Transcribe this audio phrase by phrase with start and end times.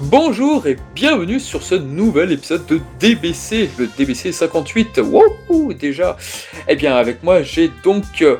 [0.00, 5.00] Bonjour et bienvenue sur ce nouvel épisode de DBC, le DBC 58.
[5.02, 6.16] Wouhou, déjà.
[6.68, 8.36] Eh bien, avec moi, j'ai donc euh,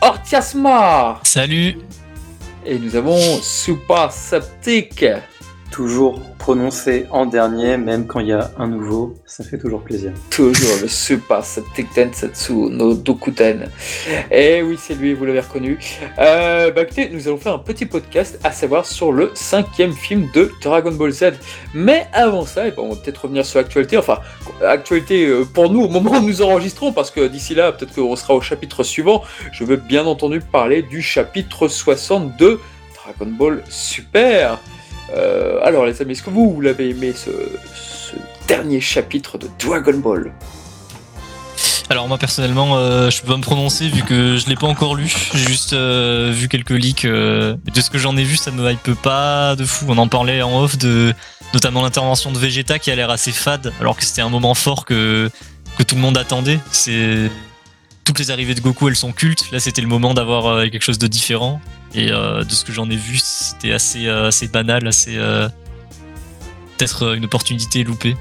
[0.00, 1.20] Ortiasma.
[1.22, 1.78] Salut.
[2.66, 5.04] Et nous avons Super Septic.
[5.78, 10.10] Toujours prononcé en dernier, même quand il y a un nouveau, ça fait toujours plaisir.
[10.28, 13.70] Toujours le Super Septic Densetsu no Dokuten.
[14.28, 15.78] Et oui, c'est lui, vous l'avez reconnu.
[16.18, 20.28] Euh, bah écoutez, nous allons faire un petit podcast, à savoir sur le cinquième film
[20.34, 21.34] de Dragon Ball Z.
[21.74, 23.96] Mais avant ça, eh ben, on va peut-être revenir sur l'actualité.
[23.98, 24.18] Enfin,
[24.66, 28.16] actualité euh, pour nous au moment où nous enregistrons, parce que d'ici là, peut-être qu'on
[28.16, 29.22] sera au chapitre suivant.
[29.52, 32.58] Je veux bien entendu parler du chapitre 62
[32.96, 34.58] Dragon Ball Super.
[35.14, 37.30] Euh, alors les amis, est-ce que vous, l'avez aimé ce,
[38.46, 40.32] dernier chapitre de Dragon Ball?
[41.90, 44.94] Alors moi personnellement, euh, je peux pas me prononcer vu que je l'ai pas encore
[44.94, 45.12] lu.
[45.34, 47.06] J'ai juste euh, vu quelques leaks.
[47.06, 49.86] de ce que j'en ai vu, ça me hype pas de fou.
[49.88, 51.14] On en parlait en off de
[51.54, 54.84] notamment l'intervention de Vegeta qui a l'air assez fade, alors que c'était un moment fort
[54.84, 55.30] que
[55.78, 56.58] que tout le monde attendait.
[56.72, 57.30] C'est
[58.08, 59.50] toutes les arrivées de Goku, elles sont cultes.
[59.52, 61.60] Là, c'était le moment d'avoir euh, quelque chose de différent.
[61.94, 65.18] Et euh, de ce que j'en ai vu, c'était assez euh, assez banal, assez
[66.78, 68.16] peut-être une opportunité loupée.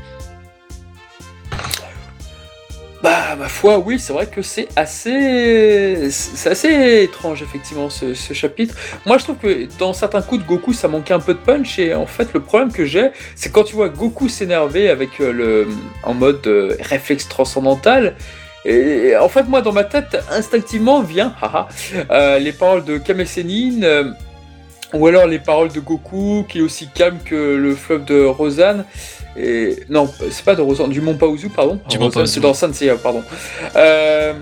[3.01, 8.75] Bah, ma foi, oui, c'est vrai que c'est assez, c'est assez étrange effectivement ce, chapitre.
[9.05, 11.79] Moi, je trouve que dans certains coups de Goku, ça manquait un peu de punch.
[11.79, 15.69] Et en fait, le problème que j'ai, c'est quand tu vois Goku s'énerver avec le,
[16.03, 16.45] en mode
[16.81, 18.17] réflexe transcendantal.
[18.65, 21.67] Et en fait, moi, dans ma tête, instinctivement vient, haha,
[22.11, 24.11] euh, les paroles de Kame Sennin, euh,
[24.93, 28.85] ou alors les paroles de Goku, qui est aussi calme que le fleuve de Rosanne.
[29.37, 31.79] Et non, c'est pas de Rosanne, du Mont Paozu, pardon.
[31.89, 32.09] Du Mont.
[32.25, 33.23] C'est dans Saint-Seiya, pardon.
[33.75, 34.33] Euh,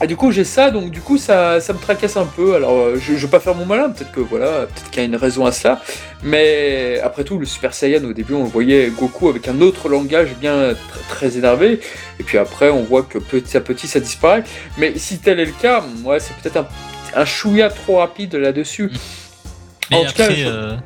[0.00, 2.54] et du coup, j'ai ça, donc du coup, ça, ça me tracasse un peu.
[2.56, 5.04] Alors, euh, je, je vais pas faire mon malin, peut-être que voilà, peut-être qu'il y
[5.04, 5.80] a une raison à ça.
[6.22, 10.30] Mais après tout, le Super Saiyan, au début, on voyait Goku avec un autre langage
[10.40, 10.76] bien tr-
[11.08, 11.80] très énervé.
[12.18, 14.42] Et puis après, on voit que petit à petit, ça disparaît.
[14.78, 18.90] Mais si tel est le cas, ouais, c'est peut-être un, un chouïa trop rapide là-dessus.
[19.90, 20.76] Mais En tout cas, euh,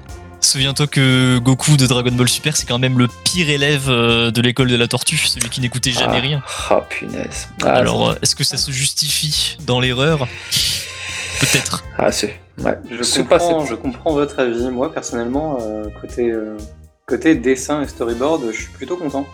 [0.46, 4.40] souviens-toi que Goku de Dragon Ball Super, c'est quand même le pire élève euh, de
[4.40, 6.20] l'école de la tortue, celui qui n'écoutait jamais Ah.
[6.20, 6.42] rien.
[6.70, 7.48] Ah, punaise.
[7.62, 10.26] Ah, Alors, euh, est-ce que ça se justifie dans l'erreur
[11.40, 11.84] Peut-être.
[11.98, 12.38] Ah, c'est.
[12.58, 12.78] Ouais.
[12.90, 14.70] Je comprends, c'est- je comprends votre avis.
[14.70, 16.56] Moi, personnellement, euh, côté, euh,
[17.06, 19.26] côté dessin et storyboard, je suis plutôt content.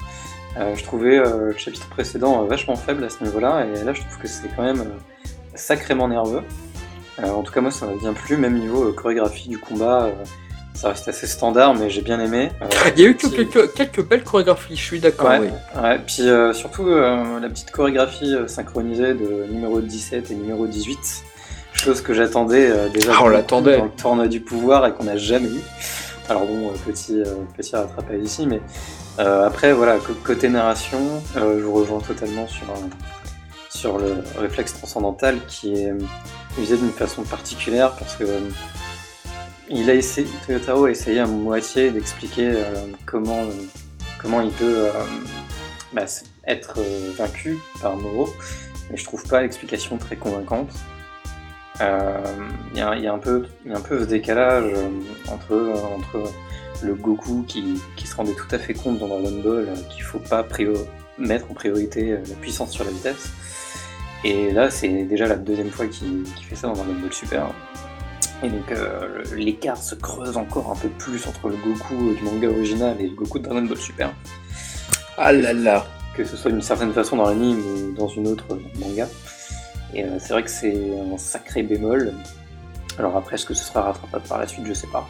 [0.59, 3.93] Euh, je trouvais euh, le chapitre précédent euh, vachement faible à ce niveau-là, et là,
[3.95, 6.43] je trouve que c'est quand même euh, sacrément nerveux.
[7.23, 10.09] Euh, en tout cas, moi, ça m'a bien plu, même niveau euh, chorégraphie du combat.
[10.75, 12.51] Ça reste assez standard, mais j'ai bien aimé.
[12.63, 12.67] Euh,
[12.97, 15.29] Il y a eu que petit- quelques, quelques belles chorégraphies, je suis d'accord.
[15.31, 15.81] Ouais, oui.
[15.83, 15.99] ouais.
[16.07, 20.99] Puis euh, surtout euh, la petite chorégraphie synchronisée de numéro 17 et numéro 18,
[21.75, 23.79] chose que j'attendais déjà Ah, on l'attendait.
[23.79, 25.61] dans le tournoi du pouvoir et qu'on n'a jamais eu.
[26.29, 27.23] Alors bon, petit,
[27.57, 28.61] petit rattrapage ici, mais
[29.19, 30.99] après voilà, côté narration,
[31.35, 32.65] je vous rejoins totalement sur,
[33.69, 35.93] sur le réflexe transcendantal qui est
[36.61, 38.25] usé d'une façon particulière parce que
[39.73, 43.53] il a essayé, Toyotaro a essayé à moitié d'expliquer euh, comment, euh,
[44.21, 44.93] comment il peut euh,
[45.93, 46.05] bah,
[46.47, 46.81] être
[47.17, 48.29] vaincu par Moro,
[48.91, 50.71] mais je trouve pas l'explication très convaincante.
[51.81, 54.73] Il y, a, un peu, y a un peu ce décalage
[55.29, 56.31] entre, entre
[56.81, 60.21] le Goku qui, qui se rendait tout à fait compte dans Dragon Ball qu'il faut
[60.21, 60.47] pas
[61.19, 63.31] mettre en priorité la puissance sur la vitesse.
[64.23, 67.49] Et là, c'est déjà la deuxième fois qu'il qu'il fait ça dans Dragon Ball Super.
[68.43, 72.49] Et donc euh, l'écart se creuse encore un peu plus entre le Goku du manga
[72.49, 74.13] original et le Goku de Dragon Ball Super.
[75.17, 75.87] Ah là là.
[76.17, 79.09] Que ce soit d'une certaine façon dans l'anime ou dans une autre dans manga.
[79.95, 82.13] Et euh, c'est vrai que c'est un sacré bémol.
[82.99, 85.09] Alors après, est-ce que ce sera rattrapable par la suite Je sais pas.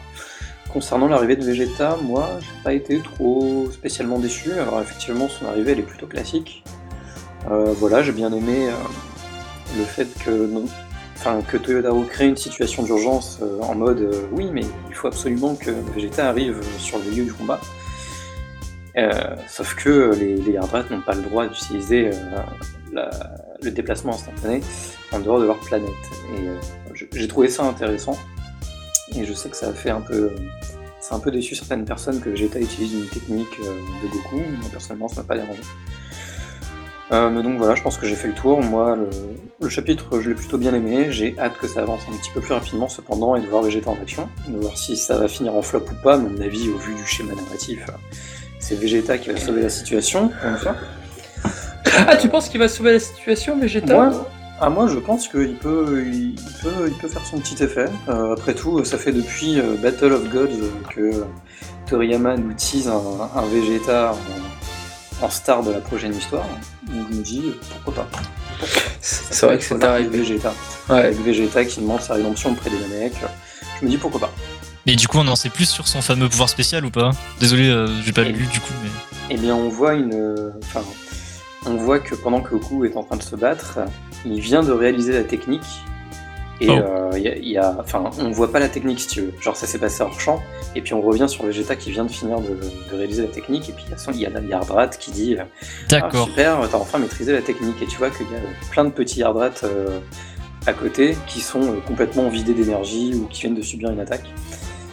[0.71, 4.51] Concernant l'arrivée de Vegeta, moi, j'ai pas été trop spécialement déçu.
[4.53, 6.63] Alors effectivement, son arrivée, elle est plutôt classique.
[7.51, 10.65] Euh, voilà, j'ai bien aimé euh, le fait que, non,
[11.25, 15.07] enfin, que Toyotaro crée une situation d'urgence euh, en mode euh, oui, mais il faut
[15.07, 17.61] absolument que Vegeta arrive sur le lieu du combat.
[18.97, 20.67] Euh, sauf que les, les n'ont
[21.01, 22.11] pas le droit d'utiliser
[22.91, 24.61] le déplacement instantané
[25.11, 25.89] en dehors de leur planète.
[26.35, 28.17] Et j'ai trouvé ça intéressant.
[29.15, 30.31] Et je sais que ça a fait un peu.
[30.99, 34.35] C'est un peu déçu certaines personnes que Vegeta utilise une technique de Goku.
[34.35, 35.61] Moi, personnellement, ça m'a pas dérangé.
[37.11, 38.61] Euh, mais donc voilà, je pense que j'ai fait le tour.
[38.61, 39.09] Moi, le,
[39.61, 41.07] le chapitre, je l'ai plutôt bien aimé.
[41.11, 43.89] J'ai hâte que ça avance un petit peu plus rapidement, cependant, et de voir Vegeta
[43.89, 44.29] en action.
[44.47, 46.15] De voir si ça va finir en flop ou pas.
[46.15, 47.91] À mon avis, au vu du schéma narratif, euh,
[48.59, 50.31] c'est Vegeta qui va sauver la situation.
[50.63, 50.75] ça.
[52.07, 54.27] Ah, tu penses qu'il va sauver la situation, Vegeta Moi,
[54.65, 57.87] ah, moi, je pense qu'il peut, il peut, il peut faire son petit effet.
[58.07, 61.25] Euh, après tout, ça fait depuis euh, Battle of Gods euh, que
[61.89, 64.52] Toriyama nous tease un, Vegeta en,
[65.29, 66.45] star de la prochaine histoire,
[66.89, 68.19] on nous dit pourquoi pas.
[69.01, 70.19] C'est vrai que c'est arrivé.
[70.19, 70.53] Vegeta.
[70.89, 73.13] Avec Vegeta qui demande sa rédemption auprès des Namek.
[73.79, 74.33] Je me dis pourquoi pas.
[74.85, 77.11] Mais du coup, on en sait plus sur son fameux pouvoir spécial ou pas?
[77.39, 78.73] Désolé, euh, j'ai pas lu du coup.
[78.83, 78.89] Mais...
[79.29, 80.53] Eh bien, on voit une.
[80.63, 80.83] Enfin,
[81.65, 83.79] on voit que pendant que Goku est en train de se battre,
[84.25, 85.63] il vient de réaliser la technique.
[86.63, 86.77] Et oh.
[86.77, 89.33] euh, y a, enfin, on voit pas la technique si tu veux.
[89.41, 90.41] Genre, ça s'est passé hors champ.
[90.75, 92.57] Et puis on revient sur Vegeta qui vient de finir de,
[92.95, 93.69] réaliser la technique.
[93.69, 95.43] Et puis il y a, y Yardrat qui dit euh,
[95.89, 96.23] D'accord.
[96.23, 97.81] Ah, super, t'as enfin maîtrisé la technique.
[97.81, 98.39] Et tu vois qu'il y a
[98.71, 99.51] plein de petits Yardrat
[100.65, 104.25] à côté qui sont complètement vidés d'énergie ou qui viennent de subir une attaque.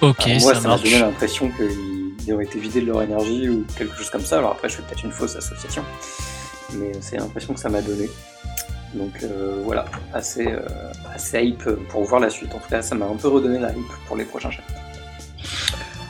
[0.01, 3.97] Ok, moi, ça, m'a donné l'impression qu'ils auraient été vidés de leur énergie ou quelque
[3.97, 4.39] chose comme ça.
[4.39, 5.85] Alors après, je fais peut-être une fausse association,
[6.73, 8.11] mais c'est l'impression que ça m'a donné.
[8.95, 10.61] Donc euh, voilà, assez, euh,
[11.15, 12.55] assez hype pour voir la suite.
[12.55, 14.81] En tout cas, ça m'a un peu redonné la hype pour les prochains chapitres.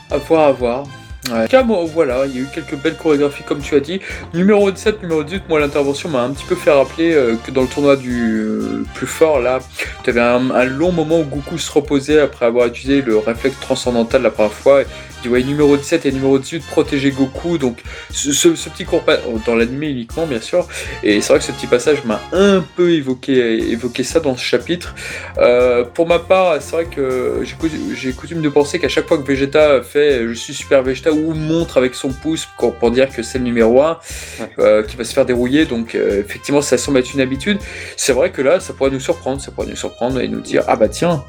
[0.09, 0.83] À voir, à voir.
[1.29, 1.47] Ouais.
[1.93, 4.01] voilà, il y a eu quelques belles chorégraphies comme tu as dit.
[4.33, 7.61] Numéro 17, numéro 18, moi l'intervention m'a un petit peu fait rappeler euh, que dans
[7.61, 8.59] le tournoi du
[8.95, 9.59] plus fort, là,
[10.03, 14.23] tu avais un, long moment où Goku se reposait après avoir utilisé le réflexe transcendantal
[14.23, 14.81] la première fois
[15.29, 17.57] ouais, numéro 17 et numéro 18 protéger Goku.
[17.57, 17.79] Donc
[18.11, 19.03] ce, petit cours
[19.45, 20.67] dans l'animé uniquement bien sûr.
[21.03, 24.43] Et c'est vrai que ce petit passage m'a un peu évoqué, évoqué ça dans ce
[24.43, 24.95] chapitre.
[25.37, 27.43] Euh, pour ma part, c'est vrai que
[27.93, 31.33] j'ai coutume de penser qu'à chaque fois que Vegeta fait je suis super Vegeta ou
[31.33, 33.99] montre avec son pouce pour, dire que c'est le numéro 1
[34.59, 35.65] euh, qui va se faire dérouiller.
[35.65, 37.59] Donc euh, effectivement ça semble être une habitude.
[37.97, 40.63] C'est vrai que là ça pourrait nous surprendre, ça pourrait nous surprendre et nous dire
[40.67, 41.23] ah bah tiens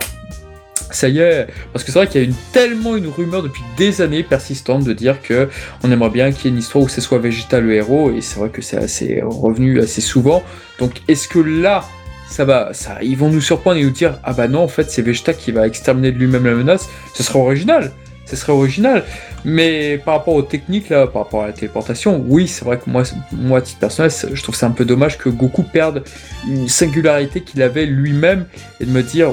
[0.96, 3.62] ça y est, parce que c'est vrai qu'il y a une, tellement une rumeur depuis
[3.76, 5.48] des années persistante de dire que
[5.82, 8.20] on aimerait bien qu'il y ait une histoire où ce soit Vegeta le héros, et
[8.20, 10.42] c'est vrai que c'est assez revenu assez souvent.
[10.78, 11.84] Donc est-ce que là,
[12.28, 14.90] ça va, ça, ils vont nous surprendre et nous dire ah bah non en fait
[14.90, 17.92] c'est Vegeta qui va exterminer de lui-même la menace, ce serait original,
[18.24, 19.04] ce serait original.
[19.44, 22.88] Mais par rapport aux techniques là, par rapport à la téléportation, oui c'est vrai que
[22.88, 23.02] moi,
[23.32, 26.04] moi titre personnel, je trouve c'est un peu dommage que Goku perde
[26.48, 28.46] une singularité qu'il avait lui-même
[28.80, 29.32] et de me dire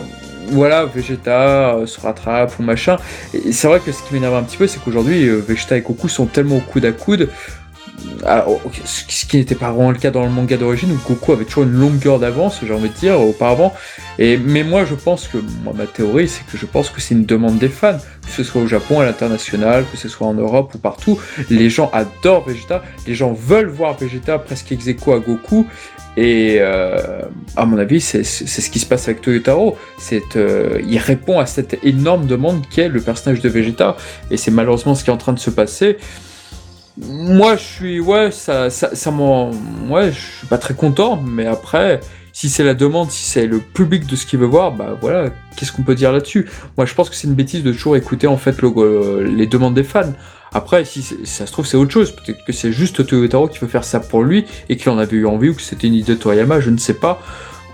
[0.51, 2.98] voilà, Vegeta euh, se rattrape ou machin.
[3.34, 5.81] Et c'est vrai que ce qui m'énerve un petit peu, c'est qu'aujourd'hui, euh, Vegeta et
[5.81, 7.30] Goku sont tellement au coude à coude.
[8.86, 11.63] ce qui n'était pas vraiment le cas dans le manga d'origine, où Goku avait toujours
[11.63, 13.74] une longueur d'avance, j'ai envie de dire, auparavant.
[14.18, 15.38] Et, mais moi, je pense que,
[15.75, 18.62] ma théorie, c'est que je pense que c'est une demande des fans, que ce soit
[18.62, 21.19] au Japon, à l'international, que ce soit en Europe ou partout.
[21.50, 25.68] Les gens adorent Vegeta, les gens veulent voir Vegeta presque ex à Goku,
[26.19, 27.21] et euh,
[27.56, 29.77] à mon avis, c'est ce qui se passe avec Toyotaro.
[30.36, 33.95] Euh, il répond à cette énorme demande qu'est le personnage de Vegeta,
[34.30, 35.98] et c'est malheureusement ce qui est en train de se passer.
[36.98, 42.01] Moi, je suis, ouais, ça, ça, ça ouais, je suis pas très content, mais après,
[42.39, 45.30] si c'est la demande, si c'est le public de ce qu'il veut voir, bah voilà,
[45.57, 46.47] qu'est-ce qu'on peut dire là-dessus?
[46.77, 49.74] Moi, je pense que c'est une bêtise de toujours écouter en fait le, les demandes
[49.74, 50.13] des fans.
[50.53, 52.12] Après, si, ça se trouve, c'est autre chose.
[52.12, 55.18] Peut-être que c'est juste Toyotaro qui veut faire ça pour lui et qu'il en avait
[55.18, 57.21] eu envie ou que c'était une idée de Toriyama, je ne sais pas.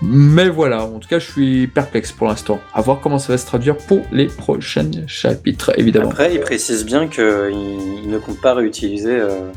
[0.02, 2.58] Mais voilà, en tout cas, je suis perplexe pour l'instant.
[2.74, 6.10] À voir comment ça va se traduire pour les prochains chapitres, évidemment.
[6.10, 9.48] Après, il précise bien qu'il ne compte pas réutiliser euh,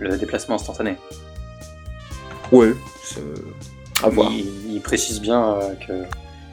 [0.00, 0.96] le déplacement instantané.
[2.50, 2.72] Ouais,
[4.02, 4.32] à voir.
[4.32, 5.92] Il, précise bien euh, que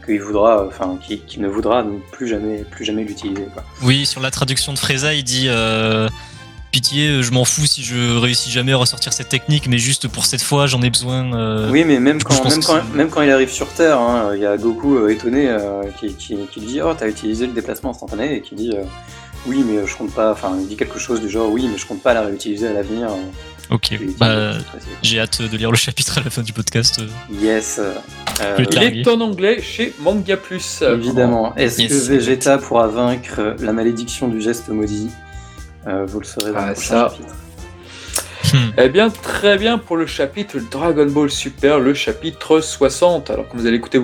[0.06, 3.48] qu'il voudra, enfin, qui ne voudra plus jamais, plus jamais l'utiliser.
[3.82, 6.08] Oui, sur la traduction de Freza, il dit euh,
[6.72, 10.26] pitié, je m'en fous si je réussis jamais à ressortir cette technique, mais juste pour
[10.26, 11.34] cette fois, j'en ai besoin.
[11.34, 11.70] Euh.
[11.72, 14.46] Oui, mais même quand, même, quand, même quand, il arrive sur Terre, hein, il y
[14.46, 15.56] a Goku euh, étonné
[16.00, 18.74] qui, qui, qui, lui dit oh t'as utilisé le déplacement instantané et qui dit
[19.48, 21.86] oui mais je compte pas, enfin il dit quelque chose du genre oui mais je
[21.86, 23.10] compte pas la réutiliser à l'avenir.
[23.70, 24.54] Ok, bah,
[25.02, 27.02] j'ai hâte de lire le chapitre à la fin du podcast.
[27.32, 27.80] Yes.
[27.80, 30.82] Euh, il est en anglais chez Manga Plus.
[30.82, 31.56] Évidemment.
[31.56, 35.10] Est-ce que Vegeta pourra vaincre la malédiction du geste maudit
[35.88, 37.10] euh, Vous le saurez dans ah, le ça.
[37.10, 37.36] chapitre.
[38.54, 38.72] Hmm.
[38.78, 43.30] Eh bien, très bien pour le chapitre Dragon Ball Super, le chapitre 60.
[43.30, 44.00] Alors, quand vous allez écouter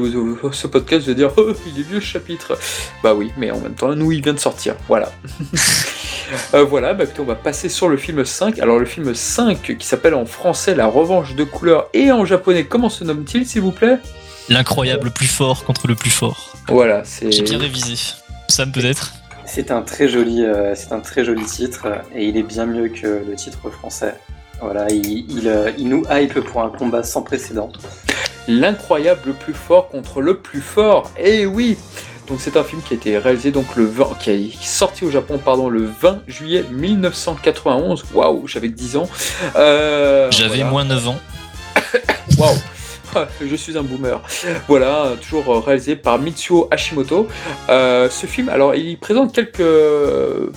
[0.51, 2.57] ce podcast, vous allez dire Oh, il est vieux ce chapitre.
[3.03, 4.75] Bah oui, mais en même temps, nous, il vient de sortir.
[4.87, 5.11] Voilà.
[6.53, 8.59] Euh, voilà, bah, on va passer sur le film 5.
[8.59, 12.63] Alors, le film 5 qui s'appelle en français La revanche de couleur et en japonais,
[12.63, 13.97] comment se nomme-t-il, s'il vous plaît?
[14.47, 16.53] L'incroyable plus fort contre le plus fort.
[16.69, 17.33] Voilà, c'est.
[17.33, 17.95] J'ai bien révisé.
[18.47, 19.13] Sam, peut-être?
[19.45, 22.87] C'est un très joli, euh, c'est un très joli titre et il est bien mieux
[22.87, 24.15] que le titre français.
[24.61, 27.71] Voilà, il, euh, il, nous hype pour un combat sans précédent.
[28.47, 31.11] L'incroyable plus fort contre le plus fort.
[31.17, 31.77] Et eh oui.
[32.27, 35.11] Donc c'est un film qui a été réalisé donc le 20, qui est sorti au
[35.11, 38.05] Japon pardon le 20 juillet 1991.
[38.13, 39.09] Waouh, j'avais 10 ans.
[39.55, 41.19] Euh, j'avais moins 9 ans.
[42.37, 42.55] Waouh.
[43.41, 44.21] je suis un boomer.
[44.67, 47.27] Voilà, toujours réalisé par Mitsuo Hashimoto.
[47.69, 49.63] Euh, ce film, alors, il présente quelques.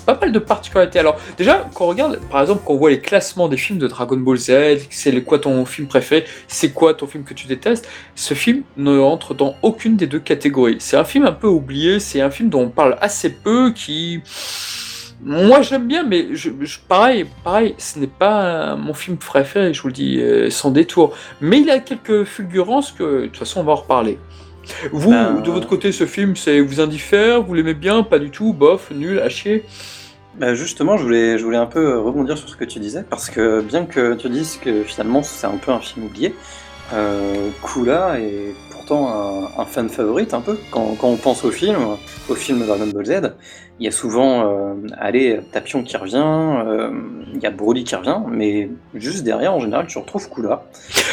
[0.06, 0.98] pas mal de particularités.
[0.98, 3.88] Alors, déjà, quand on regarde, par exemple, quand on voit les classements des films de
[3.88, 4.52] Dragon Ball Z,
[4.90, 8.98] c'est quoi ton film préféré, c'est quoi ton film que tu détestes, ce film ne
[8.98, 10.76] entre dans aucune des deux catégories.
[10.80, 14.20] C'est un film un peu oublié, c'est un film dont on parle assez peu, qui
[15.24, 16.50] moi j'aime bien, mais je,
[16.86, 21.16] pareil, pareil, ce n'est pas mon film préféré, je vous le dis euh, sans détour.
[21.40, 24.18] Mais il a quelques fulgurances que de toute façon on va en reparler.
[24.92, 28.30] Vous, ben, de votre côté, ce film, c'est vous indiffère, vous l'aimez bien, pas du
[28.30, 29.64] tout, bof, nul, à chier?
[30.38, 33.30] Ben justement, je voulais, je voulais un peu rebondir sur ce que tu disais, parce
[33.30, 36.34] que bien que tu dises que finalement c'est un peu un film oublié,
[36.92, 40.58] euh, Kula est pourtant un, fan favorite un peu.
[40.70, 41.78] Quand, quand, on pense au film,
[42.28, 43.34] au film Dragon Ball Z,
[43.80, 46.90] il y a souvent, euh, allez, Tapion qui revient, euh,
[47.34, 50.64] il y a Broly qui revient, mais juste derrière, en général, tu retrouves Kula.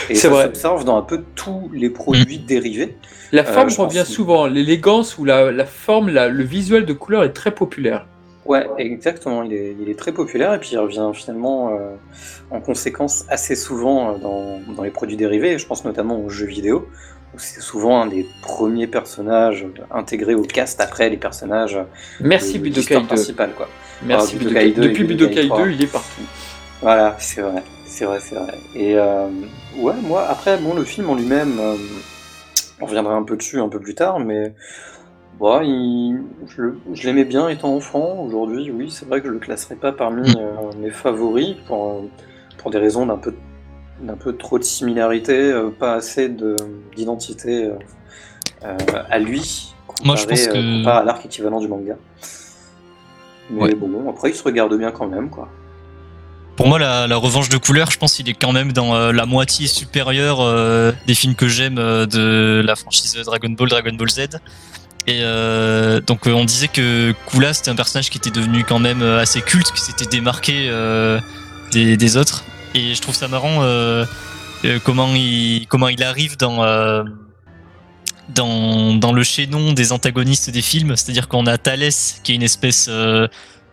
[0.10, 2.46] Et ça s'observe dans un peu tous les produits mm.
[2.46, 2.98] dérivés.
[3.32, 7.34] La forme revient souvent, l'élégance ou la, la forme, la, le visuel de couleur est
[7.34, 8.06] très populaire.
[8.52, 9.44] Ouais, exactement.
[9.44, 11.96] Il est, il est, très populaire et puis il revient finalement euh,
[12.50, 15.58] en conséquence assez souvent dans, dans, les produits dérivés.
[15.58, 16.88] Je pense notamment aux jeux vidéo
[17.38, 21.80] c'est souvent un des premiers personnages intégrés au cast après les personnages
[22.20, 23.04] Merci de, Budokai 2.
[23.06, 23.70] principal quoi.
[24.04, 24.82] Merci Budokai 2.
[24.82, 26.22] Depuis Budokai 2, il est partout.
[26.82, 28.54] Voilà, c'est vrai, c'est vrai, c'est vrai.
[28.76, 29.28] Et euh,
[29.78, 31.76] ouais, moi après bon le film en lui-même, euh,
[32.82, 34.54] on reviendra un peu dessus un peu plus tard, mais
[35.42, 38.24] bon, je, l'aimais bien étant enfant.
[38.24, 42.06] Aujourd'hui, oui, c'est vrai que je le classerai pas parmi euh, mes favoris pour
[42.58, 43.34] pour des raisons d'un peu
[44.02, 46.30] d'un peu trop de similarité, euh, pas assez
[46.96, 47.74] d'identité euh,
[48.64, 48.78] euh,
[49.10, 50.88] à lui, comparé, Moi, je pense que...
[50.88, 51.96] à l'arc équivalent du manga.
[53.50, 55.50] Mais bon, après, il se regarde bien quand même, quoi.
[56.56, 59.68] Pour moi, la, revanche de couleur, je pense qu'il est quand même dans la moitié
[59.68, 60.40] supérieure
[61.08, 64.28] des films que j'aime de la franchise Dragon Ball, Dragon Ball Z.
[65.08, 65.22] Et
[66.06, 69.72] donc, on disait que Kula, c'était un personnage qui était devenu quand même assez culte,
[69.72, 70.70] qui s'était démarqué
[71.72, 72.44] des, des, autres.
[72.74, 74.06] Et je trouve ça marrant euh,
[74.66, 77.04] euh, comment il comment il arrive dans euh,
[78.30, 80.96] dans, dans le chaînon des antagonistes des films.
[80.96, 83.30] C'est-à-dire qu'on a Thalès qui est une espèce de,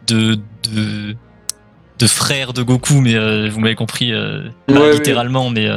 [0.06, 1.16] de
[1.98, 4.12] de frère de Goku, mais vous m'avez compris,
[4.68, 5.68] littéralement, mais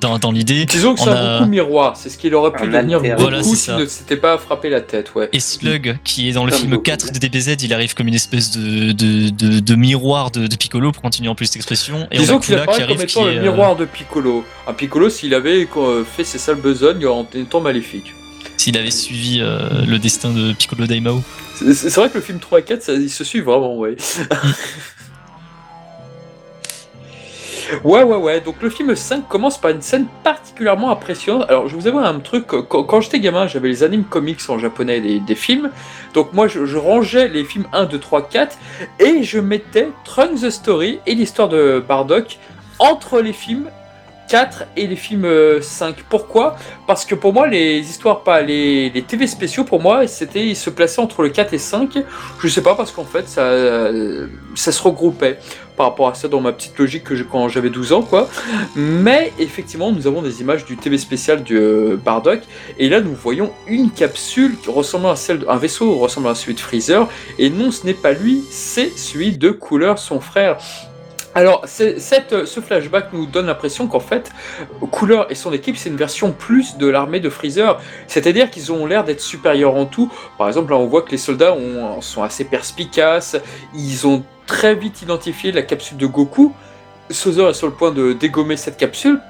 [0.00, 0.64] dans, dans l'idée.
[0.64, 3.86] Disons que c'est un Goku miroir, c'est ce qu'il aurait pu devenir voilà, s'il ne
[3.86, 5.14] s'était pas frappé la tête.
[5.14, 5.28] Ouais.
[5.32, 8.50] Et Slug, qui est dans le film 4 de DBZ, il arrive comme une espèce
[8.50, 12.08] de, de, de, de miroir de, Piccolo, pour continuer en plus cette expression.
[12.10, 14.44] Et Disons qu'il apparaît comme étant le miroir de Piccolo.
[14.66, 15.68] Un Piccolo, s'il avait
[16.16, 18.14] fait ses sales besognes en étant maléfique.
[18.56, 21.22] S'il avait suivi euh, le destin de Piccolo Daimao.
[21.54, 23.96] C'est vrai que le film 3 et 4, ça, ils se suivent vraiment, ouais.
[27.84, 28.40] Ouais, ouais, ouais.
[28.40, 31.48] Donc le film 5 commence par une scène particulièrement impressionnante.
[31.48, 35.00] Alors je vous avoue un truc, quand, j'étais gamin, j'avais les animes comics en japonais
[35.00, 35.70] des, films.
[36.14, 38.58] Donc moi je, rangeais les films 1, 2, 3, 4
[38.98, 42.38] et je mettais Trunks the Story et l'histoire de Bardock
[42.78, 43.70] entre les films
[44.28, 45.26] 4 et les films
[45.60, 45.98] 5.
[45.98, 46.56] Euh, Pourquoi?
[46.86, 50.56] Parce que pour moi, les histoires, pas les, les TV spéciaux, pour moi, c'était, ils
[50.56, 51.98] se plaçaient entre le 4 et 5.
[52.42, 53.90] Je sais pas, parce qu'en fait, ça,
[54.54, 55.38] ça se regroupait
[55.78, 58.28] par rapport à ça dans ma petite logique que quand j'avais 12 ans, quoi.
[58.74, 62.40] Mais effectivement, nous avons des images du TV spécial de euh, Bardock,
[62.78, 66.60] et là, nous voyons une capsule ressemblant à celle d'un vaisseau ressemblant à celui de
[66.60, 67.08] Freezer,
[67.38, 70.58] et non, ce n'est pas lui, c'est celui de Couleur, son frère.
[71.38, 74.32] Alors, cette, ce flashback nous donne l'impression qu'en fait,
[74.90, 77.80] Couleur et son équipe, c'est une version plus de l'armée de Freezer.
[78.08, 80.12] C'est-à-dire qu'ils ont l'air d'être supérieurs en tout.
[80.36, 81.54] Par exemple, là, on voit que les soldats
[82.00, 83.36] sont assez perspicaces.
[83.72, 86.52] Ils ont très vite identifié la capsule de Goku.
[87.08, 89.20] Sozer est sur le point de dégommer cette capsule.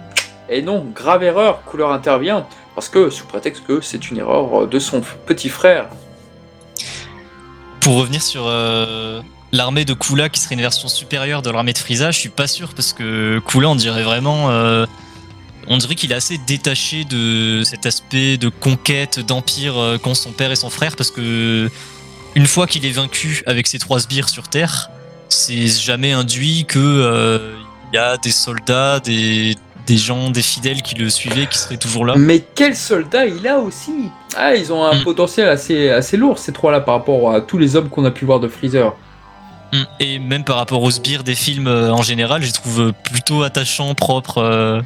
[0.48, 2.46] Et non, grave erreur, Couleur intervient.
[2.74, 5.90] Parce que, sous prétexte que c'est une erreur de son petit frère.
[7.80, 8.46] Pour revenir sur...
[8.46, 9.20] Euh,
[9.52, 12.46] l'armée de Kula qui serait une version supérieure de l'armée de Frieza, je suis pas
[12.46, 14.86] sûr parce que Kula on dirait vraiment euh,
[15.68, 20.32] on dirait qu'il est assez détaché de cet aspect de conquête d'empire euh, qu'ont son
[20.32, 21.70] père et son frère parce que
[22.34, 24.90] une fois qu'il est vaincu avec ses trois sbires sur Terre,
[25.28, 27.54] c'est jamais induit que euh,
[27.92, 31.78] il y a des soldats, des, des gens, des fidèles qui le suivaient, qui seraient
[31.78, 32.14] toujours là.
[32.16, 34.10] Mais quel soldat il a aussi?
[34.36, 35.04] Ah, ils ont un mm.
[35.04, 38.24] potentiel assez, assez lourd ces trois-là par rapport à tous les hommes qu'on a pu
[38.24, 38.94] voir de Freezer.
[39.72, 39.82] Mm.
[40.00, 43.42] Et même par rapport aux sbires des films euh, en général, je les trouve plutôt
[43.42, 44.38] attachants, propres.
[44.38, 44.80] Euh,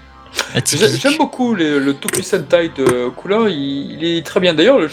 [0.64, 4.54] j'aime beaucoup le Toku Sentai de Couleur, il, est très bien.
[4.54, 4.88] D'ailleurs, le,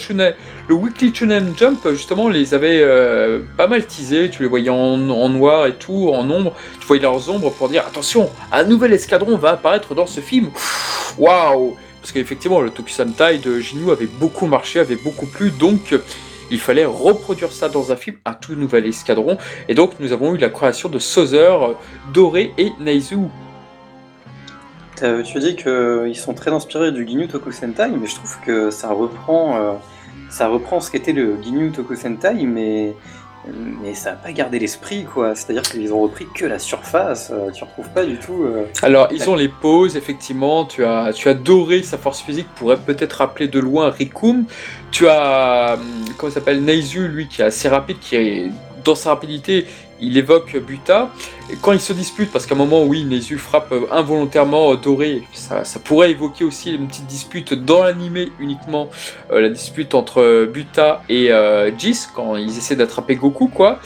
[0.68, 4.30] Weekly Shonen Jump, justement, les avait euh, pas mal teasés.
[4.30, 6.54] Tu les voyais en, noir et tout, en ombre.
[6.80, 10.50] Tu voyais leurs ombres pour dire attention, un nouvel escadron va apparaître dans ce film.
[11.18, 15.94] Waouh parce qu'effectivement le Tokusentai de Ginyu avait beaucoup marché, avait beaucoup plu, donc
[16.50, 19.38] il fallait reproduire ça dans un film, un tout nouvel escadron,
[19.68, 21.76] et donc nous avons eu la création de Sozer,
[22.12, 23.18] Doré et Naizu.
[25.24, 29.56] Tu dis qu'ils sont très inspirés du Ginyu Tokusentai, mais je trouve que ça reprend,
[29.56, 29.72] euh,
[30.28, 32.94] ça reprend ce qu'était le Ginyu Tokusentai, mais
[33.82, 35.34] mais ça n'a pas gardé l'esprit, quoi.
[35.34, 38.44] C'est-à-dire qu'ils ont repris que la surface, euh, tu retrouves pas du tout.
[38.44, 40.66] Euh, Alors, ils ont les poses, effectivement.
[40.66, 44.44] Tu as, tu as doré sa force physique, pourrait peut-être rappeler de loin Rikum.
[44.90, 48.50] Tu as, hum, comment s'appelle, Neizu, lui, qui est assez rapide, qui est
[48.84, 49.66] dans sa rapidité,
[50.00, 51.10] il évoque Buta.
[51.60, 56.12] Quand ils se disputent, parce qu'à un moment, oui, Nezu frappe involontairement Doré, ça, pourrait
[56.12, 58.88] évoquer aussi une petite dispute dans l'animé uniquement,
[59.30, 63.80] euh, la dispute entre Buta et euh, Jis, quand ils essaient d'attraper Goku, quoi.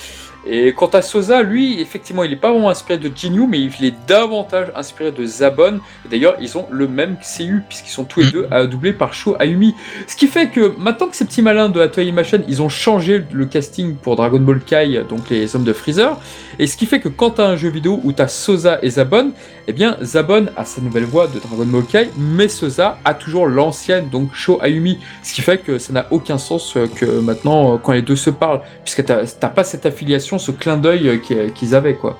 [0.46, 3.84] Et quant à Sosa, lui, effectivement, il n'est pas vraiment inspiré de Jinyu, mais il
[3.84, 5.80] est davantage inspiré de Zabon.
[6.10, 8.30] D'ailleurs, ils ont le même CU, puisqu'ils sont tous les mm.
[8.30, 9.74] deux doublés par Sho Ayumi.
[10.06, 13.24] Ce qui fait que maintenant que ces petits malins de Toei Animation, ils ont changé
[13.32, 16.18] le casting pour Dragon Ball Kai, donc les hommes de Freezer.
[16.58, 18.78] Et ce qui fait que quand tu as un jeu vidéo où tu as Sosa
[18.82, 19.32] et Zabon,
[19.66, 23.46] eh bien, Zabon a sa nouvelle voix de Dragon Ball Kai, mais Sosa a toujours
[23.46, 24.98] l'ancienne, donc Sho Ayumi.
[25.22, 28.60] Ce qui fait que ça n'a aucun sens que maintenant, quand les deux se parlent,
[28.84, 32.18] puisque tu n'as pas cette affiliation ce clin d'œil euh, qu'ils avaient, quoi.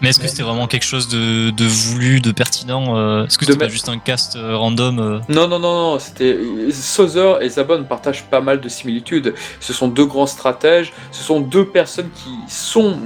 [0.00, 3.58] Mais est-ce que c'était vraiment quelque chose de, voulu, de pertinent euh, Est-ce que c'était
[3.58, 5.98] pas juste un cast euh, random euh Non, non, non, non.
[5.98, 6.38] C'était
[6.72, 9.34] Sozer et Zabon partagent pas mal de similitudes.
[9.60, 10.92] Ce sont deux grands stratèges.
[11.12, 12.96] Ce sont deux personnes qui sont.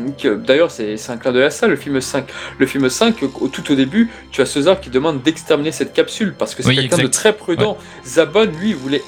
[0.46, 2.26] D'ailleurs, c'est un clin d'œil à ça, le film 5.
[2.58, 6.34] Le film 5, au, tout au début, tu as Sozer qui demande d'exterminer cette capsule
[6.38, 7.76] parce que c'est quelqu'un de très prudent.
[8.06, 9.02] Zabon, lui, voulait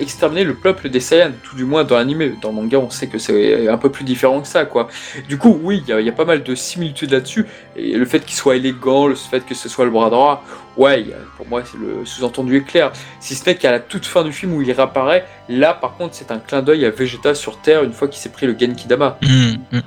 [0.00, 2.36] exterminer le peuple des Saiyans, tout du moins dans l'anime.
[2.42, 4.88] Dans le manga, on sait que c'est un peu plus différent que ça, quoi.
[5.28, 7.46] Du coup, oui, il y, y, a pas mal de similitudes dessus
[7.76, 10.44] Et le fait qu'il soit élégant, le fait que ce soit le bras droit,
[10.76, 12.92] ouais, pour moi, le sous-entendu est clair.
[13.20, 16.14] Si ce n'est qu'à la toute fin du film où il réapparaît, là, par contre,
[16.14, 18.86] c'est un clin d'œil à Vegeta sur Terre une fois qu'il s'est pris le Genki
[18.88, 19.18] Dama.
[19.22, 19.80] Mmh, mmh.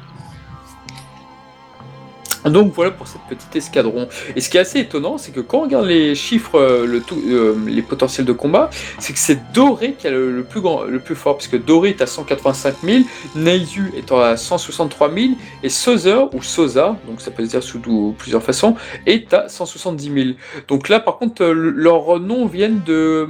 [2.49, 4.07] Donc voilà pour cette petite escadron.
[4.35, 7.01] Et ce qui est assez étonnant, c'est que quand on regarde les chiffres, euh, le
[7.01, 10.83] tout, euh, les potentiels de combat, c'est que c'est Doré qui a le, plus grand,
[10.83, 13.03] le plus fort, puisque Doré est à 185 000,
[13.35, 15.27] Neizu est à 163 000,
[15.63, 17.79] et Sozer, ou Sosa, donc ça peut se dire sous
[18.17, 18.75] plusieurs façons,
[19.05, 20.35] est à 170 000.
[20.67, 23.29] Donc là, par contre, euh, leurs noms viennent de,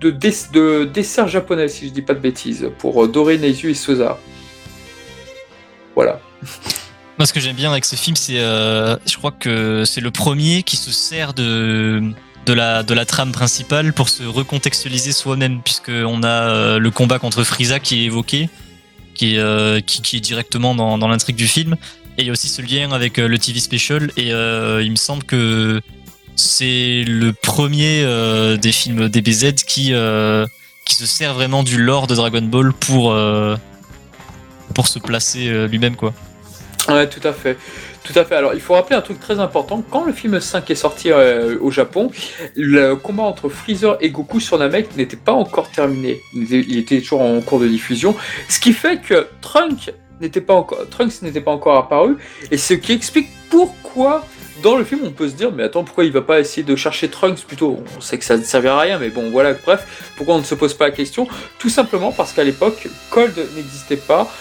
[0.00, 4.18] de, de, desserts japonais, si je dis pas de bêtises, pour Doré, Neizu et Sosa.
[5.94, 6.20] Voilà.
[7.18, 10.12] Moi, ce que j'aime bien avec ce film, c'est, euh, je crois que c'est le
[10.12, 12.12] premier qui se sert de
[12.46, 16.90] de la de la trame principale pour se recontextualiser soi-même, puisque on a euh, le
[16.92, 18.48] combat contre Frieza qui est évoqué,
[19.14, 21.76] qui est euh, qui, est directement dans, dans l'intrigue du film,
[22.18, 25.24] et il y a aussi ce lien avec le TV special, et il me semble
[25.24, 25.80] que
[26.36, 28.04] c'est le premier
[28.58, 29.92] des films DBZ qui
[30.86, 33.18] qui se sert vraiment du lore de Dragon Ball pour
[34.72, 36.14] pour se placer lui-même quoi.
[36.88, 37.56] Ouais, tout à fait.
[38.02, 38.34] Tout à fait.
[38.34, 39.82] Alors, il faut rappeler un truc très important.
[39.90, 42.10] Quand le film 5 est sorti euh, au Japon,
[42.56, 46.20] le combat entre Freezer et Goku sur Namek n'était pas encore terminé.
[46.34, 48.16] Il était toujours en cours de diffusion.
[48.48, 52.16] Ce qui fait que Trunk n'était pas encore, Trunks n'était pas encore apparu.
[52.50, 54.24] Et ce qui explique pourquoi
[54.62, 56.76] dans le film, on peut se dire, mais attends, pourquoi il va pas essayer de
[56.76, 57.82] chercher Trunks plutôt?
[57.96, 60.44] On sait que ça ne servira à rien, mais bon, voilà, bref, pourquoi on ne
[60.44, 61.28] se pose pas la question?
[61.58, 64.32] Tout simplement parce qu'à l'époque, Cold n'existait pas,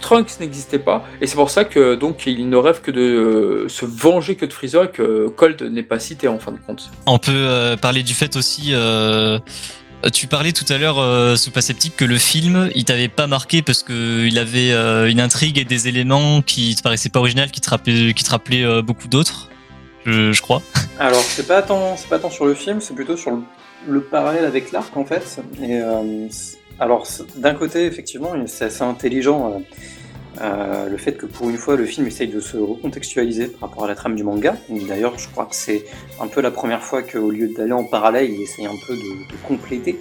[0.00, 3.68] Trunks n'existait pas, et c'est pour ça que donc il ne rêve que de euh,
[3.68, 6.90] se venger que de Freezer et que Cold n'est pas cité en fin de compte.
[7.06, 8.70] On peut euh, parler du fait aussi.
[8.72, 9.38] Euh,
[10.12, 13.82] tu parlais tout à l'heure, euh, sous que le film, il t'avait pas marqué parce
[13.82, 14.70] que il avait
[15.10, 18.30] une intrigue et des éléments qui te paraissaient pas originaux, qui te rappelaient, qui te
[18.30, 19.48] rappelaient beaucoup d'autres
[20.06, 20.62] je, crois.
[20.98, 23.38] Alors, c'est pas tant, pas tant sur le film, c'est plutôt sur
[23.86, 25.40] le, parallèle avec l'arc en fait.
[25.60, 26.28] Et, euh,
[26.78, 29.52] alors, d'un côté, effectivement, c'est assez intelligent.
[29.52, 29.58] Euh,
[30.42, 33.84] euh, le fait que pour une fois le film essaye de se recontextualiser par rapport
[33.84, 34.54] à la trame du manga.
[34.68, 35.86] D'ailleurs, je crois que c'est
[36.20, 39.46] un peu la première fois qu'au lieu d'aller en parallèle, il essaye un peu de,
[39.46, 39.98] compléter.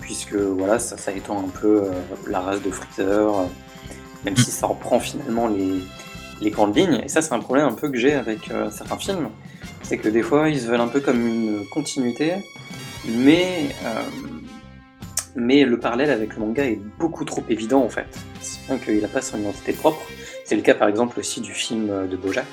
[0.00, 1.84] puisque voilà, ça, ça étend un peu
[2.28, 3.48] la race de Freezer,
[4.24, 5.80] même si ça reprend finalement les,
[6.40, 7.00] les grandes lignes.
[7.04, 9.28] Et ça, c'est un problème un peu que j'ai avec euh, certains films.
[9.82, 12.34] C'est que des fois, ils se veulent un peu comme une continuité,
[13.06, 14.02] mais, euh,
[15.36, 18.06] mais le parallèle avec le manga est beaucoup trop évident en fait.
[18.40, 20.00] C'est bien qu'il n'a pas son identité propre.
[20.44, 22.46] C'est le cas par exemple aussi du film de Bojack,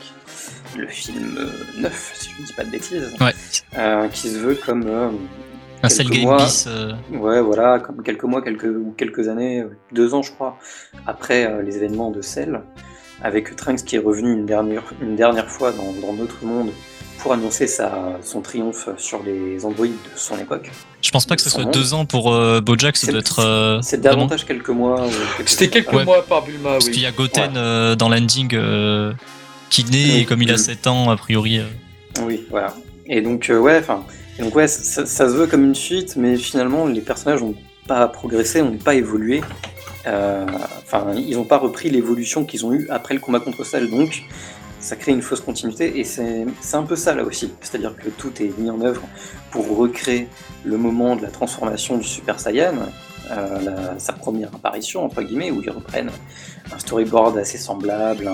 [0.78, 1.38] le film
[1.78, 3.14] 9, si je ne dis pas de bêtises,
[3.78, 4.88] euh, qui se veut comme
[5.84, 6.68] un Cell Game bis.
[7.12, 10.58] Ouais, voilà, comme quelques mois, quelques, ou quelques années, deux ans je crois,
[11.06, 12.62] après les événements de Cell
[13.24, 16.72] avec Trunks qui est revenu une dernière, une dernière fois dans, notre monde
[17.20, 20.72] pour annoncer sa, son triomphe sur les androïdes de son époque.
[21.04, 23.40] Je pense pas que ce soit deux ans pour euh, Bojack, ça C'est- doit être.
[23.40, 25.06] euh, C'est davantage quelques mois.
[25.46, 25.94] C'était quelques.
[25.94, 26.04] Ouais.
[26.06, 27.02] mois par Bulma, Parce qu'il oui.
[27.02, 27.58] y a Goten Ouais.
[27.58, 29.14] euh, dans l'ending euh,
[29.70, 30.20] qui naît Oui.
[30.22, 30.58] et comme il a Mm.
[30.58, 31.60] 7 ans, a priori.
[31.60, 31.66] euh,
[32.24, 32.74] Oui, voilà.
[33.06, 34.04] Et donc, euh, ouais, enfin,
[34.40, 37.56] et donc ouais, ça, ça se veut comme une suite, mais finalement, les personnages n'ont
[37.88, 39.42] pas progressé, n'ont pas évolué.
[40.08, 40.46] Euh,
[40.84, 44.24] Enfin, ils n'ont pas repris l'évolution qu'ils ont eue après le combat contre Cell, donc
[44.82, 47.54] ça crée une fausse continuité, et c'est c'est un peu ça là aussi.
[47.62, 49.04] C'est-à-dire que tout est mis en œuvre
[49.52, 50.28] pour recréer
[50.66, 52.74] le moment de la transformation du Super Saiyan,
[53.32, 56.12] euh, la- sa première apparition, entre guillemets, où ils reprennent
[56.74, 58.34] un storyboard assez semblable, un,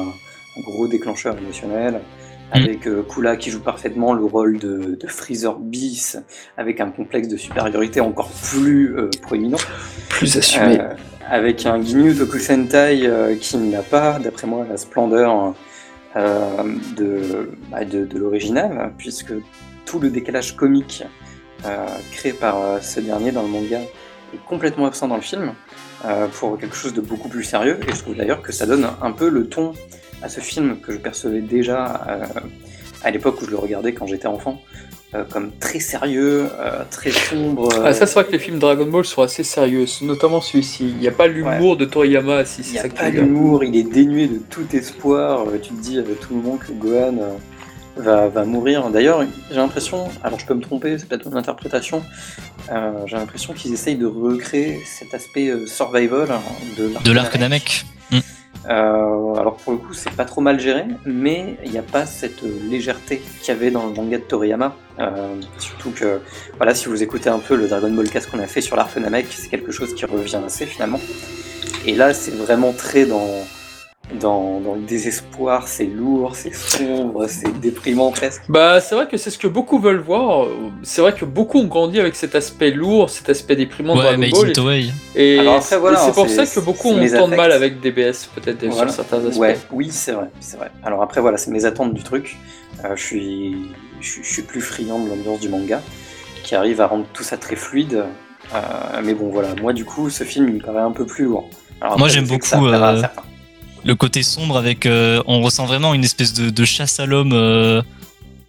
[0.58, 2.02] un gros déclencheur émotionnel,
[2.54, 6.18] avec euh, Kula qui joue parfaitement le rôle de, de Freezer bis,
[6.58, 9.60] avec un complexe de supériorité encore plus euh, proéminent,
[10.10, 10.80] Plus assumé.
[11.30, 15.54] Avec un Ginyu Tokusentai euh, qui n'a pas, d'après moi, la splendeur
[16.16, 16.64] euh,
[16.96, 19.34] de, bah, de, de l'original, puisque
[19.86, 21.04] tout le décalage comique
[21.66, 23.80] euh, créé par ce dernier dans le manga
[24.34, 25.54] est complètement absent dans le film,
[26.34, 29.12] pour quelque chose de beaucoup plus sérieux, et je trouve d'ailleurs que ça donne un
[29.12, 29.74] peu le ton
[30.22, 32.06] à ce film que je percevais déjà
[33.04, 34.62] à l'époque où je le regardais quand j'étais enfant,
[35.16, 37.70] euh, comme très sérieux, euh, très sombre.
[37.86, 40.90] Ah, ça, c'est vrai que les films Dragon Ball sont assez sérieux, notamment celui-ci.
[40.90, 43.00] Il n'y a pas l'humour de Toriyama, si Il c'est n'y a ça que tu
[43.00, 43.24] pas veux dire.
[43.24, 45.42] d'humour, il est dénué de tout espoir.
[45.48, 47.16] Euh, Tu te dis à tout moment que Gohan
[47.96, 48.90] va, va mourir.
[48.90, 52.04] D'ailleurs, j'ai l'impression, alors je peux me tromper, c'est peut-être mon interprétation,
[52.72, 56.42] euh, j'ai l'impression qu'ils essayent de recréer cet aspect survival hein,
[56.78, 57.86] de l'arc de l'arc Namek.
[58.70, 62.06] Euh, alors pour le coup, c'est pas trop mal géré, mais il n'y a pas
[62.06, 64.76] cette légèreté qu'il y avait dans le manga de Toriyama.
[65.00, 66.20] Euh, surtout que,
[66.58, 68.96] voilà, si vous écoutez un peu le Dragon Ball Cast qu'on a fait sur l'arc
[68.98, 71.00] Namek, c'est quelque chose qui revient assez finalement.
[71.86, 73.46] Et là, c'est vraiment très dans,
[74.20, 78.42] dans, dans le désespoir, c'est lourd, c'est sombre, c'est déprimant presque.
[78.48, 80.48] Bah, c'est vrai que c'est ce que beaucoup veulent voir.
[80.84, 84.06] C'est vrai que beaucoup ont grandi avec cet aspect lourd, cet aspect déprimant de Ouais,
[84.06, 84.86] Dragon Made Ball.
[85.16, 87.36] Et Alors après, voilà, et c'est pour c'est- ça que beaucoup ont mes tant de
[87.36, 88.92] mal avec DBS, peut-être Voilà.
[88.92, 89.40] sur certains aspects.
[89.42, 90.72] Ouais, oui, c'est vrai, c'est vrai.
[90.84, 92.38] Alors après, voilà, c'est mes attentes du truc.
[92.86, 93.56] Euh, je, suis,
[94.00, 95.82] je, suis- je suis plus friand de l'ambiance du manga,
[96.44, 98.06] qui arrive à rendre tout ça très fluide.
[98.56, 98.60] Euh,
[99.04, 101.50] mais bon, voilà, moi du coup, ce film, il me paraît un peu plus lourd.
[101.82, 103.02] Alors, Moi, j'aime ça beaucoup, euh.
[103.88, 107.32] Le côté sombre avec euh, on ressent vraiment une espèce de, de chasse à l'homme
[107.34, 107.82] euh,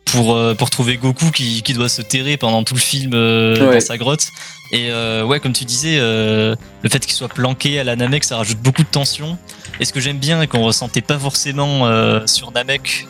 [0.05, 3.59] pour euh, pour trouver Goku qui, qui doit se terrer pendant tout le film Ouais.
[3.75, 4.27] dans sa grotte.
[4.73, 4.91] Et
[5.23, 6.57] ouais comme tu disais le
[6.91, 9.39] fait qu'il soit planqué à la Namek ça rajoute beaucoup de tension.
[9.81, 11.89] Et ce que j'aime bien et qu'on ressentait pas forcément
[12.27, 13.07] sur Namek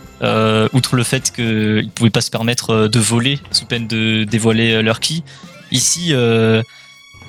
[0.73, 5.01] outre le fait qu'ils pouvaient pas se permettre de voler sous peine de dévoiler leur
[5.01, 5.25] ki.
[5.73, 6.13] Ici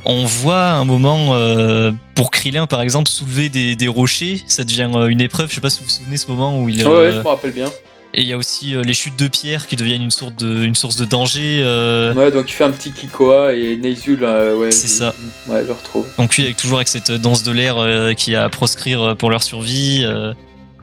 [0.06, 4.90] on voit un moment euh, pour Krillin par exemple soulever des, des rochers, ça devient
[4.96, 5.50] euh, une épreuve.
[5.50, 6.78] Je sais pas si vous vous souvenez ce moment où il.
[6.86, 7.68] Ouais, ouais, euh, je me rappelle bien.
[8.14, 10.76] et il y a aussi les chutes de pierre qui deviennent une source de, une
[10.76, 11.64] source de danger.
[12.16, 14.72] Ouais, donc il fait un petit Kikoa et Neizul, ouais.
[14.72, 15.14] C'est ça.
[15.48, 16.08] Ouais, je le retrouve.
[16.18, 17.76] Donc lui avec toujours avec cette danse de l'air
[18.16, 20.04] qui a à proscrire pour leur survie.
[20.06, 20.34] euh,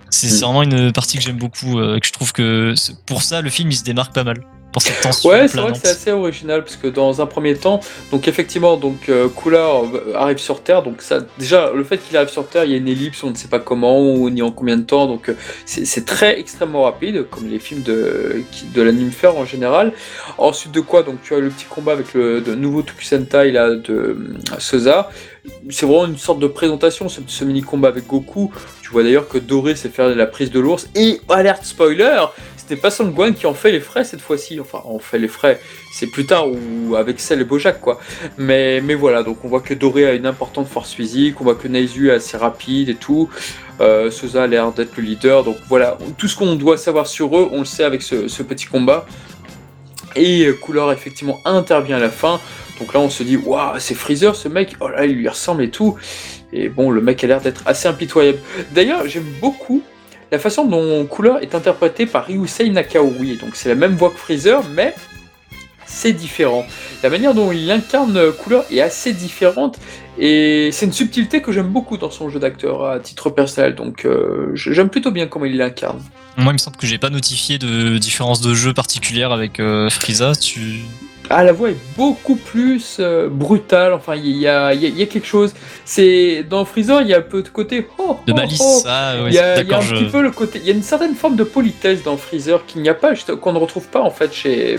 [0.08, 0.44] c'est Mm.
[0.44, 2.74] vraiment une partie que j'aime beaucoup, que je trouve que
[3.06, 4.40] pour ça le film il se démarque pas mal.
[4.76, 7.54] Pour cette tension Ouais, c'est vrai que c'est assez original parce que dans un premier
[7.54, 11.96] temps, donc effectivement, donc euh, Kula euh, arrive sur Terre, donc ça, déjà le fait
[11.96, 14.28] qu'il arrive sur Terre, il y a une ellipse, on ne sait pas comment ou
[14.28, 15.34] ni en combien de temps, donc euh,
[15.64, 18.42] c'est très extrêmement rapide, comme les films de
[18.74, 19.94] de l'anime faire en général.
[20.36, 24.36] Ensuite de quoi, donc tu as le petit combat avec le nouveau Tokusentai là de
[24.58, 25.08] Seza.
[25.70, 28.50] C'est vraiment une sorte de présentation, ce, ce mini combat avec Goku.
[28.82, 32.26] Tu vois d'ailleurs que Doré sait faire la prise de l'ours et alerte spoiler,
[32.66, 34.58] c'était pas Son Gohan qui en fait les frais cette fois-ci.
[34.58, 35.60] Enfin, on fait les frais,
[35.92, 38.00] c'est plus tard ou avec Cell et Bojack quoi.
[38.38, 41.54] Mais, mais voilà, donc on voit que Doré a une importante force physique, on voit
[41.54, 43.30] que Neizu est assez rapide et tout.
[43.80, 47.38] Euh, Souza a l'air d'être le leader, donc voilà, tout ce qu'on doit savoir sur
[47.38, 49.06] eux, on le sait avec ce, petit combat.
[50.16, 52.40] Et Couleur effectivement intervient à la fin.
[52.80, 55.62] Donc là on se dit waouh c'est Freezer ce mec, oh là il lui ressemble
[55.62, 55.96] et tout.
[56.52, 58.38] Et bon le mec a l'air d'être assez impitoyable.
[58.72, 59.82] D'ailleurs j'aime beaucoup
[60.32, 63.36] la façon dont Cooler est interprété par Ryusei Nakaori.
[63.36, 64.94] Donc c'est la même voix que Freezer, mais
[65.86, 66.66] c'est différent.
[67.02, 69.78] La manière dont il incarne Cooler est assez différente
[70.18, 73.74] et c'est une subtilité que j'aime beaucoup dans son jeu d'acteur à titre personnel.
[73.74, 76.02] Donc euh, j'aime plutôt bien comment il l'incarne.
[76.36, 79.88] Moi il me semble que j'ai pas notifié de différence de jeu particulière avec euh,
[79.90, 80.34] Frieza.
[80.34, 80.80] Tu...
[81.28, 83.92] Ah, la voix est beaucoup plus euh, brutale.
[83.92, 85.54] Enfin, il y a, il y y a quelque chose.
[85.84, 88.82] C'est dans Freezer, il y a un peu de côté oh, De oh, malice, oh.
[88.86, 89.94] ah ouais, Il y a, il y a d'accord, un je...
[89.94, 90.60] petit peu le côté.
[90.60, 93.52] Il y a une certaine forme de politesse dans Freezer qu'il n'y a pas, qu'on
[93.52, 94.78] ne retrouve pas en fait chez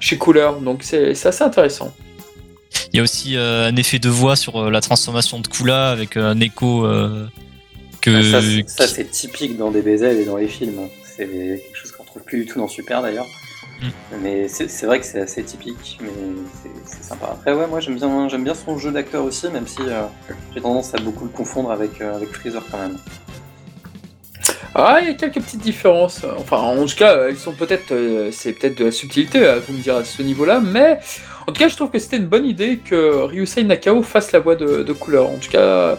[0.00, 0.50] chez Cooler.
[0.62, 1.92] Donc c'est c'est assez intéressant.
[2.92, 5.90] Il y a aussi euh, un effet de voix sur euh, la transformation de Kula
[5.90, 7.26] avec un écho euh,
[8.00, 8.10] que.
[8.10, 10.88] Ah, ça, c'est- typique dans DBZ et dans les films.
[11.04, 13.26] C'est quelque chose qu'on retrouve plus du tout dans Super d'ailleurs.
[14.20, 16.10] Mais c'est vrai que c'est assez typique, mais
[16.84, 17.30] c'est sympa.
[17.32, 20.02] Après, ouais, moi j'aime bien, j'aime bien son jeu d'acteur aussi, même si euh,
[20.54, 22.98] j'ai tendance à beaucoup le confondre avec, euh, avec Freezer quand même.
[24.74, 26.24] Ah, il y a quelques petites différences.
[26.38, 29.74] Enfin, en tout cas, elles sont peut-être, euh, c'est peut-être de la subtilité, à vous
[29.74, 30.98] me dire à ce niveau-là, mais
[31.46, 34.38] en tout cas, je trouve que c'était une bonne idée que Ryusei Nakao fasse la
[34.38, 35.28] voix de, couleur.
[35.28, 35.98] En tout cas,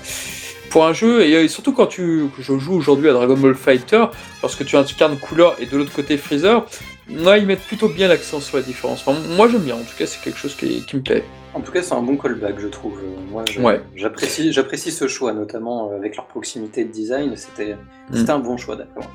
[0.73, 4.05] pour un jeu, et surtout quand tu, je joue aujourd'hui à Dragon Ball Fighter,
[4.41, 6.65] lorsque tu incarnes couleur et de l'autre côté Freezer,
[7.09, 9.05] Ouais, ils mettent plutôt bien l'accent sur la différence.
[9.05, 9.75] moi, j'aime bien.
[9.75, 11.23] En tout cas, c'est quelque chose qui, me plaît.
[11.53, 12.97] En tout cas, c'est un bon callback, je trouve.
[13.29, 13.43] Moi,
[13.95, 17.35] j'apprécie, j'apprécie ce choix, notamment euh, avec leur proximité de design.
[17.35, 17.75] C'était,
[18.09, 18.29] mm.
[18.29, 19.11] un bon choix, d'accord.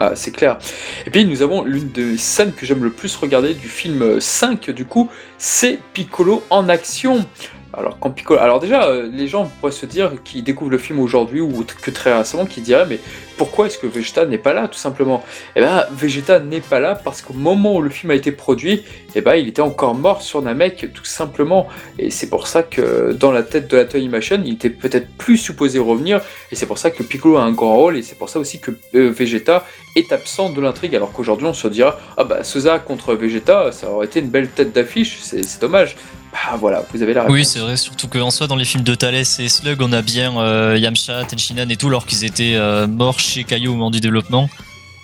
[0.00, 0.58] Ah, c'est clair.
[1.06, 4.70] Et puis nous avons l'une des scènes que j'aime le plus regarder du film 5,
[4.70, 7.26] du coup, c'est Piccolo en action.
[7.72, 8.40] Alors, quand Piccolo...
[8.40, 11.90] Alors déjà, euh, les gens pourraient se dire qu'ils découvrent le film aujourd'hui ou que
[11.90, 12.98] très récemment, qui diraient mais
[13.36, 15.24] pourquoi est-ce que Vegeta n'est pas là, tout simplement?
[15.56, 18.84] Eh bien, Vegeta n'est pas là parce qu'au moment où le film a été produit,
[19.14, 21.68] eh ben, il était encore mort sur Namek, tout simplement.
[21.98, 25.08] Et c'est pour ça que dans la tête de la Toy Machine, il était peut-être
[25.16, 26.20] plus supposé revenir,
[26.52, 28.60] et c'est pour ça que Piccolo a un grand rôle, et c'est pour ça aussi
[28.60, 29.64] que euh, Vegeta
[29.96, 33.90] est absent de l'intrigue, alors qu'aujourd'hui on se dira, ah bah Seza contre Vegeta, ça
[33.90, 35.96] aurait été une belle tête d'affiche, c'est dommage.
[36.32, 37.34] Ah voilà, vous avez la réponse.
[37.34, 40.02] Oui, c'est vrai, surtout qu'en soi, dans les films de Thales et Slug, on a
[40.02, 43.90] bien euh, Yamcha, Tenshinhan et tout, alors qu'ils étaient euh, morts chez Kaio au moment
[43.90, 44.48] du développement.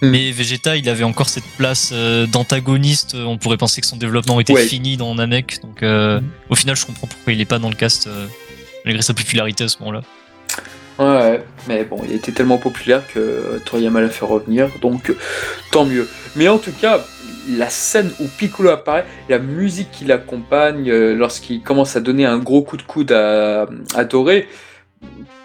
[0.02, 0.10] Hmm.
[0.10, 3.16] Mais Vegeta, il avait encore cette place euh, d'antagoniste.
[3.18, 5.60] On pourrait penser que son développement était fini dans Namek.
[5.62, 6.20] Donc, hmm.
[6.48, 8.08] au final, je comprends pourquoi il n'est pas dans le cast,
[8.84, 10.02] malgré sa popularité à ce moment-là.
[10.98, 15.12] Ouais, mais bon, il était tellement populaire que Toriyama l'a fait revenir, donc
[15.70, 16.08] tant mieux.
[16.36, 17.04] Mais en tout cas,
[17.48, 22.38] la scène où Piccolo apparaît, la musique qui l'accompagne euh, lorsqu'il commence à donner un
[22.38, 24.48] gros coup de coude à, à Doré,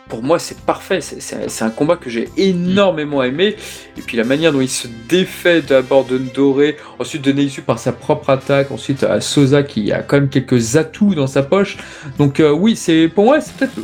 [0.09, 3.55] pour moi c'est parfait, c'est un combat que j'ai énormément aimé,
[3.97, 7.79] et puis la manière dont il se défait d'abord de Doré, ensuite de Neisu par
[7.79, 11.77] sa propre attaque, ensuite à Sosa qui a quand même quelques atouts dans sa poche,
[12.17, 13.79] donc euh, oui, c'est pour moi c'est peut-être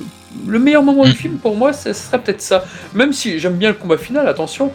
[0.46, 1.16] le meilleur moment du mm.
[1.16, 1.38] film.
[1.38, 2.66] Pour moi, ce serait peut-être ça.
[2.94, 4.72] Même si j'aime bien le combat final, attention,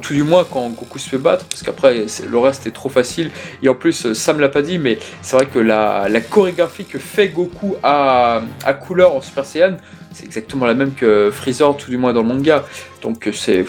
[0.00, 3.30] tout du moins quand Goku se fait battre, parce qu'après le reste est trop facile.
[3.62, 7.28] Et en plus, Sam l'a pas dit, mais c'est vrai que la, chorégraphie que fait
[7.28, 9.76] Goku à, à couleur en Super Saiyan,
[10.12, 12.64] c'est exactement la même que Freezer, tout du moins dans le manga.
[13.02, 13.64] Donc c'est.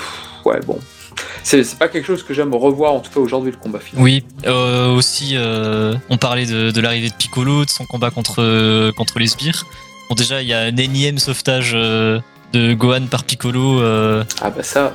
[0.45, 0.79] Ouais, bon.
[1.43, 4.03] C'est pas quelque chose que j'aime revoir, en tout cas aujourd'hui, le combat final.
[4.03, 9.19] Oui, euh, aussi, euh, on parlait de, l'arrivée de Piccolo, de son combat contre, contre
[9.19, 9.65] les sbires.
[10.09, 12.19] Bon, déjà, il y a un énième sauvetage euh,
[12.53, 13.81] de Gohan par Piccolo.
[13.81, 14.93] ah bah ça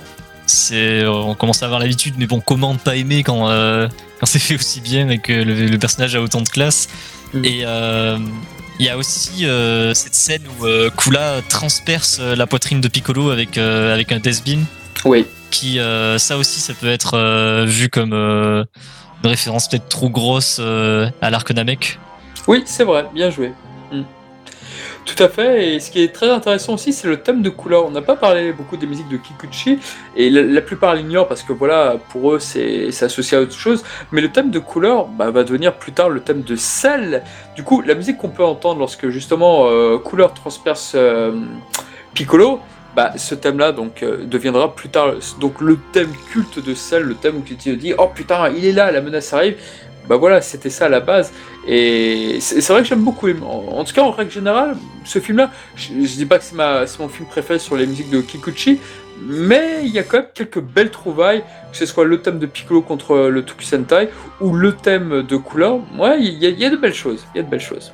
[0.51, 4.27] c'est on commence à avoir l'habitude mais bon comment ne pas aimer quand euh, quand
[4.27, 6.89] c'est fait aussi bien et que le, personnage a autant de classe
[7.35, 7.45] mm.
[7.45, 8.19] et euh,
[8.79, 13.59] il y a aussi euh, cette scène où Kula transperce la poitrine de Piccolo avec
[13.59, 14.65] avec un Deathbeam
[15.05, 15.79] oui qui
[16.19, 18.67] ça aussi ça peut être vu comme une
[19.25, 21.99] référence peut-être trop grosse à l'arc Namek
[22.47, 23.53] oui c'est vrai bien joué.
[25.09, 27.87] Tout à fait, et ce qui est très intéressant aussi, c'est le thème de couleur.
[27.87, 29.79] On n'a pas parlé beaucoup des musiques de Kikuchi,
[30.14, 33.85] et la, plupart l'ignorent parce que voilà, pour eux, c'est associé à autre chose.
[34.12, 37.23] Mais le thème de couleur bah, va devenir plus tard le thème de sel.
[37.57, 41.33] Du coup, la musique qu'on peut entendre lorsque justement euh, couleur transperce euh,
[42.12, 42.61] Piccolo,
[42.94, 47.14] bah, ce thème-là donc euh, deviendra plus tard donc le thème culte de Cell, le
[47.14, 49.57] thème où tu te dis oh putain il est là, la menace arrive
[50.09, 51.33] bah voilà, c'était ça à la base.
[51.66, 53.29] Et c'est vrai que j'aime beaucoup.
[53.29, 57.29] En, tout cas, en règle générale, ce film-là, je, dis pas que c'est mon film
[57.29, 58.81] préféré sur les musiques de Kikuchi,
[59.23, 62.47] mais il y a quand même quelques belles trouvailles, que ce soit le thème de
[62.47, 64.09] Piccolo contre le Tokusentai
[64.40, 65.81] ou le thème de couleur.
[65.99, 67.27] Ouais, il y, a de belles choses.
[67.35, 67.92] Il y a de belles choses.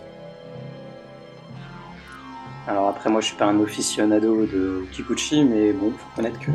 [2.69, 6.51] Alors après, moi, je suis pas un aficionado de Kikuchi, mais bon, faut reconnaître que,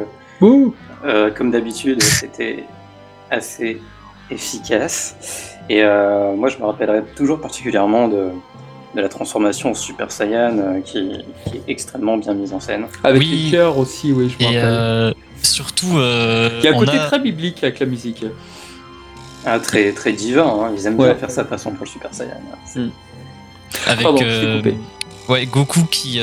[1.06, 2.64] euh, comme d'habitude, c'était
[3.30, 3.82] assez
[4.32, 5.58] efficace.
[5.70, 8.30] Et euh, moi, je me rappellerai toujours particulièrement de,
[8.96, 11.12] de la transformation en Super Saiyan euh, qui,
[11.46, 12.86] qui, est extrêmement bien mise en scène.
[13.04, 14.64] Avec les cœurs aussi, oui, je me rappelle.
[14.66, 15.14] Euh,
[15.44, 15.88] surtout.
[15.92, 18.26] Il y a un côté très biblique avec la musique.
[19.46, 20.72] Ah, très, très divin, hein.
[20.76, 22.42] ils aiment bien faire ça de façon pour le Super Saiyan.
[22.76, 22.90] Hmm.
[23.88, 24.08] Avec
[25.30, 26.20] ouais, Goku qui,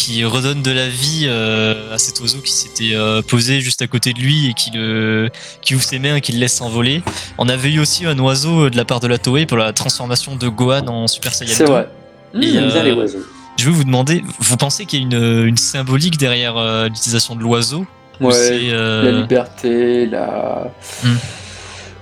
[0.00, 3.86] qui redonne de la vie euh, à cet oiseau qui s'était euh, posé juste à
[3.86, 5.28] côté de lui et qui le
[5.60, 7.02] qui ouvre ses mains et qui le laisse s'envoler.
[7.36, 9.74] On avait eu aussi un oiseau euh, de la part de la Toei pour la
[9.74, 11.54] transformation de Gohan en Super Saiyan 2.
[11.54, 11.86] C'est vrai.
[12.32, 13.18] Mmh, bien les oiseaux.
[13.58, 17.42] Je vais vous demander, vous pensez qu'il y a une, une symbolique derrière l'utilisation de
[17.42, 17.84] l'oiseau?
[18.20, 20.72] Ouais, la liberté, la...
[21.04, 21.08] Mmh.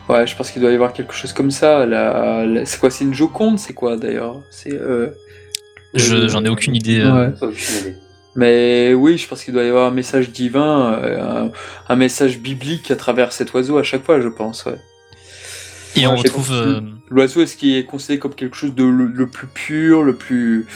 [0.09, 1.85] Ouais, je pense qu'il doit y avoir quelque chose comme ça.
[1.85, 4.37] La, C'est quoi C'est une Joconde C'est quoi d'ailleurs?
[4.51, 4.79] C'est
[5.95, 7.01] J'en ai aucune idée.
[7.01, 7.31] Euh.
[8.37, 11.49] Mais oui, je pense qu'il doit y avoir un message divin, euh,
[11.89, 14.65] un, message biblique à travers cet oiseau à chaque fois, je pense.
[14.67, 14.79] Ouais.
[15.97, 16.53] Et on retrouve.
[16.53, 20.15] euh, L'oiseau, est-ce qu'il est considéré comme quelque chose de le, le plus pur, le
[20.15, 20.67] plus.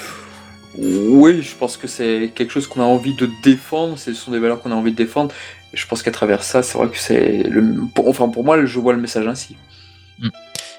[0.79, 4.39] Oui, je pense que c'est quelque chose qu'on a envie de défendre, ce sont des
[4.39, 5.33] valeurs qu'on a envie de défendre.
[5.75, 7.43] Et je pense qu'à travers ça, c'est vrai que c'est.
[7.45, 7.77] Le...
[8.07, 9.57] Enfin, pour moi, je vois le message ainsi.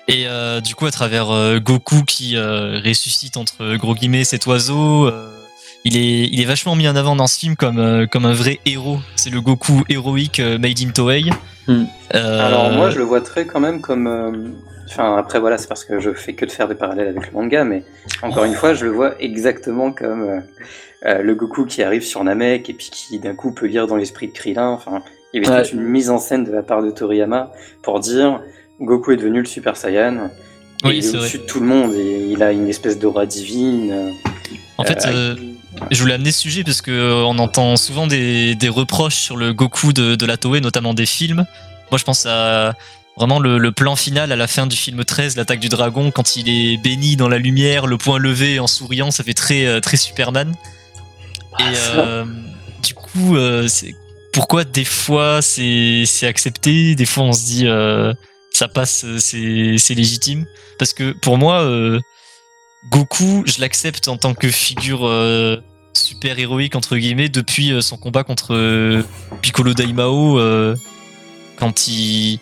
[0.07, 4.45] Et euh, du coup, à travers euh, Goku qui euh, ressuscite entre gros guillemets cet
[4.47, 5.29] oiseau, euh,
[5.85, 8.33] il est, il est vachement mis en avant dans ce film comme, euh, comme un
[8.33, 8.97] vrai héros.
[9.15, 11.25] C'est le Goku héroïque euh, made in Toei.
[11.67, 11.85] Hmm.
[12.15, 14.07] Euh, Alors moi, je le vois très quand même comme.
[14.07, 14.31] euh,
[14.89, 17.31] Enfin, après voilà, c'est parce que je fais que de faire des parallèles avec le
[17.31, 17.83] manga, mais
[18.21, 20.39] encore une fois, je le vois exactement comme euh,
[21.05, 23.95] euh, le Goku qui arrive sur Namek et puis qui d'un coup peut lire dans
[23.95, 24.67] l'esprit de Krillin.
[24.67, 25.01] Enfin,
[25.33, 25.63] il y avait Ouais.
[25.63, 28.41] toute une mise en scène de la part de Toriyama pour dire
[28.83, 30.29] Goku est devenu le Super Saiyan.
[30.83, 33.91] Oui, il est au-dessus de tout le monde et il a une espèce d'aura divine.
[33.91, 34.09] euh,
[34.77, 35.35] En fait, euh,
[35.91, 39.37] je voulais amener ce sujet parce que euh, on entend souvent des, des reproches sur
[39.37, 41.45] le Goku de, de la Toei, notamment des films.
[41.91, 42.73] Moi, je pense à
[43.15, 46.35] vraiment le, le plan final à la fin du film 13, l'attaque du dragon, quand
[46.35, 49.79] il est béni dans la lumière, le poing levé en souriant, ça fait très euh,
[49.79, 50.53] très Superman.
[51.59, 51.63] Et
[51.95, 52.25] euh,
[52.81, 53.67] du coup, euh,
[54.33, 58.11] pourquoi des fois c'est c'est accepté, des fois on se dit euh,
[58.53, 60.45] ça passe, euh, c'est légitime.
[60.77, 61.99] Parce que pour moi, euh,
[62.89, 65.57] Goku, je l'accepte en tant que figure euh,
[65.93, 69.03] super héroïque entre guillemets depuis son combat contre
[69.41, 70.39] Piccolo Daimao,
[71.57, 72.39] quand il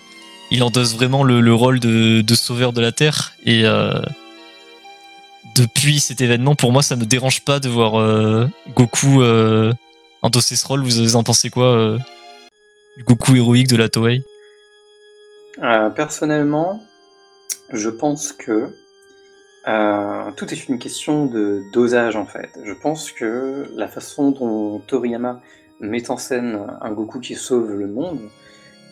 [0.62, 3.64] endosse vraiment le, le rôle de, sauveur de la Terre et
[5.56, 9.22] depuis cet événement, pour moi, ça me dérange pas de voir Goku
[10.22, 10.82] endosser ce rôle.
[10.84, 11.98] Vous en pensez quoi
[13.06, 14.24] Goku héroïque de la Toei?
[15.62, 16.82] Euh, personnellement,
[17.72, 18.76] je pense que
[19.68, 22.50] euh, tout est une question de dosage en fait.
[22.64, 25.40] Je pense que la façon dont Toriyama
[25.80, 28.20] met en scène un Goku qui sauve le monde,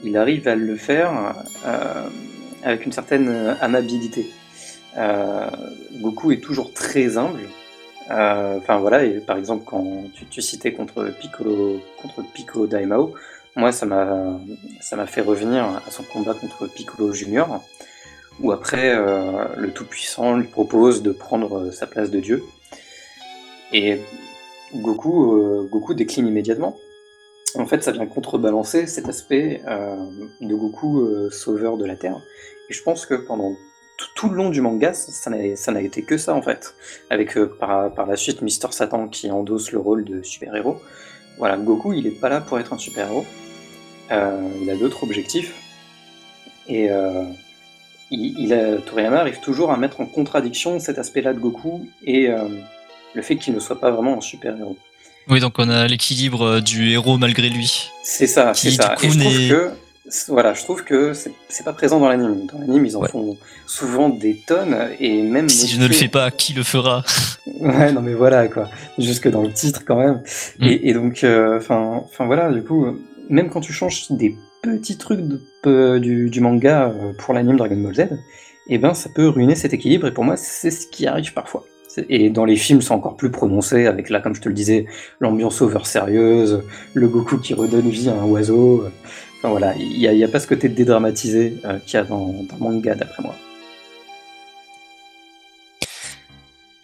[0.03, 1.33] il arrive à le faire
[1.65, 2.07] euh,
[2.63, 4.29] avec une certaine amabilité.
[6.01, 7.49] Goku est toujours très humble.
[8.11, 13.15] Enfin voilà, par exemple quand tu, tu citais contre Piccolo, contre Piccolo Daimao,
[13.55, 17.63] moi ça m'a fait revenir à son combat contre Piccolo Junior,
[18.41, 22.43] où après euh, le Tout-Puissant lui propose de prendre euh, sa place de Dieu.
[23.73, 23.99] Et
[24.75, 26.77] Goku, euh, Goku décline immédiatement.
[27.55, 29.63] En fait, ça vient contrebalancer cet aspect
[30.39, 32.21] de Goku sauveur de la Terre.
[32.69, 33.55] Et je pense que pendant
[34.15, 36.75] tout, le long du manga, ça n'a été que ça en fait.
[37.09, 40.77] Avec par, par la suite Mister Satan qui endosse le rôle de super-héros.
[41.39, 43.25] Voilà, Goku, il est pas là pour être un super-héros.
[44.11, 45.53] Euh, il a d'autres objectifs.
[46.67, 47.23] Et euh,
[48.11, 52.27] il, il a, Toriyama arrive toujours à mettre en contradiction cet aspect-là de Goku et
[52.29, 52.47] euh,
[53.13, 54.77] le fait qu'il ne soit pas vraiment un super-héros.
[55.29, 57.89] Oui, donc on a l'équilibre euh, du héros malgré lui.
[58.03, 58.95] C'est ça, c'est ça.
[59.01, 59.71] Et coup, je trouve n'est- que,
[60.29, 62.45] voilà, je trouve que c'est pas présent dans l'anime.
[62.51, 63.09] Dans l'anime, ils en Ouais.
[63.09, 65.49] font souvent des tonnes et même.
[65.49, 67.03] Si je ne le fais pas, qui le fera?
[67.59, 68.69] Ouais, non mais voilà quoi.
[68.97, 70.21] Jusque dans le titre quand même.
[70.59, 70.65] Mm.
[70.65, 72.93] Et, et donc, enfin, enfin voilà, du coup, euh,
[73.29, 77.57] même quand tu changes des petits trucs de- euh, du, du manga euh, pour l'anime
[77.57, 78.07] Dragon Ball Z,
[78.69, 80.07] eh ben ça peut ruiner cet équilibre.
[80.07, 81.65] Et pour moi, c'est ce qui arrive parfois.
[82.07, 84.85] Et dans les films, c'est encore plus prononcé avec là, comme je te le disais,
[85.19, 86.61] l'ambiance over sérieuse,
[86.93, 88.85] le Goku qui redonne vie à un oiseau.
[89.41, 92.93] Voilà, il n'y a, pas ce côté dédramatisé euh, qu'il y a dans, dans manga
[92.93, 93.35] d'après moi.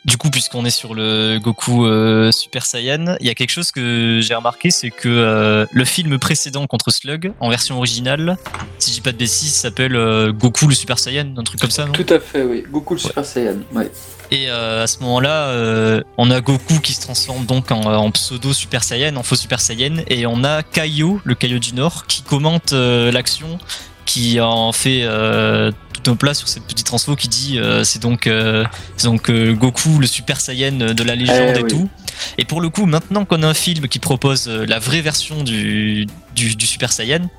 [0.06, 3.72] Du coup, puisqu'on est sur le Goku euh, Super Saiyan, il y a quelque chose
[3.72, 8.38] que j'ai remarqué, c'est que euh, le film précédent contre Slug, en version originale,
[8.78, 11.72] si je dis pas de bêtises, s'appelle euh, Goku le Super Saiyan, un truc comme
[11.72, 11.94] ça, non?
[11.94, 12.64] Tout à fait, oui.
[12.70, 13.58] Goku le Super Saiyan.
[13.74, 13.92] Ouais.
[14.30, 18.84] Et à ce moment-là, on a Goku qui se transforme donc en, en pseudo Super
[18.84, 22.74] Saiyan, en faux Super Saiyan, et on a Kaio, le Kaio du Nord, qui commente
[22.74, 23.58] l'action,
[24.06, 25.72] qui en fait euh,
[26.04, 28.64] tout un plat sur cette petite transfo qui dit euh, c'est donc, euh,
[28.98, 31.70] c'est donc Goku, le Super Saiyan de la légende Eh et oui.
[31.70, 31.90] tout.
[32.38, 36.08] Et pour le coup, maintenant qu'on a un film qui propose la vraie version du,
[36.36, 37.30] du, du Super Saiyan,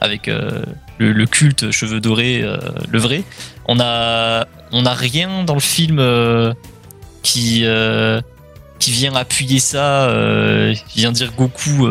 [0.00, 0.64] avec le,
[0.98, 2.44] le culte cheveux dorés,
[2.88, 3.22] le vrai,
[3.66, 6.02] on a, on a rien dans le film
[7.22, 7.64] qui,
[8.80, 10.10] qui vient appuyer ça,
[10.88, 11.86] qui vient dire Goku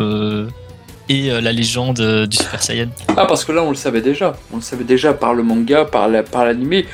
[1.08, 2.88] et euh, la légende euh, du Super Saiyan.
[3.16, 4.36] Ah, parce que là, on le savait déjà.
[4.52, 6.44] On le savait déjà par le manga, par la- par.
[6.46, 6.86] L'animé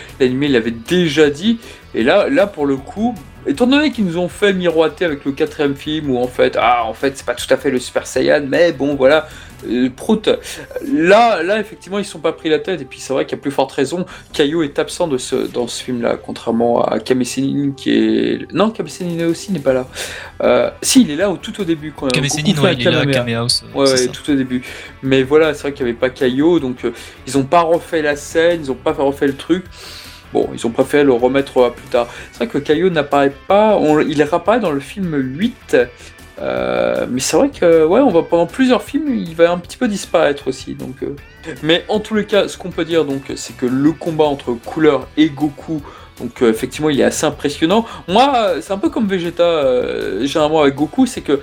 [0.48, 1.58] l'avait déjà dit.
[1.94, 3.14] Et là, là, pour le coup,
[3.46, 6.84] étant donné qu'ils nous ont fait miroiter avec le quatrième film où en fait, ah,
[6.84, 9.28] en fait, c'est pas tout à fait le Super Saiyan, mais bon, voilà,
[9.68, 10.28] euh, Prout.
[10.92, 12.80] Là, là, effectivement, ils sont pas pris la tête.
[12.80, 14.06] Et puis, c'est vrai qu'il y a plus forte raison.
[14.32, 18.52] Caillou est absent de ce, dans ce film-là, contrairement à Kame qui est.
[18.52, 18.86] Non, Kame
[19.30, 19.86] aussi n'est pas là.
[20.42, 21.92] Euh, si, il est là au, tout au début.
[21.92, 23.64] Quand Kame ouais, il est là, Kame House.
[23.74, 24.62] Ouais, tout au début.
[25.02, 26.92] Mais voilà, c'est vrai qu'il n'y avait pas Caillou, donc euh,
[27.26, 29.64] ils ont pas refait la scène, ils ont pas refait le truc.
[30.32, 32.08] Bon, ils ont préféré le remettre à plus tard.
[32.30, 35.76] C'est vrai que Caillou n'apparaît pas, il réapparaît dans le film 8,
[36.40, 39.76] euh, mais c'est vrai que ouais, on va pendant plusieurs films, il va un petit
[39.76, 40.74] peu disparaître aussi.
[40.74, 41.14] Donc, euh.
[41.62, 44.52] mais en tous les cas, ce qu'on peut dire donc, c'est que le combat entre
[44.52, 45.82] Couleur et Goku
[46.20, 47.86] donc euh, effectivement, il est assez impressionnant.
[48.08, 51.40] Moi, c'est un peu comme Vegeta, euh, généralement avec Goku, c'est que,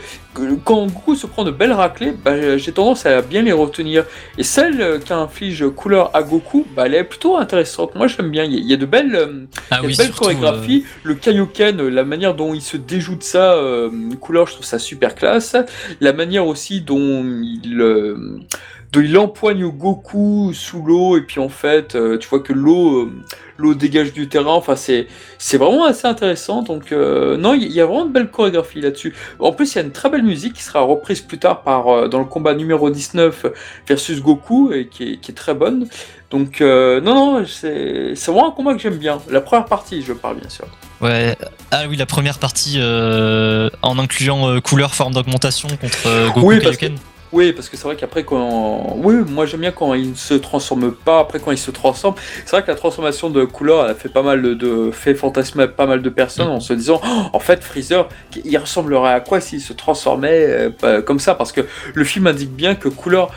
[0.64, 4.06] quand Goku se prend de belles raclées, bah, j'ai tendance à bien les retenir.
[4.38, 7.96] Et celle qui inflige couleur à Goku, bah, elle est plutôt intéressante.
[7.96, 8.44] Moi, j'aime bien.
[8.46, 10.86] Il y, a de belles, ah belles chorégraphies.
[11.04, 13.60] Le Kaioken, la manière dont il se déjoue de ça,
[14.22, 15.56] couleur, je trouve ça super classe.
[16.00, 17.82] La manière aussi dont il
[18.92, 23.04] de il empoigne Goku sous l'eau et puis en fait euh, tu vois que l'eau
[23.04, 23.12] euh,
[23.58, 24.54] l'eau dégage du terrain.
[24.54, 26.64] Enfin c'est c'est vraiment assez intéressant.
[26.64, 29.14] Donc euh, non il y, a vraiment de belles chorégraphies là-dessus.
[29.38, 32.10] En plus il y a une très belle musique qui sera reprise plus tard par
[32.10, 33.46] dans le combat numéro 19
[33.88, 35.88] versus Goku et qui est, qui est très bonne.
[36.32, 39.20] Donc non non c'est c'est vraiment un combat que j'aime bien.
[39.30, 40.66] La première partie je parle bien sûr.
[41.02, 41.38] Ouais,
[41.72, 46.60] ah oui, la première partie en incluant couleur, forme d'augmentation contre Goku oui,
[47.32, 48.96] oui, parce que c'est vrai qu'après, quand.
[48.98, 51.20] Oui, moi j'aime bien quand il ne se transforme pas.
[51.20, 52.16] Après, quand il se transforme,
[52.46, 54.92] c'est vrai que la transformation de couleur, elle a fait pas mal de.
[54.92, 58.10] fait fantasmer pas mal de personnes en se disant oh, en fait, Freezer,
[58.44, 61.36] il ressemblerait à quoi s'il se transformait euh, comme ça?
[61.36, 61.62] Parce que
[61.94, 63.32] le film indique bien que couleur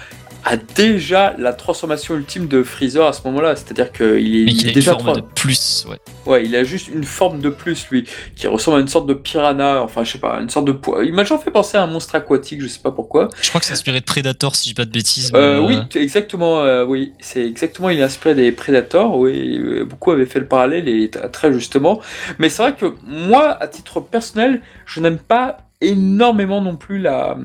[0.44, 3.56] a déjà la transformation ultime de Freezer à ce moment-là.
[3.56, 4.06] C'est-à-dire qu'il
[4.48, 5.98] est, il est déjà une forme de plus, ouais.
[6.24, 9.14] Ouais, il a juste une forme de plus, lui, qui ressemble à une sorte de
[9.14, 11.04] piranha, enfin, je sais pas, une sorte de poids.
[11.04, 13.28] Il m'a toujours fait penser à un monstre aquatique, je sais pas pourquoi.
[13.40, 15.32] Je crois que c'est inspiré de Predator, si je dis pas de bêtises.
[15.34, 20.12] Euh, oui, exactement, euh, oui, c'est exactement, il est inspiré des Predators, oui, euh, beaucoup
[20.12, 22.00] avaient fait le parallèle, et très justement.
[22.38, 27.36] Mais c'est vrai que moi, à titre personnel, je n'aime pas énormément non plus la,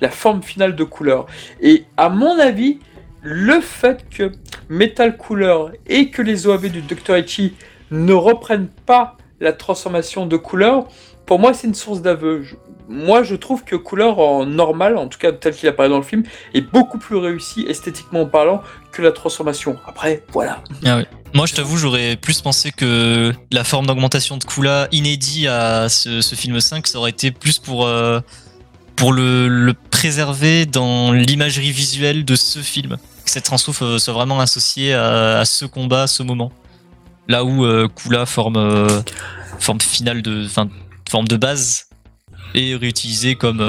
[0.00, 1.26] la forme finale de couleur.
[1.60, 2.78] Et à mon avis,
[3.22, 4.32] le fait que
[4.68, 7.16] Metal Couleur et que les OAV du Dr.
[7.16, 7.54] Ichi
[7.90, 10.88] ne reprennent pas la transformation de couleur,
[11.26, 12.44] pour moi c'est une source d'aveu.
[12.88, 16.02] Moi je trouve que couleur en normal, en tout cas tel qu'il apparaît dans le
[16.02, 16.22] film,
[16.54, 18.62] est beaucoup plus réussi esthétiquement parlant
[18.92, 19.76] que la transformation.
[19.86, 20.62] Après, voilà.
[20.84, 21.02] Ah
[21.34, 26.20] moi, je t'avoue, j'aurais plus pensé que la forme d'augmentation de Kula inédit à ce,
[26.34, 28.20] film 5, ça aurait été plus pour, euh,
[28.96, 32.96] pour le, préserver dans l'imagerie visuelle de ce film.
[33.24, 36.52] Que cette transfo soit vraiment associée à, ce combat, à ce moment.
[37.26, 39.02] Là où euh, Kula forme, euh,
[39.58, 40.46] forme finale de,
[41.08, 41.88] forme de base
[42.54, 43.60] est réutilisée comme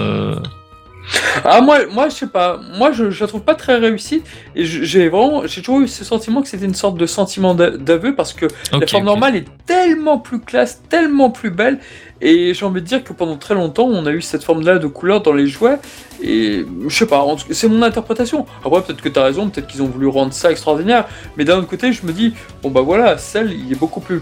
[1.43, 4.23] ah moi, moi je sais pas, moi je, je la trouve pas très réussie.
[4.55, 8.15] Et j'ai vraiment, j'ai toujours eu ce sentiment que c'était une sorte de sentiment d'aveu
[8.15, 11.79] parce que la forme normale est tellement plus classe, tellement plus belle.
[12.21, 14.87] Et j'ai envie de dire que pendant très longtemps on a eu cette forme-là de
[14.87, 15.79] couleur dans les jouets.
[16.21, 18.45] Et je sais pas, c'est mon interprétation.
[18.65, 21.07] Après peut-être que tu as raison, peut-être qu'ils ont voulu rendre ça extraordinaire,
[21.37, 24.21] mais d'un autre côté je me dis bon bah voilà, celle il est beaucoup plus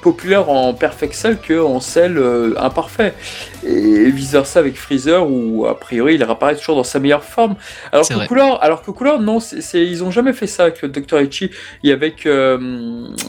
[0.00, 3.14] populaire en perfect cell que en cell euh, imparfait.
[3.64, 7.56] Et vice versa avec Freezer où a priori il réapparaît toujours dans sa meilleure forme.
[7.92, 10.88] Alors que couleur, alors que couleur non, c'est, ils ont jamais fait ça avec le
[10.88, 11.20] Dr.
[11.20, 11.50] Ichi.
[11.82, 12.58] Il y avec euh,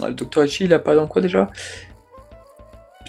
[0.06, 0.46] le Dr.
[0.46, 1.50] Ichi, il apparaît dans quoi déjà?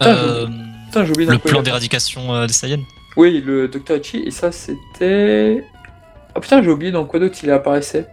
[0.03, 0.47] Euh,
[0.87, 2.83] Putain, j'ai oublié Le plan d'éradication des Saiyans.
[3.17, 3.97] Oui, le Dr.
[3.97, 5.65] Ichi et ça c'était.
[6.35, 8.07] Ah putain, j'ai oublié dans quoi d'autre il apparaissait.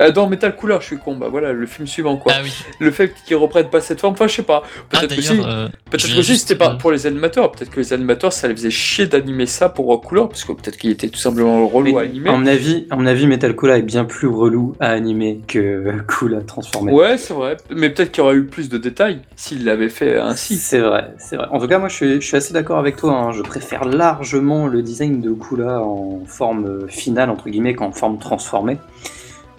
[0.00, 1.16] Euh, dans Metal Couleur, je suis con.
[1.16, 2.32] Bah voilà, le film suivant quoi.
[2.36, 2.52] Ah oui.
[2.80, 4.62] Le fait qu'ils reprennent pas cette forme, enfin je sais pas.
[4.90, 5.32] Peut-être ah, que si.
[5.32, 7.50] Euh, peut-être que si c'était pas pour les animateurs.
[7.52, 10.76] Peut-être que les animateurs, ça les faisait chier d'animer ça pour Couleur, parce que peut-être
[10.76, 12.28] qu'il était tout simplement relou à animer.
[12.28, 15.92] À mon avis, à mon avis, Metal Couleur est bien plus relou à animer que
[16.06, 16.92] Cool à transformer.
[16.92, 17.56] Ouais, c'est vrai.
[17.70, 20.56] Mais peut-être qu'il y aurait eu plus de détails s'il l'avait fait ainsi.
[20.56, 21.46] C'est vrai, c'est vrai.
[21.50, 23.12] En tout cas, moi, je suis, je suis assez d'accord avec toi.
[23.12, 23.32] Hein.
[23.32, 28.78] Je préfère largement le design de Kula en forme finale entre guillemets qu'en forme transformée.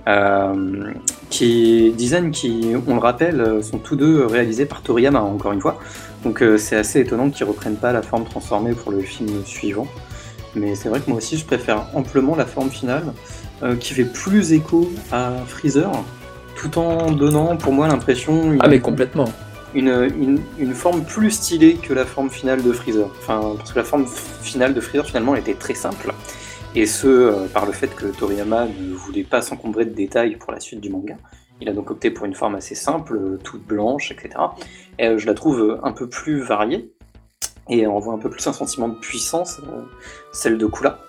[0.08, 0.94] Euh,
[1.30, 5.80] qui design qui, on le rappelle, sont tous deux réalisés par Toriyama, encore une fois.
[6.24, 9.88] Donc euh, c'est assez étonnant qu'ils reprennent pas la forme transformée pour le film suivant.
[10.56, 13.14] Mais c'est vrai que moi aussi je préfère amplement la forme finale,
[13.64, 15.92] euh, qui fait plus écho à Freezer,
[16.56, 18.58] tout en donnant pour moi l'impression...
[18.60, 19.26] Ah mais complètement
[19.76, 23.10] une, une, forme plus stylée que la forme finale de Freezer.
[23.20, 24.08] Enfin, parce que la forme
[24.42, 26.14] finale de Freezer finalement elle était très simple
[26.76, 30.52] et ce euh, par le fait que Toriyama ne voulait pas s'encombrer de détails pour
[30.52, 31.16] la suite du manga,
[31.62, 34.36] Il a donc opté pour une forme assez simple, toute blanche, etc.
[35.00, 36.92] Et je la trouve un peu plus variée,
[37.70, 39.60] et on voit un peu plus un sentiment de puissance,
[40.32, 41.00] celle de Kula.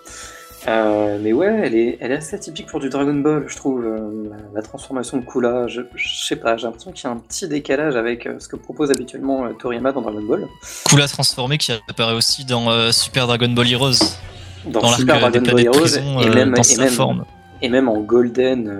[0.67, 3.85] Euh, mais ouais, elle est, assez atypique pour du Dragon Ball, je trouve.
[3.85, 7.47] Euh, la, transformation de Kula, je, sais pas, j'ai l'impression qu'il y a un petit
[7.47, 10.47] décalage avec euh, ce que propose habituellement Toriyama dans Dragon Ball.
[10.87, 14.17] Kula transformé qui apparaît aussi dans Super Dragon Ball Heroes.
[14.65, 17.25] Dans, dans Super Dragon Ball Heroes, et même, dans sa forme.
[17.61, 18.71] Et même en Golden,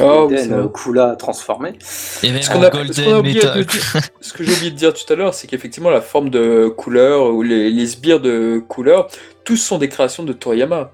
[0.00, 1.74] oh, golden Kula transformé.
[2.22, 2.84] Et même en Golden
[4.20, 7.32] ce que j'ai oublié de dire tout à l'heure, c'est qu'effectivement la forme de couleur
[7.32, 9.08] ou les, les sbires de couleur,
[9.44, 10.92] tous sont des créations de Toriyama.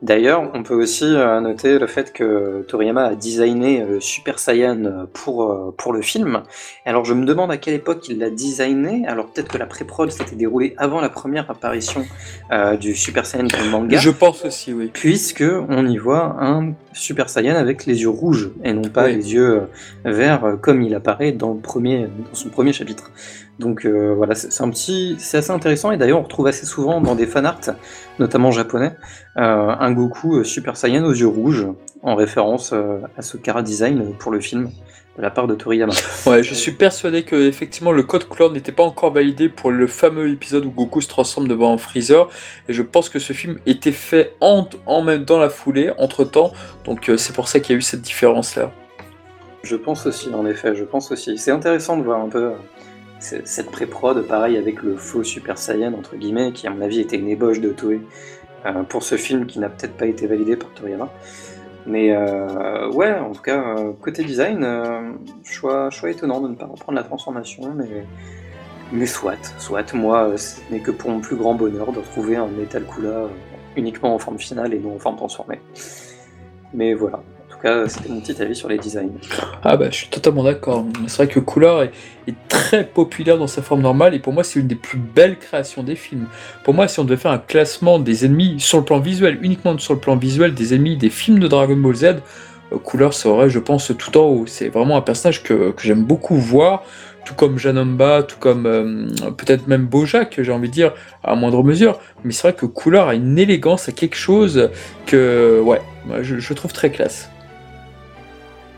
[0.00, 4.84] D'ailleurs, on peut aussi euh, noter le fait que Toriyama a designé euh, Super Saiyan
[4.84, 6.42] euh, pour, pour le film.
[6.84, 9.06] Alors je me demande à quelle époque il l'a designé.
[9.08, 12.06] Alors peut-être que la pré-prod s'était déroulée avant la première apparition
[12.80, 13.98] du Super Saiyan dans le manga.
[13.98, 14.90] Je pense aussi, oui.
[14.92, 19.32] Puisque on y voit un Super Saiyan avec les yeux rouges et non pas les
[19.32, 19.62] yeux
[20.04, 23.10] verts comme il apparaît dans, le premier, dans son premier chapitre.
[23.58, 27.00] Donc euh, voilà, c'est un petit, c'est assez intéressant et d'ailleurs on retrouve assez souvent
[27.00, 27.60] dans des fanarts,
[28.18, 28.94] notamment japonais,
[29.36, 31.66] euh, un Goku euh, Super Saiyan aux yeux rouges
[32.02, 32.72] en référence
[33.16, 34.70] à ce cara design pour le film
[35.18, 35.92] de la part de Toriyama.
[36.26, 39.86] Ouais, je suis persuadé que effectivement le code couleur n'était pas encore validé pour le
[39.86, 42.28] fameux épisode où Goku se transforme devant Freezer
[42.68, 46.24] et je pense que ce film était fait en, en même dans la foulée entre
[46.24, 46.52] temps,
[46.84, 48.72] donc c'est pour ça qu'il y a eu cette différence là.
[49.64, 51.36] Je pense aussi, en effet, je pense aussi.
[51.36, 52.52] C'est intéressant de voir un peu
[53.18, 57.16] cette pré-prod, pareil avec le faux Super Saiyan, entre guillemets, qui à mon avis était
[57.16, 58.00] une ébauche de Toei
[58.66, 61.12] euh, pour ce film qui n'a peut-être pas été validé par Toriyama.
[61.88, 64.66] Mais euh, ouais, en tout cas, euh, côté design,
[65.42, 68.04] choix, choix étonnant de ne pas reprendre la transformation, mais,
[68.92, 72.46] mais soit, soit, moi, ce n'est que pour mon plus grand bonheur de retrouver un
[72.46, 73.28] Metal Kula
[73.74, 75.60] uniquement en forme finale et non en forme transformée.
[76.74, 77.20] Mais voilà,
[77.58, 79.10] tout cas, c'était mon petit avis sur les designs.
[79.64, 80.84] Ah bah, je suis totalement d'accord.
[81.06, 81.92] C'est vrai que Couleur est,
[82.48, 85.82] très populaire dans sa forme normale et pour moi, c'est une des plus belles créations
[85.82, 86.26] des films.
[86.62, 89.78] Pour moi, si on devait faire un classement des ennemis sur le plan visuel, uniquement
[89.78, 93.48] sur le plan visuel des ennemis des films de Dragon Ball Z, euh, Couleur serait,
[93.48, 94.44] je pense, tout en haut.
[94.46, 96.84] C'est vraiment un personnage que, j'aime beaucoup voir
[97.24, 99.06] tout comme Janomba, tout comme euh,
[99.36, 100.92] peut-être même Bojack, j'ai envie de dire,
[101.24, 101.98] à moindre mesure.
[102.24, 104.70] Mais c'est vrai que Couleur a une élégance, a quelque chose
[105.06, 105.80] que, ouais,
[106.20, 107.30] je, je trouve très classe.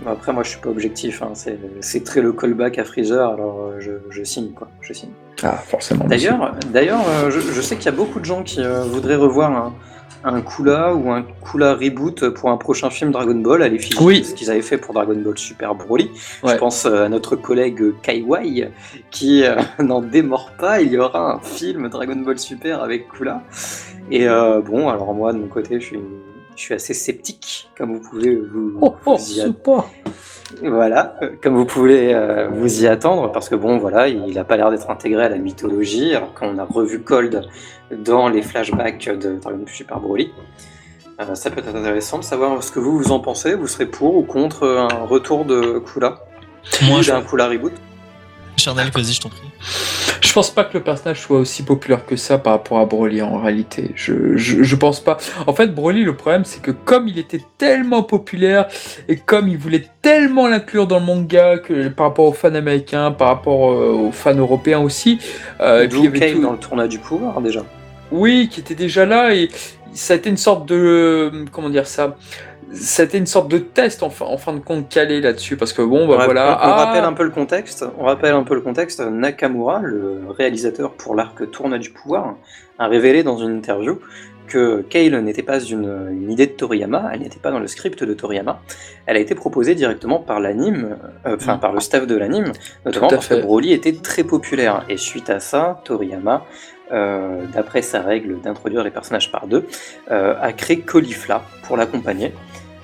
[0.07, 1.23] Après, moi, je suis pas objectif.
[1.23, 1.33] Hein.
[1.81, 4.69] C'est très le callback à Freezer, alors euh, je, signe, quoi.
[4.81, 5.11] Je signe.
[5.43, 6.05] Ah, forcément.
[6.05, 9.51] D'ailleurs, d'ailleurs, euh, je, sais qu'il y a beaucoup de gens qui euh, voudraient revoir
[9.53, 9.75] un,
[10.25, 14.25] un Kula ou un Kula reboot pour un prochain film Dragon Ball à l'effigie oui.
[14.25, 16.11] ce qu'ils avaient fait pour Dragon Ball Super Broly.
[16.45, 18.71] Je pense à notre collègue Kaiwai
[19.11, 19.45] qui
[19.79, 20.81] n'en démord pas.
[20.81, 23.43] Il y aura un film Dragon Ball Super avec Kula.
[24.11, 26.01] Et bon, alors moi, de mon côté, je suis
[26.61, 29.89] je suis assez sceptique, comme vous pouvez vous, oh, oh, y attendre.
[30.63, 34.45] Voilà, euh, comme vous pouvez euh, vous y attendre, parce que bon, voilà, il n'a
[34.45, 37.49] pas l'air d'être intégré à la mythologie, alors qu'on a revu Cold
[38.05, 40.33] dans les flashbacks de Dragon Ball Super Broly.
[41.19, 43.55] Euh, ça peut être intéressant de savoir ce que vous vous en pensez.
[43.55, 46.19] Vous serez pour ou contre un retour de Kula?
[46.91, 47.73] Moi, j'ai un Kula reboot?
[48.57, 49.41] Charnel, vas-y, je t'en prie.
[50.21, 53.23] Je pense pas que le personnage soit aussi populaire que ça par rapport à Broly
[53.23, 53.91] en réalité.
[53.95, 55.19] Je, je, pense pas.
[55.47, 58.67] En fait, Broly, le problème, c'est que comme il était tellement populaire
[59.09, 63.13] et comme il voulait tellement l'inclure dans le manga que par rapport aux fans américains,
[63.13, 65.19] par rapport euh, aux fans européens aussi.
[65.61, 67.65] Euh, Blue Kane dans le tournoi du pouvoir déjà.
[68.13, 69.49] Oui, qui était déjà là et
[69.93, 72.17] ça a été une sorte de comment dire ça?
[72.73, 75.83] C'était une sorte de test en fin, en fin de compte calé là-dessus parce que
[75.83, 76.85] bon bah voilà on, ah.
[76.85, 81.15] rappelle un peu le contexte on rappelle un peu le contexte Nakamura le réalisateur pour
[81.15, 82.37] l'arc Tournoi du pouvoir
[82.79, 83.99] a révélé dans une interview
[84.51, 88.13] que Kale n'était pas une, idée de Toriyama, elle n'était pas dans le script de
[88.13, 88.61] Toriyama,
[89.07, 92.53] elle a été proposée directement par l'anime, euh, enfin par le staff de l'anime,
[92.85, 94.85] notamment parce que Broly était très populaire.
[94.89, 96.45] Et suite à ça, Toriyama,
[96.93, 99.67] euh, d'après sa règle d'introduire les personnages par deux,
[100.11, 102.33] euh, a créé Caulifla pour l'accompagner.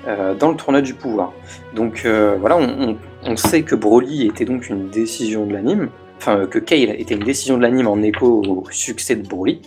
[0.09, 1.33] Euh, dans le tournoi du pouvoir.
[1.75, 5.89] Donc voilà, on, sait que Broly était donc une décision de l'anime,
[6.19, 9.61] enfin que Kale était une décision de l'anime en écho au succès de Broly.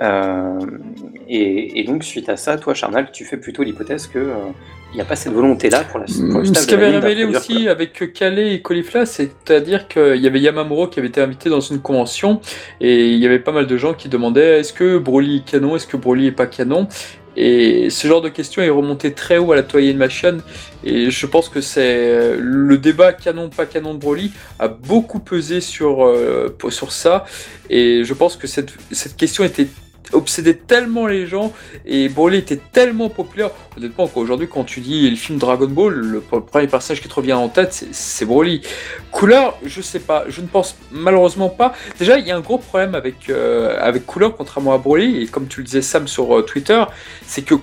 [0.00, 0.58] Euh,
[1.28, 4.32] et, donc suite à ça, toi Charnal, tu fais plutôt l'hypothèse que
[4.92, 8.54] il n'y a pas cette volonté-là pour la pour Ce qu'avait révélé aussi avec Calais
[8.54, 12.40] et Colifla, c'est-à-dire qu'il y avait Yamamuro qui avait été invité dans une convention
[12.80, 15.76] et il y avait pas mal de gens qui demandaient est-ce que Broly est canon,
[15.76, 16.88] est-ce que Broly est pas canon?
[17.36, 20.40] Et ce genre de question est remonté très haut à la Toei Machine.
[20.82, 25.60] Et je pense que c'est le débat canon pas canon de Broly a beaucoup pesé
[25.60, 27.24] sur, euh, sur ça.
[27.70, 29.68] Et je pense que cette, cette question était
[30.12, 31.52] obsédait tellement les gens
[31.86, 33.50] et Broly était tellement populaire.
[33.76, 37.32] Honnêtement, qu'aujourd'hui, quand tu dis le film Dragon Ball, le premier personnage qui te revient
[37.32, 38.62] en tête, c'est Broly.
[39.10, 41.74] Couleur, je sais pas, je ne pense malheureusement pas.
[41.98, 45.26] Déjà, il y a un gros problème avec, euh, avec Couleur, contrairement à Broly, et
[45.26, 46.82] comme tu le disais, Sam, sur euh, Twitter,
[47.26, 47.54] c'est que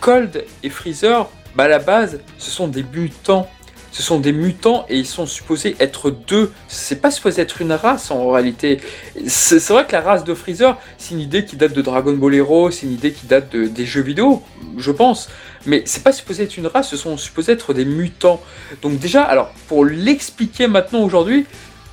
[0.00, 3.48] Cold et Freezer, bah, à la base, ce sont des mutants
[3.94, 6.50] ce sont des mutants et ils sont supposés être deux.
[6.66, 8.80] C'est pas supposé être une race en réalité.
[9.28, 12.34] C'est vrai que la race de Freezer, c'est une idée qui date de Dragon Ball
[12.34, 14.42] Hero, c'est une idée qui date des jeux vidéo,
[14.76, 15.28] je pense.
[15.66, 18.42] Mais c'est pas supposé être une race, ce sont supposés être des mutants.
[18.82, 21.46] Donc déjà, alors pour l'expliquer maintenant aujourd'hui,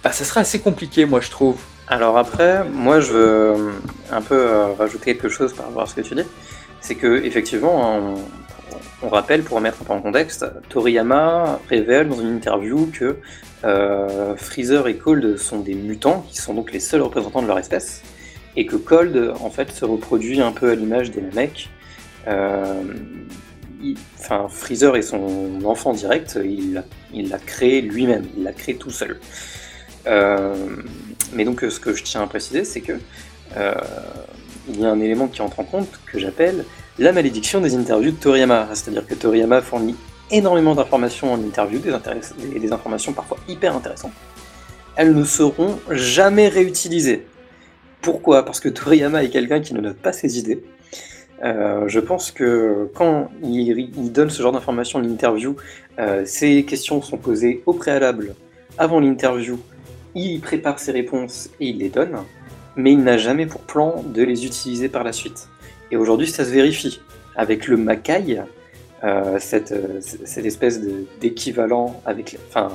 [0.04, 1.58] bah, ça serait assez compliqué, moi je trouve.
[1.88, 3.74] Alors après, moi je veux
[4.12, 6.26] un peu euh, rajouter quelque chose par rapport à ce que tu dis.
[6.80, 8.16] C'est que effectivement,
[9.10, 13.18] rappelle, pour remettre un peu en contexte, Toriyama révèle dans une interview que
[13.64, 17.60] euh, Freezer et Cold sont des mutants, qui sont donc les seuls représentants de leur
[17.60, 18.04] espèce,
[18.56, 21.70] et que Cold, en fait, se reproduit un peu à l'image des Namek.
[22.28, 22.84] Euh,
[24.20, 26.74] enfin, Freezer est son enfant direct, il
[27.30, 29.20] l'a créé lui-même, il l'a créé tout seul.
[30.08, 30.56] Euh,
[31.34, 32.94] mais donc, ce que je tiens à préciser, c'est que
[34.70, 36.66] il y a un élément qui entre en compte que j'appelle
[37.00, 38.70] la malédiction des interviews de Toriyama.
[38.74, 39.96] C'est-à-dire que Toriyama fournit
[40.30, 44.14] énormément d'informations en interview, des, des informations parfois hyper intéressantes.
[44.96, 47.26] Elles ne seront jamais réutilisées.
[48.02, 48.46] Pourquoi?
[48.46, 50.64] Parce que Toriyama est quelqu'un qui ne note pas ses idées.
[51.44, 55.56] Euh, je pense que quand il, donne ce genre d'informations en interview,
[56.00, 58.36] euh, ses questions sont posées au préalable
[58.78, 59.60] avant l'interview,
[60.16, 62.18] il prépare ses réponses et il les donne,
[62.76, 65.50] mais il n'a jamais pour plan de les utiliser par la suite.
[65.92, 67.02] Et aujourd'hui, ça se vérifie.
[67.36, 68.42] Avec le Makai,
[69.04, 70.80] euh, cette, euh, cette, espèce
[71.20, 72.38] d'équivalent avec.
[72.50, 72.70] Enfin,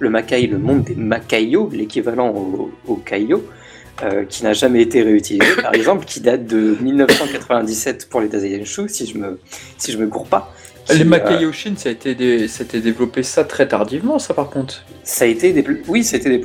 [0.00, 3.02] le Makai, le monde des Makaio, l'équivalent au, au
[4.02, 8.88] euh, qui n'a jamais été réutilisé, par exemple, qui date de 1997 pour les Dazayenshu,
[8.88, 9.38] si je me,
[9.78, 10.52] si je me cours pas.
[10.90, 12.14] Les Makaioshin, ça a été,
[12.80, 14.84] développé ça très tardivement, ça par contre.
[15.04, 16.42] Ça a été oui, ça a été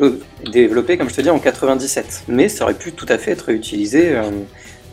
[0.51, 3.45] développé, comme je te dis, en 97, mais ça aurait pu tout à fait être
[3.45, 4.15] réutilisé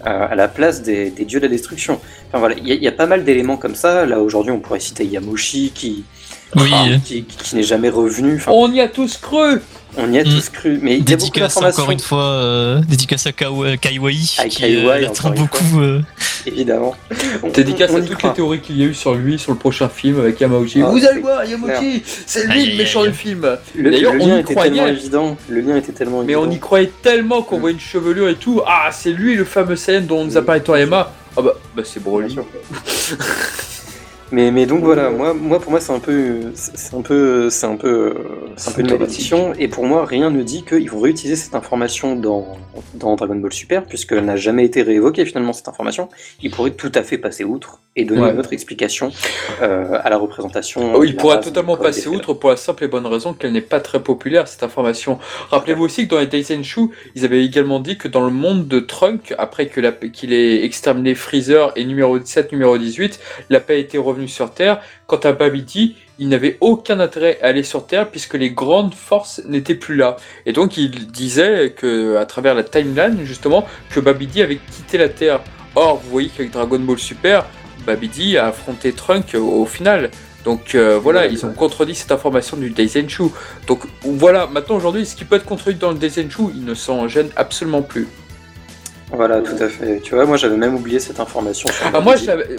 [0.04, 2.00] à la place des, dieux de la destruction.
[2.28, 4.06] Enfin voilà, il y, a pas mal d'éléments comme ça.
[4.06, 6.04] Là aujourd'hui, on pourrait citer Yamoshi qui,
[7.04, 7.24] qui,
[7.54, 8.42] n'est jamais revenu.
[8.46, 9.60] on y a tous cru.
[9.96, 11.82] On y a tous cru, mais il y a beaucoup d'informations.
[11.82, 13.76] encore une fois, euh, dédicace à Kaiwai,
[14.38, 15.80] à qui Kaiwai, euh, beaucoup.
[15.80, 16.00] Euh...
[16.46, 16.94] Évidemment.
[17.54, 20.18] dédicace à toutes les théories qu'il y a eu sur lui, sur le prochain film
[20.18, 20.82] avec Yamauchi.
[20.82, 23.46] Ah, Vous allez voir, Yamauchi, c'est lui le méchant du film.
[23.76, 24.72] D'ailleurs, on y était croyait.
[24.72, 25.36] tellement évident.
[25.48, 28.62] Le lien était tellement Mais on y croyait tellement qu'on voit une chevelure et tout.
[28.66, 31.12] Ah, c'est lui le fameux scène dont nous a parlé Toriyama.
[31.36, 32.36] Ah bah, bah c'est Broly.
[34.34, 37.66] Mais, mais donc voilà, moi, moi pour moi c'est un peu c'est un peu c'est
[37.66, 38.14] un peu
[38.56, 41.54] c'est un peu une malédiction et pour moi rien ne dit qu'ils vont réutiliser cette
[41.54, 42.44] information dans,
[42.94, 46.08] dans Dragon Ball Super puisqu'elle n'a jamais été réévoquée finalement cette information.
[46.42, 49.12] Ils pourraient tout à fait passer outre et donner une autre explication
[49.62, 50.94] euh, à la représentation.
[50.96, 53.78] Oh, il pourra totalement passer outre pour la simple et bonne raison qu'elle n'est pas
[53.78, 55.20] très populaire cette information.
[55.50, 58.80] Rappelez-vous aussi que dans les Daisenshu, ils avaient également dit que dans le monde de
[58.80, 64.23] Trunk, après qu'il ait exterminé Freezer et numéro 17, numéro 18, la paix était revenue
[64.28, 64.80] sur Terre.
[65.06, 69.42] Quant à Babidi, il n'avait aucun intérêt à aller sur Terre puisque les grandes forces
[69.46, 70.16] n'étaient plus là.
[70.46, 75.08] Et donc il disait que, à travers la timeline, justement, que Babidi avait quitté la
[75.08, 75.40] Terre.
[75.76, 77.46] Or, vous voyez qu'avec Dragon Ball Super,
[77.86, 80.10] Babidi a affronté Trunk au final.
[80.44, 83.24] Donc euh, voilà, ils ont contredit cette information du Daisenshu.
[83.66, 87.08] Donc voilà, maintenant aujourd'hui, ce qui peut être contredit dans le Daisenshu, il ne s'en
[87.08, 88.06] gêne absolument plus.
[89.12, 90.00] Voilà, tout à fait.
[90.00, 91.68] Tu vois, moi j'avais même oublié cette information.
[91.92, 92.14] Ah, moi,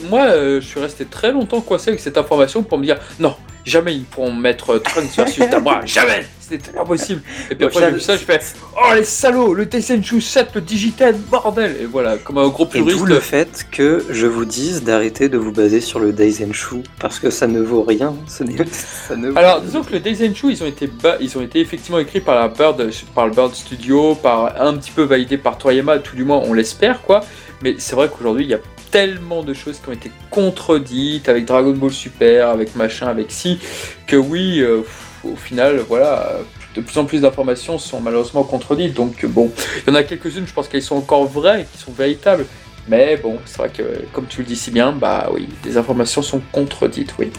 [0.09, 3.35] moi euh, je suis resté très longtemps coincé avec cette information pour me dire non,
[3.65, 7.21] jamais ils pourront mettre Trunks versus moi, jamais C'était pas possible.
[7.49, 8.39] Et puis après, j'ai vu ça, je fais
[8.75, 12.89] Oh les salauds, le Tessenchu 7, le Digiten, bordel Et voilà, comme un gros puriste.
[12.89, 16.83] Et d'où le fait que je vous dise d'arrêter de vous baser sur le Daisenshu,
[16.99, 18.15] parce que ça ne vaut rien.
[18.27, 20.87] Ce ça ne Alors, disons que le Daisenshu, ils ont été,
[21.19, 24.91] ils ont été effectivement écrits par, la Bird, par le Bird Studio, par un petit
[24.91, 27.21] peu validés par Toriyama, tout du moins, on l'espère, quoi.
[27.63, 28.59] Mais c'est vrai qu'aujourd'hui, il y a
[28.91, 33.59] tellement de choses qui ont été contredites avec Dragon Ball Super, avec machin, avec si,
[34.07, 34.83] que oui, euh,
[35.31, 36.31] au final, voilà,
[36.75, 38.93] de plus en plus d'informations sont malheureusement contredites.
[38.93, 39.51] Donc bon,
[39.87, 42.45] il y en a quelques-unes, je pense qu'elles sont encore vraies, qui sont véritables.
[42.87, 46.21] Mais bon, c'est vrai que, comme tu le dis si bien, bah oui, des informations
[46.21, 47.31] sont contredites, oui.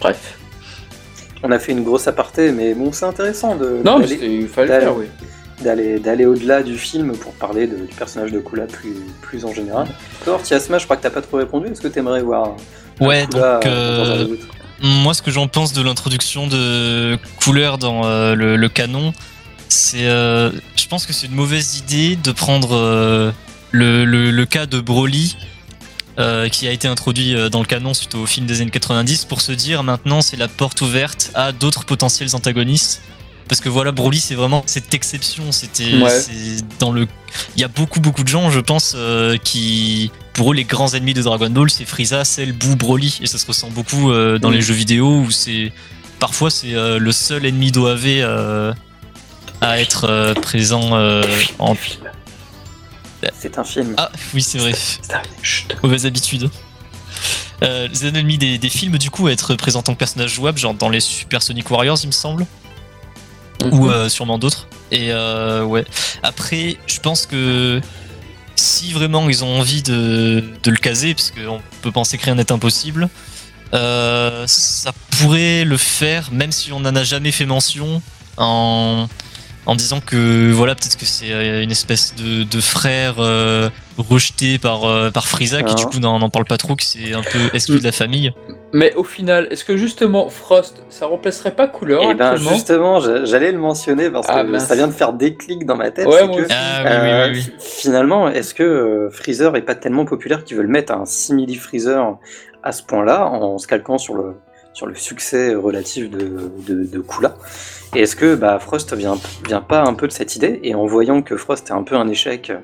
[0.00, 0.38] Bref.
[1.44, 3.80] On a fait une grosse aparté, mais bon, c'est intéressant de.
[3.84, 5.06] Non, mais il fallait le faire, oui
[5.62, 9.86] d'aller d'aller au-delà du film pour parler du personnage de Kula plus, plus en général.
[10.24, 11.68] Toi, Tiasma, je crois que t'as pas trop répondu.
[11.68, 12.56] Est-ce que tu aimerais voir
[13.00, 14.26] Ouais, donc euh,
[14.82, 19.14] moi, ce que j'en pense de l'introduction de couleur dans euh, le, canon,
[19.68, 23.30] C'est, euh, je pense que c'est une mauvaise idée de prendre euh,
[23.70, 25.36] le, le, le cas de Broly
[26.52, 29.50] qui a été introduit dans le canon suite au film des années 90 pour se
[29.50, 33.00] dire maintenant c'est la porte ouverte à d'autres potentiels antagonistes.
[33.48, 35.50] Parce que voilà, Broly c'est vraiment cette exception.
[35.50, 36.20] C'était Ouais.
[36.78, 37.08] dans le.
[37.56, 38.94] Il y a beaucoup beaucoup de gens, je pense,
[39.42, 40.12] qui
[40.42, 43.38] pour eux les grands ennemis de Dragon Ball c'est Frieza, Cell, Boo, Broly et ça
[43.38, 45.72] se ressent beaucoup euh, dans les jeux vidéo où c'est
[46.18, 48.72] parfois c'est euh, le seul ennemi d'OAV euh,
[49.60, 51.22] à être euh, présent euh,
[51.60, 51.76] en.
[53.38, 53.94] C'est un film.
[53.98, 54.72] Ah oui c'est vrai.
[54.74, 55.76] C'est un- Chut.
[55.80, 56.50] Mauvaise habitude.
[57.62, 60.34] Euh, les ennemis des, des films, du coup, à être présents en tant que personnage
[60.34, 62.46] jouable, genre dans les Super Sonic Warriors, il me semble,
[63.70, 64.66] ou euh, sûrement d'autres.
[64.90, 65.84] Et euh, ouais.
[66.24, 67.80] Après, je pense que
[68.62, 72.52] si vraiment ils ont envie de, le caser, parce qu'on peut penser que rien n'est
[72.52, 73.08] impossible,
[73.74, 78.00] euh, ça pourrait le faire, même si on n'en a jamais fait mention,
[78.36, 79.08] en,
[79.66, 84.58] en disant que voilà, peut-être que c'est euh, une espèce de, de frère euh, rejeté
[84.58, 85.78] par, euh, par Frieza, qui Ah.
[85.78, 88.32] du coup n'en parle pas trop, que c'est un peu exclu de la famille.
[88.72, 92.54] Mais au final, est-ce que justement Frost, ça remplacerait pas couleur Et ben actuellement?
[92.54, 94.64] justement, j'a- j'allais le mentionner parce que Ah, mince.
[94.66, 96.06] ça vient de faire des clics dans ma tête.
[96.06, 96.46] Ouais, que.
[96.50, 97.52] Ah oui, euh, oui, oui, oui.
[97.60, 102.16] Finalement, est-ce que euh, Freezer est pas tellement populaire qu'ils veulent mettre un simili Freezer
[102.64, 104.36] à ce point-là en se calquant sur le
[104.72, 107.34] sur le succès relatif de, de, de Kula
[107.94, 110.60] Et est-ce que bah, Frost vient, vient pas un peu de cette idée?
[110.62, 112.58] Et en voyant que Frost est un peu un échec euh,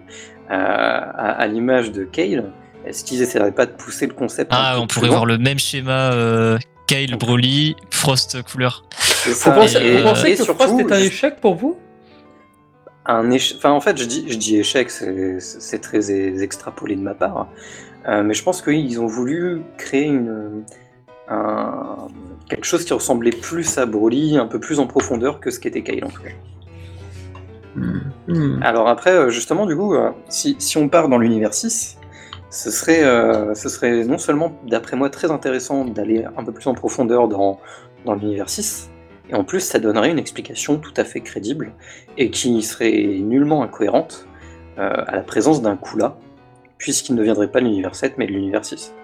[0.50, 2.52] à, à l'image de Kale,
[2.86, 6.12] est-ce qu'ils essaieraient pas de pousser le concept Ah, on pourrait voir le même schéma
[6.12, 8.84] euh, Kyle, Broly, Frost couleur.
[9.26, 11.78] Vous pensez, et, vous pensez et que surtout, Frost est un échec pour vous?
[13.04, 13.58] Un échec.
[13.58, 16.10] Enfin, en fait, je dis, je dis échec, c'est c'est très
[16.42, 17.48] extrapolé de ma part.
[18.06, 20.64] Euh, mais je pense qu'ils ont voulu créer une,
[21.28, 22.08] un-
[22.48, 25.82] quelque chose qui ressemblait plus à Broly, un peu plus en profondeur que ce qu'était
[25.82, 26.30] Kyle en tout cas.
[28.26, 28.60] Hmm.
[28.62, 31.98] Alors après, euh, justement, du coup, euh, si, si on part dans l'univers 6,
[32.50, 36.66] ce serait, euh, ce serait non seulement, d'après moi, très intéressant d'aller un peu plus
[36.66, 37.60] en profondeur dans,
[38.04, 38.90] dans l'univers 6,
[39.30, 41.72] et en plus, ça donnerait une explication tout à fait crédible
[42.16, 44.26] et qui serait nullement incohérente
[44.78, 46.16] euh, à la présence d'un Kula,
[46.78, 48.94] puisqu'il ne viendrait pas de l'univers 7, mais de l'univers 6.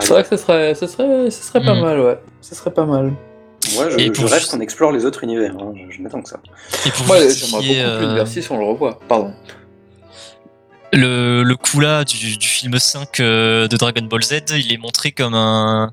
[0.00, 1.80] C'est vrai que ce serait, ce serait, ce serait pas Hmm.
[1.80, 2.18] mal, ouais.
[2.40, 3.12] Ce serait pas mal.
[3.74, 6.02] Moi, je, Et je pour rêve juste- qu'on explore les autres univers, hein, je, je
[6.02, 6.38] n'attends que ça.
[6.86, 8.98] Et pour Moi, j'aimerais beaucoup euh, l'univers 6, on le revoit.
[9.08, 9.32] Pardon.
[10.92, 15.12] le, le Kula du, du film 5 euh, de Dragon Ball Z, il est montré
[15.12, 15.92] comme un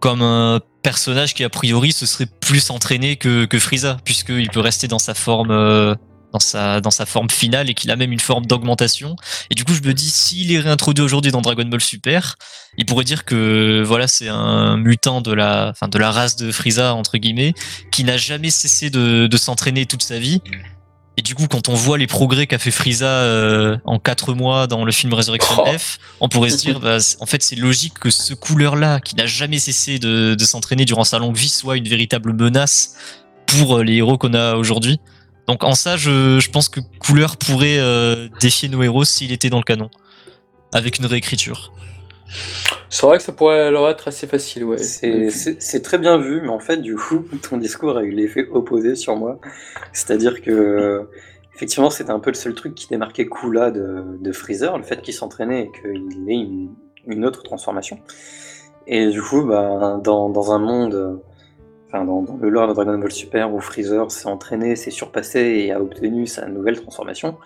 [0.00, 4.60] comme un personnage qui a priori se serait plus entraîné que, que Frieza, puisqu'il peut
[4.60, 5.94] rester dans sa forme euh,
[6.32, 9.16] dans sa dans sa forme finale et qu'il a même une forme d'augmentation.
[9.50, 12.36] Et du coup, je me dis s'il est réintroduit aujourd'hui dans Dragon Ball Super,
[12.76, 16.52] il pourrait dire que voilà, c'est un mutant de la enfin de la race de
[16.52, 17.54] Frieza entre guillemets
[17.90, 20.40] qui n'a jamais cessé de, de s'entraîner toute sa vie.
[21.18, 24.68] Et du coup, quand on voit les progrès qu'a fait Frieza euh, en 4 mois
[24.68, 25.76] dans le film Resurrection Oh.
[25.76, 29.26] F, on pourrait se dire, bah, en fait, c'est logique que ce couleur-là, qui n'a
[29.26, 32.94] jamais cessé de, de s'entraîner durant sa longue vie, soit une véritable menace
[33.46, 35.00] pour euh, les héros qu'on a aujourd'hui.
[35.48, 39.48] Donc en ça, je, je pense que Couleur pourrait euh, défier nos héros s'il était
[39.50, 39.90] dans le canon,
[40.72, 41.72] avec une réécriture.
[42.90, 44.76] C'est vrai que ça pourrait leur être assez facile, ouais.
[44.78, 48.94] C'est- très bien vu, mais en fait, du coup, ton discours a eu l'effet opposé
[48.94, 49.40] sur moi.
[49.94, 51.08] C'est-à-dire que,
[51.54, 55.00] effectivement, c'était un peu le seul truc qui démarquait Kula de, de Freezer, le fait
[55.00, 56.74] qu'il s'entraînait et qu'il ait une,
[57.06, 57.98] une autre transformation.
[58.86, 61.16] Et du coup, bah, dans, dans un monde, euh,
[61.88, 65.40] enfin, dans, dans le lore de Dragon Ball Super où Freezer s'est entraîné, s'est surpassé
[65.40, 67.36] et a obtenu sa nouvelle transformation,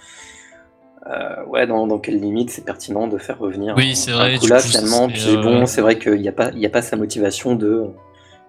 [1.08, 4.16] euh, ouais, dans, dans quelle limite c'est pertinent de faire revenir Oui, un- c'est un
[4.16, 5.08] vrai, coup, ce finalement.
[5.08, 7.54] Puis euh, bon, c'est vrai qu'il n'y a, pas- il y a pas sa motivation
[7.56, 7.86] de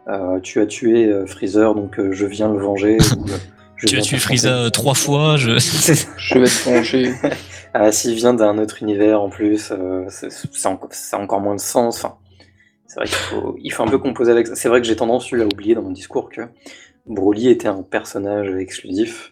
[0.07, 2.97] euh, tu as tué Freezer, donc euh, je viens le venger.
[3.17, 3.25] ou,
[3.77, 5.51] je Tu as tué euh, trois fois, je...
[6.17, 7.13] Je vais te manger.
[7.73, 11.97] Ah, s'il vient d'un autre univers en plus, euh, ça a encore moins de sens.
[12.03, 12.15] Enfin,
[12.93, 14.55] c'est vrai qu'il faut, il faut un peu composer avec ça.
[14.55, 16.41] C'est vrai que j'ai tendance eu à oublier dans mon discours que
[17.07, 19.31] Broly était un personnage exclusif,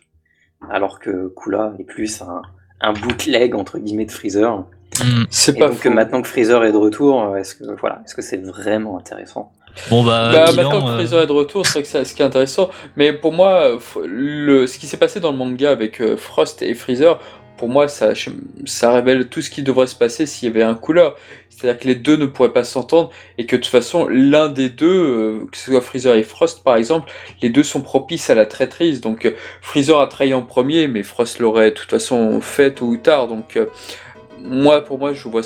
[0.70, 2.42] alors que Kula est plus un,
[2.82, 4.66] un bootleg entre guillemets de Freezer.
[5.00, 5.24] Hmm.
[5.30, 5.90] C'est Et pas donc faux.
[5.90, 9.52] maintenant que Freezer est de retour, est-ce que voilà, est-ce que c'est vraiment intéressant?
[9.90, 12.04] Bon bah, Bah, bilan, maintenant que euh, Freezer est de retour, c'est vrai que c'est
[12.04, 12.70] ce qui est intéressant.
[12.98, 16.74] Mais pour moi, le, ce qui s'est passé dans le manga avec euh, Frost et
[16.74, 17.20] Freezer,
[17.62, 18.14] pour moi, ça,
[18.66, 21.16] ça révèle tout ce qui devrait se passer s'il y avait un couleur.
[21.52, 24.70] C'est-à-dire que les deux ne pourraient pas s'entendre et que de toute façon, l'un des
[24.70, 27.12] deux, euh, que ce soit Freezer et Frost par exemple,
[27.44, 29.00] les deux sont propices à la traîtrise.
[29.00, 32.88] Donc euh, Freezer a trahi en premier, mais Frost l'aurait de toute façon fait tôt
[32.88, 33.28] ou tard.
[33.28, 33.68] Donc euh,
[34.40, 35.44] moi, pour moi, je vois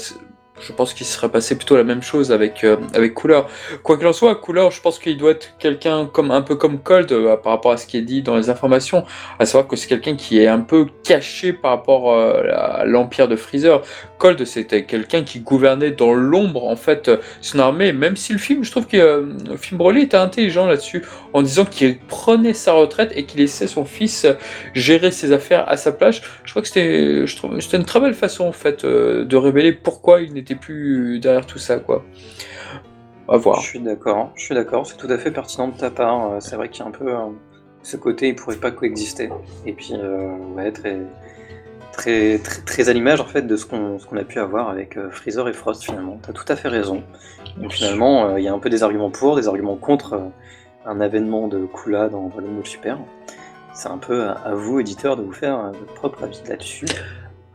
[0.62, 3.48] je pense qu'il serait passé plutôt la même chose avec, euh, avec Couleur.
[3.84, 6.80] Quoi qu'il en soit, Couleur, je pense qu'il doit être quelqu'un comme un peu comme
[6.80, 9.04] Cold euh, par rapport à ce qui est dit dans les informations,
[9.40, 13.28] à savoir que c'est quelqu'un qui est un peu caché par rapport euh, à l'empire
[13.28, 13.82] de Freezer.
[14.18, 18.64] Cold, c'était quelqu'un qui gouvernait dans l'ombre en fait son armée, même si le film,
[18.64, 21.04] je trouve que le film Broly était intelligent là-dessus,
[21.34, 24.26] en disant qu'il prenait sa retraite et qu'il laissait son fils
[24.74, 26.22] gérer ses affaires à sa place.
[26.46, 27.26] Je crois que c'était
[27.78, 31.78] une très belle façon en fait de révéler pourquoi il n'était plus derrière tout ça,
[31.78, 32.06] quoi.
[33.28, 33.60] À voir.
[33.62, 36.34] Je suis d'accord, je suis d'accord, c'est tout à fait pertinent de ta part.
[36.34, 37.30] Euh, c'est vrai qu'il y a un peu euh,
[37.82, 39.30] ce côté, il pourrait pas coexister.
[39.66, 41.00] Et puis, euh, ouais, très,
[41.92, 45.50] très, très, très à l'image en fait de ce qu'on a pu avoir avec Freezer
[45.50, 46.20] et Frost finalement.
[46.22, 47.02] T'as tout à fait raison.
[47.58, 50.32] Donc finalement, il y a un peu des arguments pour, des arguments contre
[50.86, 53.00] un avènement de Kula dans Dragon Ball Super.
[53.74, 56.86] C'est un peu à, vous, éditeurs, de vous faire votre propre avis là-dessus.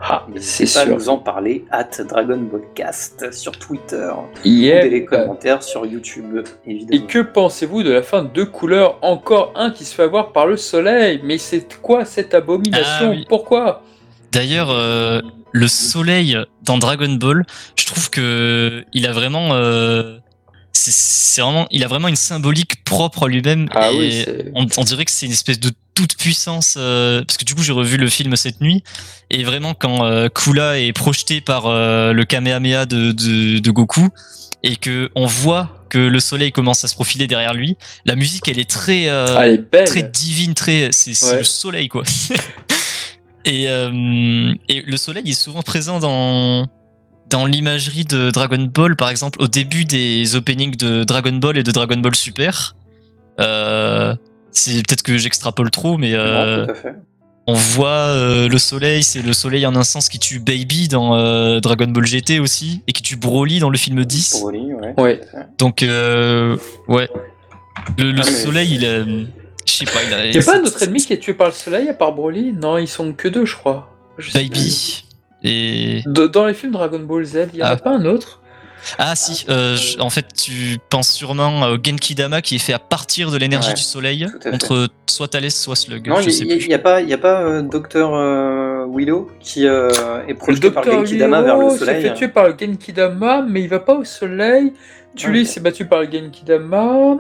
[0.03, 0.87] Ah, c'est sûr.
[0.87, 4.11] nous en parler at Dragon Ballcast sur Twitter
[4.45, 4.87] yeah.
[4.87, 7.05] ou les commentaires sur YouTube, évidemment.
[7.05, 10.33] Et que pensez-vous de la fin de deux couleurs Encore un qui se fait avoir
[10.33, 11.21] par le soleil?
[11.23, 13.15] Mais c'est quoi cette abomination?
[13.15, 13.83] Ah Pourquoi?
[14.33, 15.21] D'ailleurs, euh,
[15.53, 17.45] le soleil dans Dragon Ball,
[17.77, 19.51] je trouve que il a vraiment.
[19.53, 20.19] Euh,
[20.81, 23.69] c'est vraiment, il a vraiment une symbolique propre à lui-même.
[23.75, 23.91] Ah
[24.55, 26.77] on, dirait que c'est une espèce de toute puissance.
[26.79, 28.83] Euh, parce que du coup, j'ai revu le film cette nuit.
[29.31, 34.09] Et vraiment, quand euh, Kula est projeté par euh, le Kamehameha de, de, Goku,
[34.63, 37.77] et que on voit que le soleil commence à se profiler derrière lui,
[38.07, 39.45] la musique, elle est très, ah,
[39.87, 42.05] très divine, très, c'est le soleil, quoi.
[43.45, 46.69] et, et le soleil est souvent présent dans
[47.31, 51.63] dans l'imagerie de Dragon Ball, par exemple, au début des openings de Dragon Ball et
[51.63, 52.75] de Dragon Ball Super,
[53.41, 54.15] euh,
[54.51, 56.67] c'est peut-être que j'extrapole trop, mais euh,
[57.47, 61.17] on voit euh, le soleil, c'est le soleil en un sens qui tue Baby dans
[61.17, 64.41] euh, Dragon Ball GT aussi, et qui tue Broly dans le film 10.
[64.41, 64.95] Broly, ouais.
[64.99, 65.21] ouais.
[65.57, 66.57] Donc, euh,
[66.89, 67.09] ouais.
[67.97, 69.05] Le, le ah, soleil, il a.
[69.05, 70.27] Je sais pas, il a.
[70.27, 72.53] Il a pas un autre ennemi qui est tué par le soleil à part Broly?
[72.53, 73.97] Non, ils sont que deux, je crois.
[74.35, 75.05] Baby.
[75.43, 76.03] Et...
[76.07, 77.77] dans les films Dragon Ball Z, il n'y en a ah.
[77.77, 78.41] pas un autre?
[78.99, 82.79] Ah si, euh, en fait tu penses sûrement au Genki Dama qui est fait à
[82.79, 86.09] partir de l'énergie du soleil entre soit Thalès soit Slug.
[86.09, 90.71] Non, il n'y a, pas, y a pas euh, Docteur euh, Willow qui est projeté
[90.71, 91.97] par le Genki Dama vers le soleil.
[91.99, 94.73] Il s'est fait tuer par le Genki Dama, mais il va pas au soleil.
[95.15, 97.19] Tully s'est battu par le Genki Dama.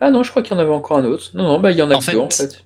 [0.00, 1.30] Ah non, je crois qu'il y en avait encore un autre.
[1.34, 2.64] Non, non, bah il y en a deux en fait.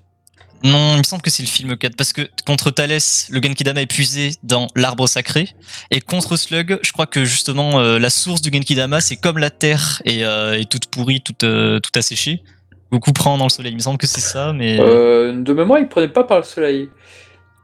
[0.65, 3.81] Non, il me semble que c'est le film 4 parce que contre Thalès, le Genkidama
[3.81, 5.51] est puisé dans l'arbre sacré
[5.91, 9.51] et contre Slug, je crois que justement euh, la source du Genkidama c'est comme la
[9.51, 12.43] terre et euh, est toute pourrie, toute euh, toute asséchée.
[12.91, 13.73] Beaucoup prend dans le soleil.
[13.73, 16.89] Il me semble que c'est ça, mais de mémoire, il prenait pas par le soleil.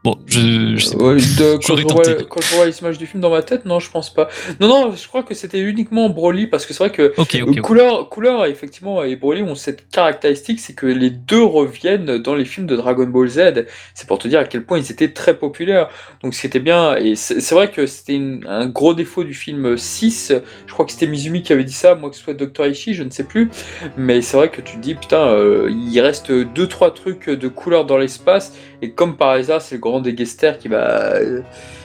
[0.04, 1.04] Bon, je, je sais pas.
[1.66, 3.90] quand, je vois, quand, je vois, les images du film dans ma tête, non, je
[3.90, 4.28] pense pas.
[4.60, 7.14] Non, non, je crois que c'était uniquement Broly, parce que c'est vrai que
[7.62, 12.44] couleur, couleur, effectivement, et Broly ont cette caractéristique, c'est que les deux reviennent dans les
[12.44, 13.64] films de Dragon Ball Z.
[13.94, 15.88] C'est pour te dire à quel point ils étaient très populaires.
[16.22, 20.34] Donc c'était bien, et c'est vrai que c'était un gros défaut du film 6.
[20.66, 22.66] Je crois que c'était Mizumi qui avait dit ça, moi que ce soit Dr.
[22.66, 23.48] Ishii, je ne sais plus.
[23.96, 27.48] Mais c'est vrai que tu te dis, putain, euh, il reste deux, trois trucs de
[27.48, 28.52] couleur dans l'espace,
[28.84, 31.40] et comme par hasard, c'est le grand Degester qui va euh,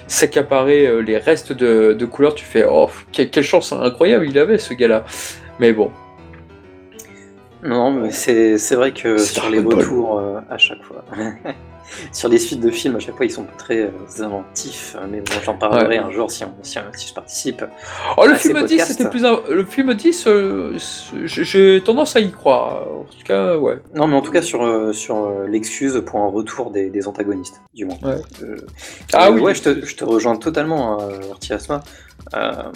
[0.08, 4.58] s'accaparer euh, les restes de, de couleurs, tu fais oh, quelle, chance incroyable il avait
[4.58, 5.06] ce gars-là.
[5.62, 5.92] Mais bon.
[7.64, 11.06] Non, mais c'est vrai que sur les retours euh, à chaque fois.
[12.12, 14.96] sur les suites de films, à chaque fois, ils sont très euh, inventifs.
[14.96, 17.64] Euh, mais bon, j'en parlerai un jour si, si, je participe.
[18.18, 19.24] Oh, le film 10, c'était plus.
[19.50, 20.78] Le film 10, euh,
[21.26, 22.88] j'ai tendance à y croire.
[22.88, 23.78] En tout cas, ouais.
[23.96, 27.98] Non, mais en tout cas, sur, sur l'excuse pour un retour des, antagonistes, du moins.
[29.14, 29.42] ah oui.
[29.42, 31.84] Ouais, je te, je te rejoins totalement, hein, Artiasma.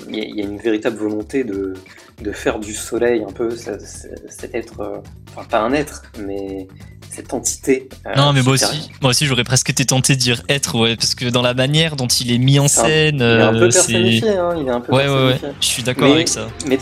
[0.09, 1.74] Il y, a une véritable volonté de,
[2.22, 6.68] de faire du soleil un peu cet être, enfin pas un être, mais
[7.14, 7.89] cette entité.
[8.05, 10.95] Euh, non, mais moi aussi, moi aussi, j'aurais presque été tenté de dire être, ouais,
[10.95, 13.57] parce que dans la manière dont il est mis en scène, il est un peu
[13.57, 16.47] euh, personnifié, hein, il est un peu ouais, ouais, ouais, je suis d'accord avec ça.
[16.68, 16.78] Mais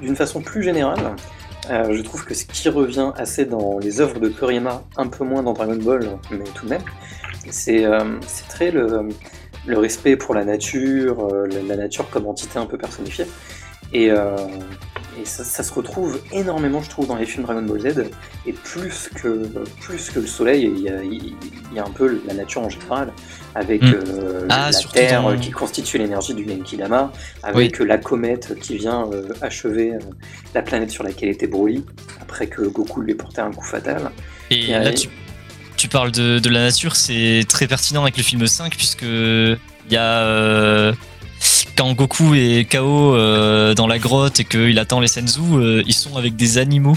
[0.00, 1.14] d'une façon, plus générale,
[1.70, 5.24] euh, je trouve que ce qui revient assez dans les œuvres de Kuriyama, un peu
[5.24, 6.82] moins dans Dragon Ball, mais tout de même,
[7.50, 7.86] c'est
[8.48, 9.08] très le,
[9.66, 11.28] le, respect pour la nature,
[11.68, 13.26] la nature comme entité un peu personnifiée.
[13.92, 14.10] Et,
[15.20, 18.10] et ça, se retrouve énormément, je trouve, dans les films Dragon Ball Z.
[18.46, 19.46] Et plus que,
[19.80, 21.34] plus que le soleil, il y, a, il
[21.74, 23.12] y a un peu la nature en général,
[23.54, 23.94] avec mm.
[23.94, 27.12] euh, ah, la Terre qui constitue l'énergie du Genki Dama,
[27.42, 29.98] avec la comète qui vient euh, achever euh,
[30.54, 31.84] la planète sur laquelle était Broly,
[32.20, 34.10] après que Goku lui ait porté un coup fatal.
[34.50, 35.08] Et, là, tu,
[35.76, 39.58] tu, parles de, de la nature, c'est très pertinent avec le film 5, puisque il
[39.90, 40.92] y a
[41.76, 45.94] quand Goku est KO euh, dans la grotte et qu'il attend les Senzu, euh, ils
[45.94, 46.96] sont avec des animaux.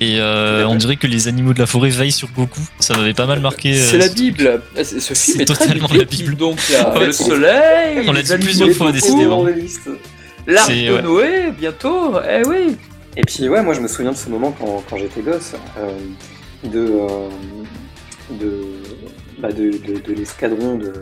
[0.00, 2.60] Et euh, on dirait que les animaux de la forêt veillent sur Goku.
[2.78, 3.72] Ça m'avait pas mal marqué.
[3.74, 4.08] euh, C'est la.
[4.08, 4.62] Bible.
[4.76, 6.36] Ah, c'est- Ce film C'est est très totalement la Bible.
[6.36, 9.44] Donc là, Ouais, le soleil, On l'a dit plusieurs fois, décidément.
[10.46, 11.02] L'arbre de ouais.
[11.02, 12.14] Noé, bientôt.
[12.28, 12.76] Eh oui.
[13.16, 15.90] Et puis ouais, moi je me souviens de ce moment quand, quand j'étais gosse, euh,
[16.62, 17.28] de, euh,
[18.30, 18.62] de,
[19.40, 20.92] bah, de, de, de l'escadron de,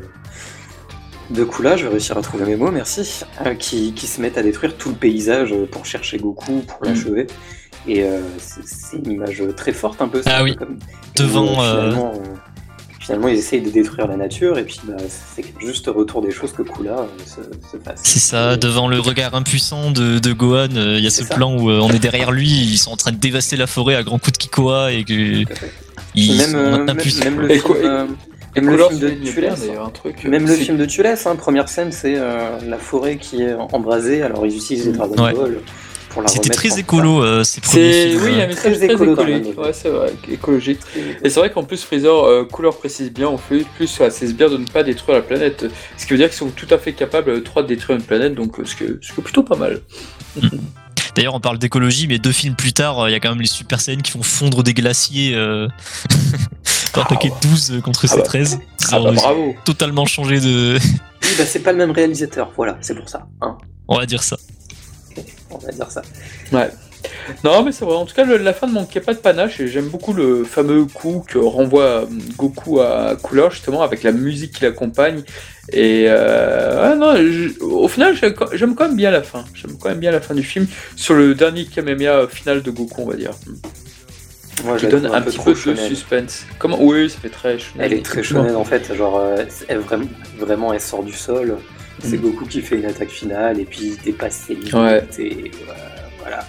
[1.30, 4.38] de Kula, je vais réussir à trouver mes mots, merci, euh, qui, qui se mettent
[4.38, 6.84] à détruire tout le paysage pour chercher Goku, pour Mm.
[6.88, 7.26] l'achever.
[7.88, 10.20] Et euh, c'est c'est une image très forte un peu.
[10.26, 10.56] Ah oui.
[10.56, 10.78] comme-
[11.16, 12.34] Devant, où, euh, finalement, euh,
[13.00, 16.52] finalement, ils essayent de détruire la nature, et puis bah, c'est juste retour des choses
[16.52, 18.00] que Kula euh, se, se fasse.
[18.02, 21.24] C'est ça, Et- devant le regard impuissant de, de Gohan, euh, il y a ce
[21.24, 21.34] ça.
[21.36, 23.94] plan où euh, on est derrière lui, ils sont en train de dévaster la forêt
[23.94, 25.44] à grands coups de Kikoa et que
[26.14, 27.24] ils même, sont euh, même, impuissants.
[27.24, 28.06] même le film, euh,
[28.56, 30.24] Et même le film de souligne bien, Tulès, d'ailleurs, un truc.
[30.24, 33.54] Même le c'est- film de Tulès, hein, première scène, c'est euh, la forêt qui est
[33.54, 34.22] embrasée.
[34.22, 35.32] Alors ils utilisent les Dragon Ouais.
[35.34, 35.58] Ball
[36.08, 38.22] pour la C'était remettre très écolo euh, ces premiers films.
[38.24, 38.48] oui, il y a un euh.
[38.48, 39.58] message Très très écolo écologique.
[39.60, 40.80] Ouais, c'est vrai, écologique.
[41.22, 44.28] Et c'est vrai qu'en plus Freezer, euh, couleur précise bien, on fait plus à ses
[44.28, 45.66] sbires de ne pas détruire la planète.
[45.98, 48.04] Ce qui veut dire qu'ils sont tout à fait capables euh, trois de détruire une
[48.04, 49.80] planète, donc euh, ce que ce qui est plutôt pas mal.
[51.14, 53.40] D'ailleurs, on parle d'écologie, mais deux films plus tard, euh, il y a quand même
[53.40, 55.34] les Super Saiyans qui font fondre des glaciers
[57.04, 58.22] Ah paquet de 12 contre Ah bah.
[58.24, 58.58] C13.
[58.92, 59.54] Ah bah bravo.
[59.64, 60.78] totalement changé de.
[61.22, 62.52] Oui, bah, c'est pas le même réalisateur.
[62.56, 63.26] Voilà, c'est pour ça.
[63.40, 63.56] hein.
[63.88, 64.36] on va dire ça.
[65.50, 66.02] On va dire ça.
[66.52, 66.70] Ouais.
[67.44, 67.94] Non, mais c'est vrai.
[67.94, 70.44] En tout cas, le- la fin ne manquait pas de panache et j'aime beaucoup le
[70.44, 75.22] fameux coup que renvoie euh, Goku à Cooler, justement, avec la musique qui l'accompagne.
[75.72, 79.44] Et euh, ouais, non, je- au final, j'ai- j'aime quand même bien la fin.
[79.54, 80.66] J'aime quand même bien la fin du film
[80.96, 83.30] sur le dernier Kamehameha final de Goku, on va dire.
[84.64, 86.46] Moi, je Qui donne un, peu petit trop peu de suspense.
[86.58, 87.84] Comment Oui, ça fait très shonen.
[87.84, 88.94] Elle est très shonen en fait.
[88.94, 90.06] Genre, euh, elle vraiment,
[90.38, 91.58] vraiment, elle sort du sol.
[92.02, 92.20] C'est Mm.
[92.20, 94.72] Goku qui fait une attaque finale et puis il dépasse ses limites.
[94.74, 95.02] Ouais.
[95.18, 95.72] Et euh,
[96.20, 96.46] voilà.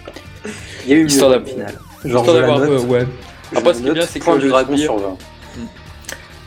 [0.86, 1.74] Il y a eu une Histoire finale.
[2.06, 2.88] Genre, Histoire d'avoir un peu, note.
[2.88, 3.08] ouais.
[3.54, 5.18] je Après, ce qui est bien, c'est que le du dragon sur 20.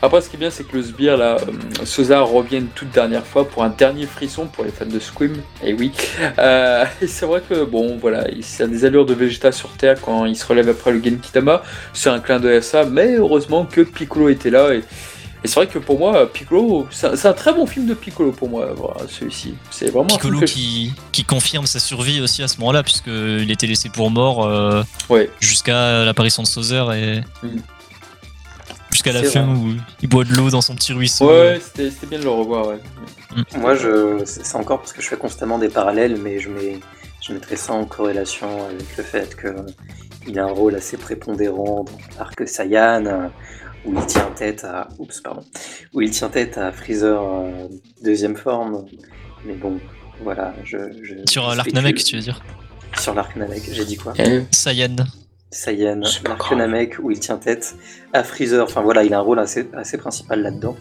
[0.03, 2.89] Après, ce qui est bien, c'est que le sbire, là, euh, Sosa revient une toute
[2.89, 5.33] dernière fois pour un dernier frisson pour les fans de Squim.
[5.63, 5.91] Et oui.
[6.39, 9.97] Euh, et c'est vrai que, bon, voilà, il a des allures de Vegeta sur Terre
[10.01, 11.61] quand il se relève après le Genkidama.
[11.93, 14.73] C'est un clin d'œil à ça, mais heureusement que Piccolo était là.
[14.73, 14.79] Et,
[15.43, 18.49] et c'est vrai que pour moi, Piccolo, c'est un, très bon film de Piccolo pour
[18.49, 19.55] moi, voilà, celui-ci.
[19.71, 22.81] C'est vraiment un film Piccolo que- qui, qui confirme sa survie aussi à ce moment-là,
[22.83, 25.29] puisqu'il était laissé pour mort euh, Ouais.
[25.39, 27.21] jusqu'à l'apparition de Sauzer et.
[27.43, 27.47] Mm.
[29.03, 29.55] Jusqu'à la fin vrai.
[29.55, 31.27] où il boit de l'eau dans son petit ruisseau.
[31.27, 32.79] Ouais, c'était bien de le revoir, ouais.
[33.57, 36.79] Moi, je, c'est encore parce que je fais constamment des parallèles, mais je, mets,
[37.25, 42.19] je mettrais ça en corrélation avec le fait qu'il a un rôle assez prépondérant dans
[42.19, 43.27] l'arc Saiyan, euh,
[43.85, 45.43] où il tient tête à, oups, pardon,
[45.93, 47.67] où il tient tête à Freezer euh,
[48.03, 48.85] deuxième forme.
[49.45, 49.79] Mais bon,
[50.23, 51.73] voilà, je, je Sur euh, l'arc.
[51.73, 52.43] Namek, tu veux dire?
[52.99, 54.13] Sur l'arc Namek, j'ai dit quoi?
[54.51, 54.95] Saiyan.
[55.51, 56.01] Saiyan.
[56.55, 57.75] Namek où il tient tête
[58.13, 58.63] à Freezer.
[58.63, 60.75] Enfin voilà, il a un rôle assez, assez principal là-dedans.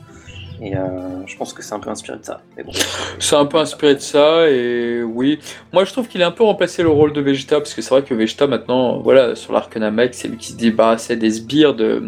[0.63, 0.81] Et euh,
[1.27, 2.43] je pense que c'est un peu inspiré de ça.
[2.63, 2.71] Bon,
[3.19, 5.39] C'est un peu inspiré de ça et oui,
[5.73, 7.89] moi je trouve qu'il a un peu remplacé le rôle de Vegeta parce que c'est
[7.91, 11.75] vrai que Vegeta maintenant, voilà, sur l'arc Namek, c'est lui qui se débarrassait des sbires
[11.75, 12.03] de,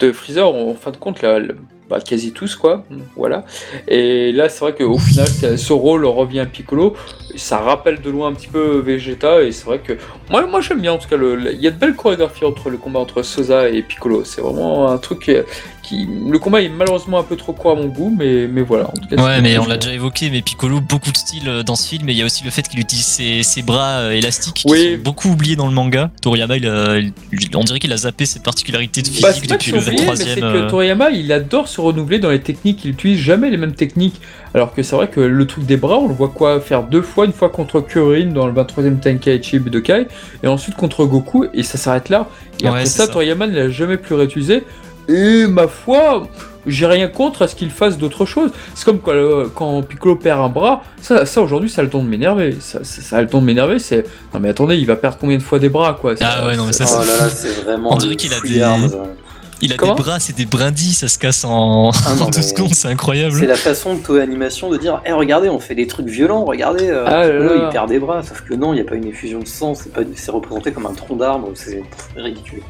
[0.00, 1.56] de Freezer en fin de compte, là, le-
[1.88, 3.44] bah, quasi tous quoi, voilà.
[3.86, 6.96] Et là c'est vrai qu'au final ce rôle revient à Piccolo,
[7.36, 9.94] ça rappelle de loin un petit peu Vegeta et c'est vrai que
[10.30, 12.76] moi, moi j'aime bien en tout cas, il y a de belles chorégraphies entre le
[12.76, 15.32] combat entre Sosa et Piccolo, c'est vraiment un truc qui,
[15.82, 18.84] qui- le combat est malheureusement un peu trop court à mon goût, mais, mais voilà.
[18.88, 21.48] En tout cas, Ouais, c'est- mais on l'a déjà évoqué, mais Piccolo, beaucoup de style
[21.48, 23.62] euh, dans ce film, et il y a aussi le fait qu'il utilise ses, ses
[23.62, 26.10] bras euh, élastiques qui sont beaucoup oubliés dans le manga.
[26.22, 27.12] Toriyama, il a- il-
[27.56, 29.88] on dirait qu'il a zappé cette particularité de physique Bah, c'est pas depuis le c'est
[29.90, 32.84] oublié, mais 23 c'est e que Toriyama, il adore se renouveler dans les techniques.
[32.84, 34.20] Il utilise jamais les mêmes techniques.
[34.54, 37.00] Alors que c'est vrai que le truc des bras, on le voit quoi faire deux
[37.02, 40.06] fois, une fois contre Kuririn dans le 23e Tenkaichi Budokai,
[40.42, 42.26] et ensuite contre Goku, et ça s'arrête là.
[42.60, 43.12] Et Ouais, après ça, ça.
[43.12, 44.62] Toriyama ne l'a jamais plus réutilisé.
[45.08, 46.28] Et ma foi,
[46.66, 48.50] j'ai rien contre à ce qu'il fasse d'autres choses.
[48.74, 51.90] C'est comme quand, euh, quand Piccolo perd un bras, ça, ça aujourd'hui, ça a le
[51.90, 52.56] temps de m'énerver.
[52.60, 54.04] Ça, ça, ça a le temps de m'énerver, c'est.
[54.32, 56.14] Non mais attendez, il va perdre combien de fois des bras, quoi?
[56.20, 57.94] Ah ouais, non, mais ça, oh c'est là là, c'est vraiment.
[57.94, 58.90] On dirait qu'il a des- arms.
[59.64, 62.30] Il a Comment des bras, c'est des brindilles, ça se casse en, Ah non, en
[62.30, 63.34] deux mais- secondes, c'est incroyable.
[63.38, 66.44] C'est la façon de Toei Animation de dire Eh, regardez, on fait des trucs violents,
[66.44, 67.52] regardez, euh, Ah là là.
[67.66, 68.22] il perd des bras.
[68.22, 70.72] Sauf que non, il n'y a pas une effusion de sang, c'est pas- c'est représenté
[70.72, 71.82] comme un tronc d'arbre, c'est
[72.16, 72.62] ridicule.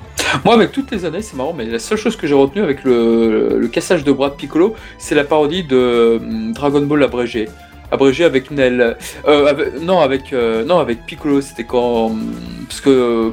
[0.45, 2.85] Moi, avec toutes les années, c'est marrant, mais la seule chose que j'ai retenue avec
[2.85, 7.49] le, le cassage de bras de Piccolo, c'est la parodie de hum, Dragon Ball abrégé.
[7.91, 8.97] Abrégé avec Nel.
[9.29, 12.07] Euh, avec- non, avec, euh, non, avec Piccolo, c'était quand.
[12.07, 12.33] hum,
[12.69, 13.31] Parce que euh,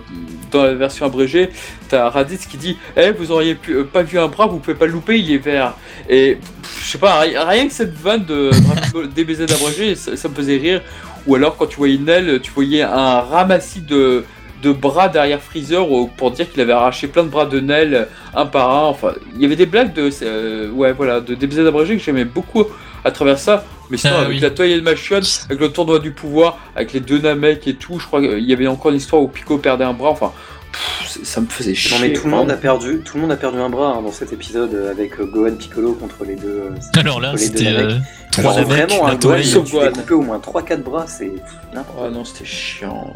[0.52, 1.50] dans la version abrégée,
[1.90, 4.76] t'as Raditz qui dit Eh, vous auriez pu, euh, pas vu un bras, vous pouvez
[4.78, 5.74] pas le louper, il est vert.
[6.08, 8.52] Et pff, je sais pas, ri- rien que cette vanne de
[9.16, 10.82] DBZ abrégé, ça, ça me faisait rire.
[11.28, 14.24] Ou alors quand tu voyais Nell, tu voyais un ramassis de,
[14.64, 15.86] de bras derrière Freezer
[16.18, 18.84] pour dire qu'il avait arraché plein de bras de Nell un par un.
[18.88, 22.26] Enfin, il y avait des blagues de, euh, ouais, voilà, de DBZ abrégé que j'aimais
[22.26, 22.64] beaucoup
[23.04, 23.66] à travers ça.
[23.92, 24.40] Mais sinon, Ah, avec oui.
[24.40, 25.20] la toile et le Machine,
[25.50, 28.54] avec le tournoi du pouvoir, avec les deux Namek et tout, je crois qu'il y
[28.54, 30.10] avait encore une histoire où Pico perdait un bras.
[30.12, 30.32] Enfin,
[30.72, 31.98] pff, ça me faisait chier.
[31.98, 34.02] Non mais tout le monde a perdu, tout le monde a perdu un bras hein,
[34.02, 36.48] dans cet épisode avec euh, Gohan Piccolo contre les deux.
[36.48, 37.98] euh, Alors là, c'était euh,
[38.32, 41.32] trois vraiment, un Gohan, tu au moins 3-4 bras, c'est
[41.76, 43.14] Ah non, c'était chiant.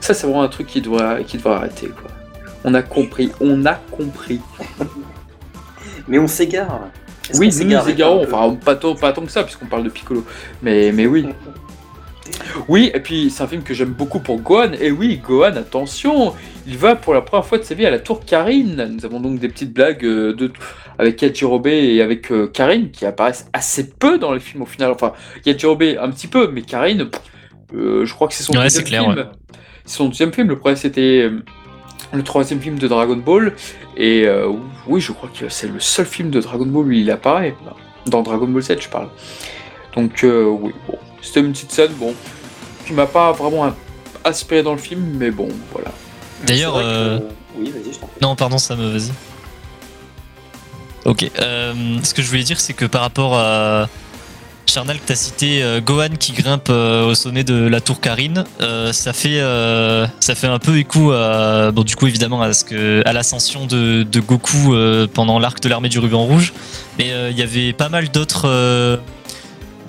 [0.00, 2.10] Ça, c'est vraiment un truc qui devrait, qui devrait arrêter, quoi.
[2.64, 4.40] On a compris, on a compris.
[6.08, 6.80] Mais on s'égare.
[7.34, 9.88] Oui, nous nous s'égare égarons, enfin pas tant, pas tant que ça, puisqu'on parle de
[9.88, 10.24] Piccolo.
[10.62, 11.28] Mais, mais oui.
[12.68, 14.72] Oui, et puis c'est un film que j'aime beaucoup pour Gohan.
[14.80, 16.34] Et oui, Gohan, attention,
[16.66, 18.88] il va pour la première fois de sa vie à la tour Karine.
[18.96, 20.50] Nous avons donc des petites blagues euh, de,
[20.98, 24.90] avec Yajirobe et avec euh, Karine qui apparaissent assez peu dans les films au final.
[24.90, 25.12] Enfin,
[25.46, 27.08] Yajirobe un petit peu, mais Karine,
[27.74, 29.16] euh, je crois que c'est son Ouais, deuxième clair, film.
[29.16, 29.24] ouais.
[29.84, 30.48] C'est son deuxième film.
[30.48, 31.30] Le premier c'était
[32.12, 33.54] le troisième film de Dragon Ball.
[33.96, 34.50] Et euh,
[34.86, 37.54] oui, je crois que c'est le seul film de Dragon Ball où il apparaît.
[38.06, 39.08] Dans Dragon Ball 7, je parle.
[39.94, 42.14] Donc euh, oui, bon, c'était une petite scène, bon,
[42.86, 43.74] qui m'a pas vraiment in-
[44.24, 45.90] inspiré dans le film, mais bon, voilà.
[46.46, 47.18] D'ailleurs, que- euh,
[47.56, 48.16] Oui, vas-y, je t'en prie.
[48.22, 49.10] Non, pardon, ça me vas-y.
[51.04, 51.30] Ok.
[51.40, 53.88] euh, ce que je voulais dire, c'est que par rapport à
[54.66, 58.44] Charnal, que t'as cité euh, Gohan qui grimpe euh, au sommet de la tour Karine,
[58.60, 62.52] euh, ça fait euh, ça fait un peu écho à bon du coup évidemment à
[62.52, 66.52] ce que à l'ascension de, de Goku euh, pendant l'arc de l'armée du ruban rouge,
[66.98, 68.96] mais euh, il y avait pas mal d'autres euh,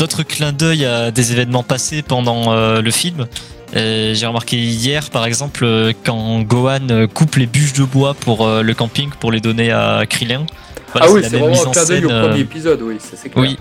[0.01, 3.27] d'autres clins d'œil à des événements passés pendant euh, le film.
[3.75, 8.47] Euh, J'ai remarqué hier, par exemple, euh, quand Gohan coupe les bûches de bois pour
[8.47, 10.47] le camping pour les donner à Krillin.
[10.91, 13.43] Voilà, ah oui, c'est vraiment un clin d'œil au premier épisode, oui, ça c'est clair.
[13.43, 13.57] Oui.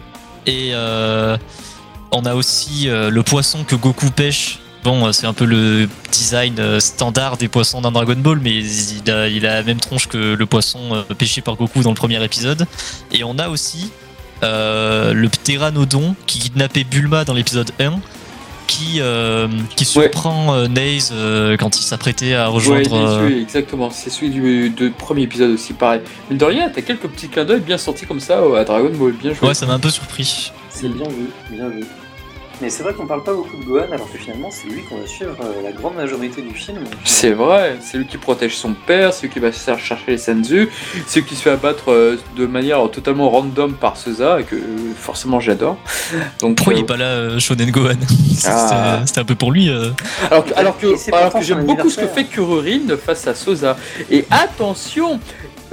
[0.46, 0.72] Et
[2.10, 4.60] on a aussi le poisson que Goku pêche.
[4.82, 9.28] Bon, c'est un peu le design standard des poissons d'un Dragon Ball, mais il a,
[9.28, 12.66] il a la même tronche que le poisson pêché par Goku dans le premier épisode.
[13.12, 13.90] Et on a aussi
[14.42, 18.00] euh, le ptéranodon qui kidnappait Bulma dans l'épisode 1,
[18.66, 22.94] qui, euh, qui surprend euh, Naze euh, quand il s'apprêtait à Ouais, rejoindre.
[22.94, 26.00] euh, oui, exactement, c'est celui du, du premier épisode aussi, pareil.
[26.30, 29.12] Mais de rien, t'as quelques petits clins d'œil bien sortis comme ça à Dragon Ball,
[29.12, 29.48] bien joué.
[29.48, 30.52] Ouais, ça m'a un peu surpris.
[30.68, 31.84] C'est bien vu, bien vu.
[32.62, 34.98] Mais c'est vrai qu'on parle pas beaucoup de Gohan alors que finalement c'est lui qu'on
[34.98, 36.78] va suivre euh, la grande majorité du film.
[37.04, 40.04] C'est vrai, c'est lui qui protège son père, c'est lui qui va se faire chercher
[40.12, 40.68] les Senzu,
[41.06, 44.56] c'est lui qui se fait abattre euh, de manière totalement random par Seza, et que
[44.56, 44.60] euh,
[44.94, 45.78] forcément j'adore.
[46.40, 47.94] Donc, Pourquoi il est pas là, euh, Shonen Gohan
[48.34, 49.02] C'était Ah.
[49.06, 49.70] c'était un peu pour lui.
[49.70, 49.90] euh.
[50.30, 53.76] Alors que, alors que, alors que j'aime beaucoup ce que fait Kururin face à Sosa.
[54.10, 55.18] Et attention,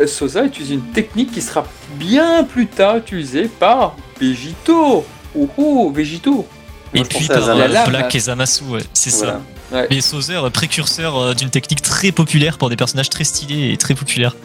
[0.05, 1.65] Sosa utilise une technique qui sera
[1.95, 5.03] bien plus tard utilisée par Vegito.
[5.37, 6.47] Oh oh, Vegito.
[6.93, 7.55] Et Moi, puis à par.
[7.55, 7.85] La.
[7.87, 9.41] Black et Zamasu, ouais, c'est Voilà.
[9.71, 9.75] ça.
[9.77, 9.87] Ouais.
[9.89, 13.77] Mais Sauzer, euh, précurseur euh, d'une technique très populaire pour des personnages très stylés et
[13.77, 14.35] très populaires.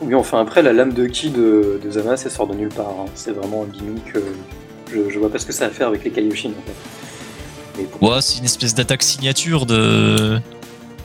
[0.00, 2.86] Oui, enfin après la lame de ki de, de Zama, ça sort de nulle part.
[3.00, 3.06] hein.
[3.14, 4.04] C'est vraiment un gimmick.
[4.16, 4.20] euh,
[4.92, 7.88] je, je vois pas ce que ça va faire avec les Kaioshin en fait.
[8.00, 10.38] Ouais, c'est une espèce d'attaque signature de.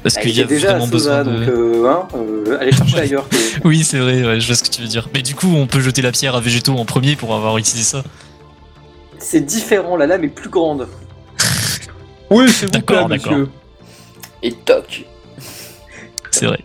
[0.03, 1.39] Parce Ah, qu'il il y a déjà à vraiment Sosa, besoin de.
[1.45, 3.01] donc euh, hein, euh, allez chercher Ouais.
[3.05, 3.27] ailleurs.
[3.27, 3.35] que-
[3.67, 5.09] Oui, c'est vrai, ouais, je vois ce que tu veux dire.
[5.13, 7.83] Mais du coup, on peut jeter la pierre à Végéto en premier pour avoir utilisé
[7.83, 8.03] ça.
[9.19, 10.87] C'est différent, la lame est plus grande.
[12.29, 13.49] Oui, c'est vous plaît, monsieur.
[14.41, 15.05] Et toc.
[16.31, 16.59] C'est vrai.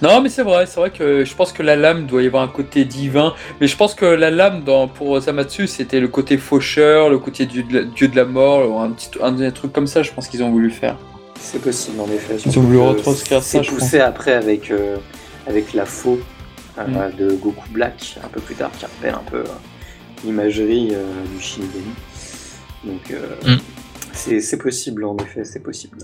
[0.00, 2.42] Non, mais c'est vrai, c'est vrai que je pense que la lame doit y avoir
[2.42, 3.34] un côté divin.
[3.60, 7.46] Mais je pense que la lame dans, pour Zamatsu, c'était le côté faucheur, le côté
[7.46, 10.12] dieu de la, dieu de la mort, un, petit, un, un truc comme ça, je
[10.12, 10.96] pense qu'ils ont voulu faire.
[11.40, 12.36] C'est possible en effet.
[12.46, 14.96] Ils ont voulu retranscrire ça, C'est poussé après avec, euh,
[15.46, 16.20] avec la faux
[16.78, 19.44] euh, de Goku Black un peu plus tard qui rappelle un peu euh,
[20.24, 21.04] l'imagerie euh,
[21.34, 21.84] du Shinigami.
[22.84, 23.60] Donc euh, Mm.
[24.12, 25.98] c'est c'est possible en effet, c'est possible.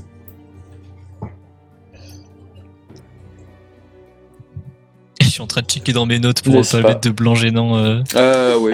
[5.20, 7.34] Je suis en train de checker dans mes notes pour N'est-ce pas mettre de blanc
[7.34, 7.76] gênant.
[7.76, 8.00] euh.
[8.16, 8.72] Euh, oui.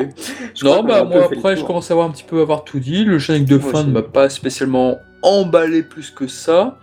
[0.63, 3.05] Non, bah moi après, je commence à avoir un petit peu avoir tout dit.
[3.05, 3.89] Le générique de Moi fin aussi.
[3.89, 6.79] ne m'a pas spécialement emballé plus que ça.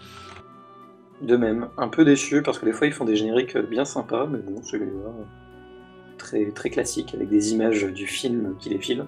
[1.21, 4.25] De même, un peu déçu parce que des fois ils font des génériques bien sympas,
[4.29, 4.91] mais bon, celui-là,
[6.21, 9.05] très, très classique avec des images du film qui défilent.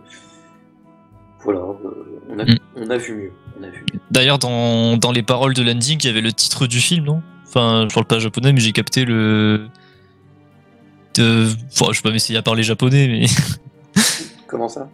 [1.44, 2.58] Voilà, euh, on, a, Mm.
[2.78, 3.32] on a vu mieux.
[3.60, 4.00] On a vu mieux.
[4.12, 7.22] D'ailleurs, dans, dans les paroles de l'ending, il y avait le titre du film, non?
[7.48, 9.68] Enfin, je parle pas japonais, mais j'ai capté le.
[11.16, 11.48] De...
[11.72, 13.26] Enfin, je vais pas m'essayer à parler japonais, mais.
[14.48, 14.90] Comment ça?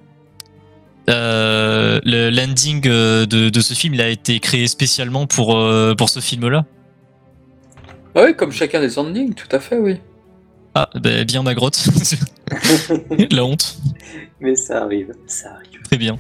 [1.10, 5.96] Euh, le landing euh, de, de ce film il a été créé spécialement pour, euh,
[5.96, 6.66] pour ce film-là.
[8.14, 10.00] Ah oui, comme chacun des endings, tout à fait, oui.
[10.82, 11.84] Ah, bah, bien ma grotte.
[13.32, 13.78] La honte.
[14.40, 15.82] Mais ça arrive, ça arrive.
[15.84, 16.18] Très bien.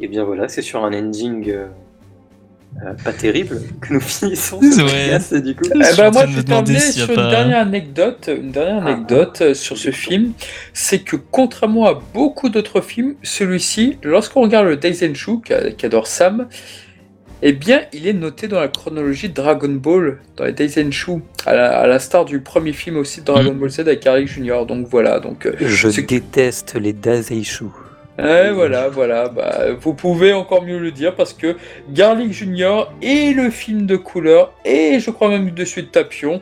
[0.00, 1.68] Et bien voilà, c'est sur un ending euh,
[2.84, 4.90] euh, pas terrible que nous finissons ce Ouais.
[4.90, 5.66] podcast, du coup.
[5.72, 8.88] Eh ben, en moi, je vais a sur une pas- dernière anecdote, une dernière Ah.
[8.90, 10.32] anecdote euh, sur ce film,
[10.72, 16.48] c'est que contrairement à beaucoup d'autres films, celui-ci, lorsqu'on regarde le Daisenshu qu'a- qu'adore Sam,
[17.42, 21.78] eh bien, il est noté dans la chronologie Dragon Ball, dans les Daisenshu, à la-
[21.78, 23.58] à l'instar du premier film aussi de Dragon Mm.
[23.58, 24.66] Ball Z avec Harry Jr.
[24.66, 27.66] Donc voilà, donc euh, Je déteste les Daseishu.
[28.20, 31.54] Eh, voilà, voilà, bah, vous pouvez encore mieux le dire parce que
[31.90, 36.40] Garlic Junior et le film de couleur, et je crois même dessus de Tapion,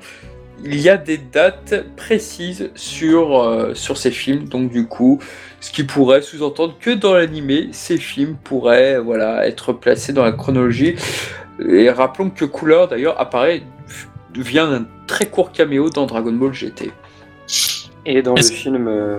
[0.64, 5.20] il y a des dates précises sur, euh, sur ces films, donc du coup,
[5.66, 10.30] ce qui pourrait sous-entendre que dans l'animé, ces films pourraient voilà, être placés dans la
[10.30, 10.94] chronologie.
[11.68, 13.62] Et rappelons que couleur d'ailleurs apparaît,
[14.32, 16.92] vient d'un très court caméo dans Dragon Ball GT.
[18.04, 19.18] Et dans le Est-ce- film euh,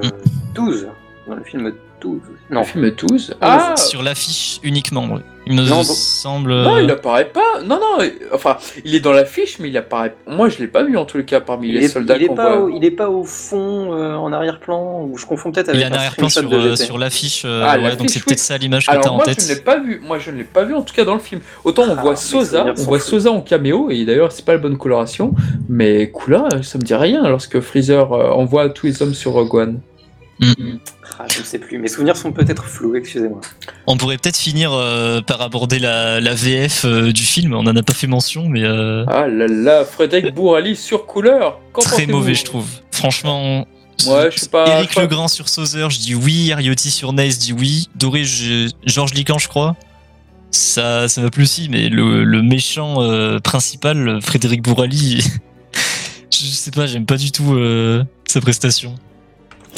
[0.56, 0.88] 12.
[1.28, 2.22] Dans le film 12.
[2.50, 3.36] Non, Le film 12.
[3.42, 5.22] Ah, Ah, Sur l'affiche uniquement, ouais.
[5.50, 6.54] Il me Non, semble.
[6.54, 7.62] Non, il apparaît pas.
[7.64, 8.02] Non, non.
[8.04, 10.16] euh, Enfin, il est dans l'affiche, mais il apparaît.
[10.28, 12.24] Moi, je l'ai pas vu en tous les cas parmi il les est, soldats il
[12.24, 12.66] est qu'on pas voit.
[12.66, 15.84] au, il est pas au fond, euh, en arrière-plan, ou je confonds peut-être Il avec
[15.84, 18.24] est en un arrière-plan sur, euh, sur l'affiche, euh, Ah, ouais, donc c'est oui.
[18.26, 19.42] peut-être ça l'image que t'as en moi, tête.
[19.42, 20.02] je l'ai pas vu.
[20.06, 21.42] Moi, je ne l'ai pas vu en tout cas dans le film.
[21.64, 23.00] Autant on Ah, voit Sosa, on voit.
[23.00, 25.34] Sosa en caméo, et d'ailleurs, c'est pas la bonne coloration.
[25.70, 29.56] Mais couleur, ça me dit rien lorsque Freezer euh, envoie tous les hommes sur Rogue
[29.56, 29.80] One.
[31.20, 31.80] Ah, je ne sais plus.
[31.80, 33.42] Mes souvenirs sont peut-être flous, excusez-moi.
[33.88, 37.54] On pourrait peut-être finir euh, par aborder la, la VF euh, du film.
[37.54, 41.60] On en a pas fait mention, mais euh, Ah là là, Frédéric Bourali sur couleur.
[41.74, 42.68] Qu'en très mauvais, je trouve.
[42.92, 43.66] Franchement.
[44.08, 45.02] Ouais, je sais pas, Eric pas.
[45.02, 46.52] Legrand sur Sauzer, je dis oui.
[46.52, 47.90] Ariotti sur Nice, dit oui.
[47.96, 49.76] Doré, je- Georges Lican, je crois.
[50.52, 55.20] Ça, ça m'a plu aussi, mais le, le méchant euh, principal, Frédéric Bourali,
[56.32, 58.96] je sais pas, j'aime pas du tout euh, sa prestation.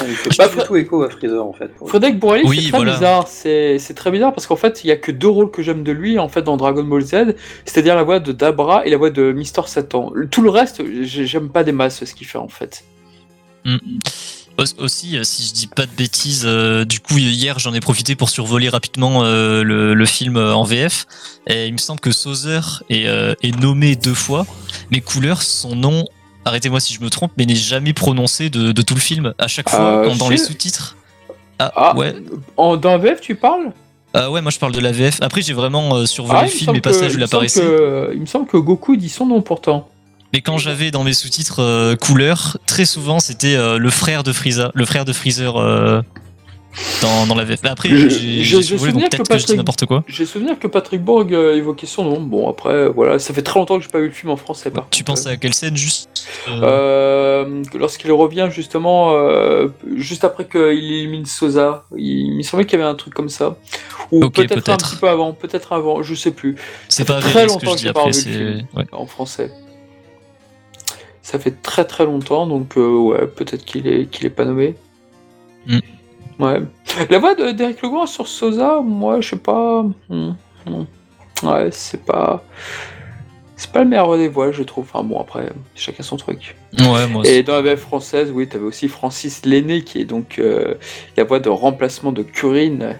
[0.07, 1.71] Il fait Bah, pas du tout écho à Freezer, en fait.
[2.17, 2.93] Bourali, Oui, c'est très voilà.
[2.93, 3.27] bizarre.
[3.27, 5.83] C'est c'est très bizarre parce qu'en fait, il y a que deux rôles que j'aime
[5.83, 7.35] de lui en fait dans Dragon Ball Z,
[7.65, 10.11] c'est-à-dire la voix de Dabra et la voix de Mister Satan.
[10.31, 12.83] Tout le reste, j'ai- j'aime pas des masses ce qu'il fait en fait.
[14.57, 17.79] Au- Aussi, euh, si je dis pas de bêtises, euh, du coup hier j'en ai
[17.79, 21.05] profité pour survoler rapidement euh, le, le film en VF.
[21.47, 24.45] Et il me semble que Sauzer est, euh, est nommé deux fois,
[24.91, 26.05] mais Couleur, son nom,
[26.45, 29.33] arrêtez-moi si je me trompe, mais n'est jamais prononcé de, de tout le film.
[29.37, 30.95] À chaque fois, Euh, quand dans les sous-titres.
[31.59, 32.15] Ah, Ah, ouais.
[32.57, 33.71] en, dans VF, tu parles?
[34.13, 35.21] Ah ouais, moi je parle de la VF.
[35.21, 37.61] Après j'ai vraiment euh, survolé Ah, le film, les passages où il apparaissait.
[37.61, 39.87] que- Il me semble que Goku dit son nom pourtant.
[40.33, 44.31] Mais quand j'avais dans mes sous-titres euh, couleur, très souvent c'était euh, le frère de
[44.33, 46.01] Frieza, le frère de Freezer euh,
[47.01, 47.59] dans, dans la VF.
[47.63, 50.03] Mais après, Je- j'ai souvenir donc que Patrick- n'importe quoi.
[50.07, 52.19] J'ai souvenir que Patrick Borg euh, évoquait son nom.
[52.21, 54.69] Bon, après, voilà, ça fait très longtemps que j'ai pas vu le film en français.
[54.71, 55.21] Par Tu contre.
[55.21, 61.25] penses à quelle scène juste euh, Euh, lorsqu'il revient justement, euh, juste après qu'il élimine
[61.25, 63.57] Sosa, il, me semblait qu'il y avait un truc comme ça.
[64.11, 66.55] Ou peut-être un petit peu avant, peut-être avant, je sais plus,
[66.87, 68.85] C'est ça pas très longtemps que j'ai pas ouais.
[68.91, 69.51] en français.
[71.21, 74.75] Ça fait très très longtemps, donc euh, ouais, peut-être qu'il est, qu'il est pas nommé.
[76.39, 76.61] Ouais.
[77.09, 79.83] La voix de- d'Eric Legrand sur Sosa, moi, je sais pas.
[80.09, 80.31] hmm.
[81.43, 82.43] Ouais, c'est pas.
[83.55, 84.85] C'est pas le meilleur des voix, je trouve.
[84.89, 86.55] Enfin bon, après, chacun son truc.
[86.79, 90.39] Ouais, moi Et dans la VF française, oui, t'avais aussi Francis Lenné qui est donc
[90.39, 90.75] euh,
[91.17, 92.95] la voix de remplacement de Curine.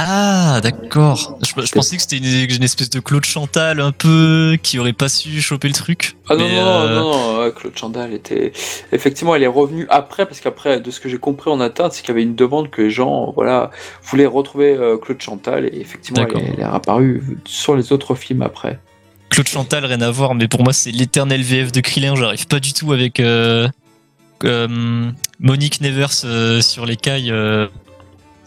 [0.00, 1.38] Ah, d'accord.
[1.42, 4.92] Je, je pensais que c'était une, une espèce de Claude Chantal un peu qui aurait
[4.92, 6.16] pas su choper le truc.
[6.28, 8.52] Ah non, non, euh, non, non, ouais, Claude Chandal était.
[8.92, 12.02] Effectivement, elle est revenue après, parce qu'après, de ce que j'ai compris en interne, c'est
[12.02, 13.72] qu'il y avait une demande que les gens voilà,
[14.04, 18.14] voulaient retrouver euh, Claude Chantal, et effectivement, elle est, elle est apparue sur les autres
[18.14, 18.78] films après.
[19.30, 22.14] Claude Chantal, rien à voir, mais pour moi c'est l'éternel VF de Krillin.
[22.14, 23.68] J'arrive pas du tout avec euh,
[24.44, 25.10] euh,
[25.40, 27.30] Monique Nevers euh, sur les cailles.
[27.30, 27.66] euh.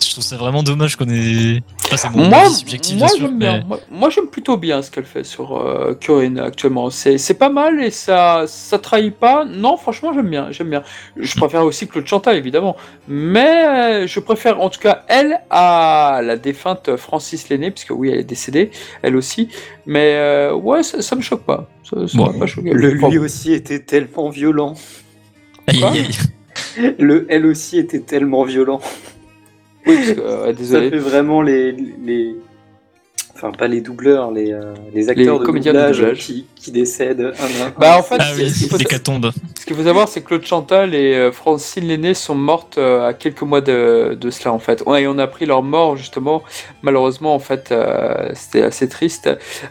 [0.06, 1.62] Je trouve ça vraiment dommage qu'on ait.
[1.86, 3.26] Enfin, c'est mon moi, subjectif, moi bien sûr.
[3.28, 3.64] j'aime mais- bien.
[3.68, 6.90] Moi, moi, j'aime plutôt bien ce qu'elle fait sur euh, Curine actuellement.
[6.90, 9.46] C'est c'est pas mal et ça ça trahit pas.
[9.46, 10.48] Non, franchement, j'aime bien.
[10.52, 10.84] J'aime bien.
[11.18, 12.76] Je préfère aussi Claude Chantal, évidemment.
[13.08, 18.10] Mais euh, je préfère en tout cas elle à la défunte Francis Lenné, puisque oui,
[18.10, 18.72] elle est décédée,
[19.02, 19.50] elle aussi.
[19.86, 21.68] Mais euh, ouais, ça, ça me choque pas.
[21.90, 22.32] Ça, ça Bon.
[22.34, 22.72] pas choqué.
[22.72, 24.76] Le lui aussi était tellement violent.
[25.68, 26.08] Aïe.
[27.00, 28.82] Le elle aussi était tellement violent.
[29.88, 30.90] Oui, parce que, euh, Ça désolé.
[30.90, 32.36] fait vraiment les, les...
[33.34, 36.18] Enfin, pas les doubleurs, les, euh, les acteurs de, comédiens de doublage doublage.
[36.20, 37.74] Qui, qui décèdent un un.
[37.80, 39.32] Bah, en fait, Ah c'est- oui, ce qu'il faut- l'hécatombe.
[39.60, 43.08] Ce qu'il faut savoir, c'est que Claude Chantal et euh, Francine Lenné sont mortes euh,
[43.08, 44.84] à quelques mois de, de cela, en fait.
[45.00, 46.44] Et on a appris leur mort, justement.
[46.84, 49.28] Malheureusement, en fait, euh, c'était assez triste.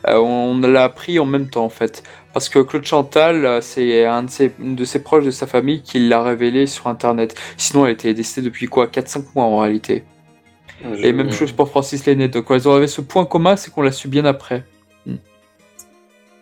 [0.09, 2.03] Euh, on l'a appris en même temps, en fait.
[2.33, 5.47] Parce que Claude Chantal, euh, c'est un de ses, une de ses proches de sa
[5.49, 7.35] famille qui l'a révélé sur Internet.
[7.57, 10.05] Sinon, elle était décédée depuis quoi 4-5 mois, en réalité.
[10.83, 12.29] Je- Et même chose pour Francis Lenné.
[12.29, 14.65] Donc, ils avaient ce point commun, c'est qu'on l'a su bien après.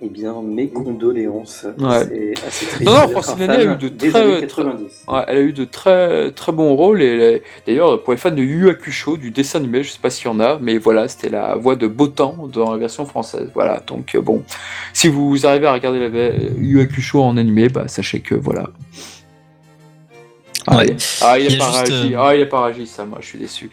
[0.00, 1.66] Eh bien, mes condoléances.
[1.76, 2.04] Ouais.
[2.08, 2.82] C'est assez triste.
[2.84, 5.04] Non, non, Francine a eu de très- années 90.
[5.08, 8.40] Ouais, elle a eu de très très bons rôles et d'ailleurs pour les fans de
[8.40, 11.30] Yu Hakusho du dessin animé, je sais pas s'il y en a, mais voilà, c'était
[11.30, 13.50] la voix de Botan dans la version française.
[13.54, 14.44] Voilà, donc euh, bon,
[14.92, 18.70] si vous arrivez à regarder la ve- Yu Hakusho en animé, bah sachez que voilà.
[20.70, 20.86] Ah, Ouais.
[20.88, 22.14] il- ah, il pas juste, réagi.
[22.14, 23.70] euh, Ah, il a pas réagi, ça, moi, je suis déçu.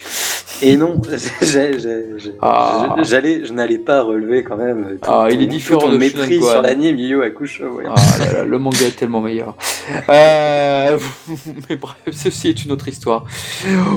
[0.62, 1.02] Et non,
[2.42, 2.96] Ah.
[3.04, 4.98] j'allais, je n'allais pas relever quand même.
[5.02, 7.66] tout Ah, il est ton- différent ton de mépris sur l'anime Yu Yu Hakusho.
[7.66, 7.84] ouais.
[7.88, 9.56] Ah là là, le manga est tellement meilleur.
[10.10, 10.98] Euh,
[11.70, 13.26] mais bref, ceci est une autre histoire.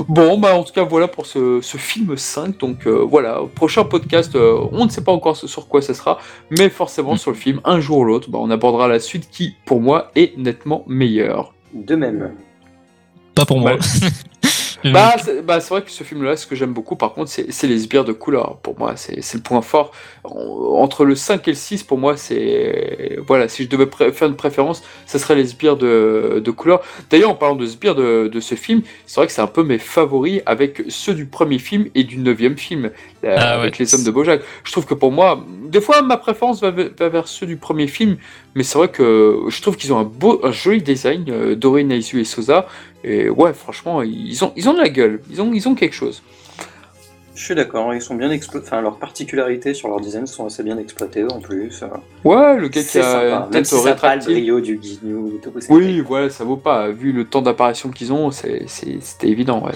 [0.07, 2.57] Bon, bah en tout cas, voilà pour ce, ce film 5.
[2.59, 5.93] Donc euh, voilà, au prochain podcast, euh, on ne sait pas encore sur quoi ça
[5.93, 6.19] sera,
[6.49, 7.17] mais forcément Mm.
[7.17, 10.11] sur le film, un jour ou l'autre, bah, on abordera la suite qui, pour moi,
[10.15, 11.53] est nettement meilleure.
[11.73, 12.31] De même.
[13.39, 13.77] Pas pour moi.
[14.85, 17.67] Bah, c'est bah, c'est vrai que ce film-là, ce que j'aime beaucoup, par contre, c'est
[17.67, 18.57] les sbires de couleur.
[18.63, 19.91] Pour moi, c'est le point fort.
[20.23, 23.17] En- Entre le 5 et le 6, pour moi, c'est.
[23.27, 26.81] Voilà, si je devais faire une préférence, ce serait les sbires de, de couleur.
[27.09, 29.63] D'ailleurs, en parlant de sbires de, de ce film, c'est vrai que c'est un peu
[29.63, 32.91] mes favoris avec ceux du premier film et du neuvième film,
[33.25, 33.79] euh, Ah avec ouais.
[33.79, 34.41] les hommes de Bojack.
[34.63, 38.17] Je trouve que pour moi, des fois, ma préférence va vers ceux du premier film,
[38.55, 41.81] mais c'est vrai que je trouve qu'ils ont un beau, un joli design, euh, Doré,
[41.89, 42.67] et Sosa.
[43.03, 45.21] Et ouais, franchement, ils ont, ils ont de la gueule.
[45.31, 46.21] Ils ont, ils ont quelque chose.
[47.35, 48.67] Je suis d'accord, ils sont bien exploités.
[48.67, 51.81] Enfin, leurs particularités sur leur design sont assez bien exploitées en plus.
[52.25, 53.43] Ouais, le gars qui a sympa.
[53.45, 55.51] une tête si ça pas le brio du Ginyu et tout.
[55.57, 56.89] c'est Oui, voilà, ça vaut pas.
[56.89, 59.71] Vu le temps d'apparition qu'ils ont, c'est- c'est- c'était évident, ouais.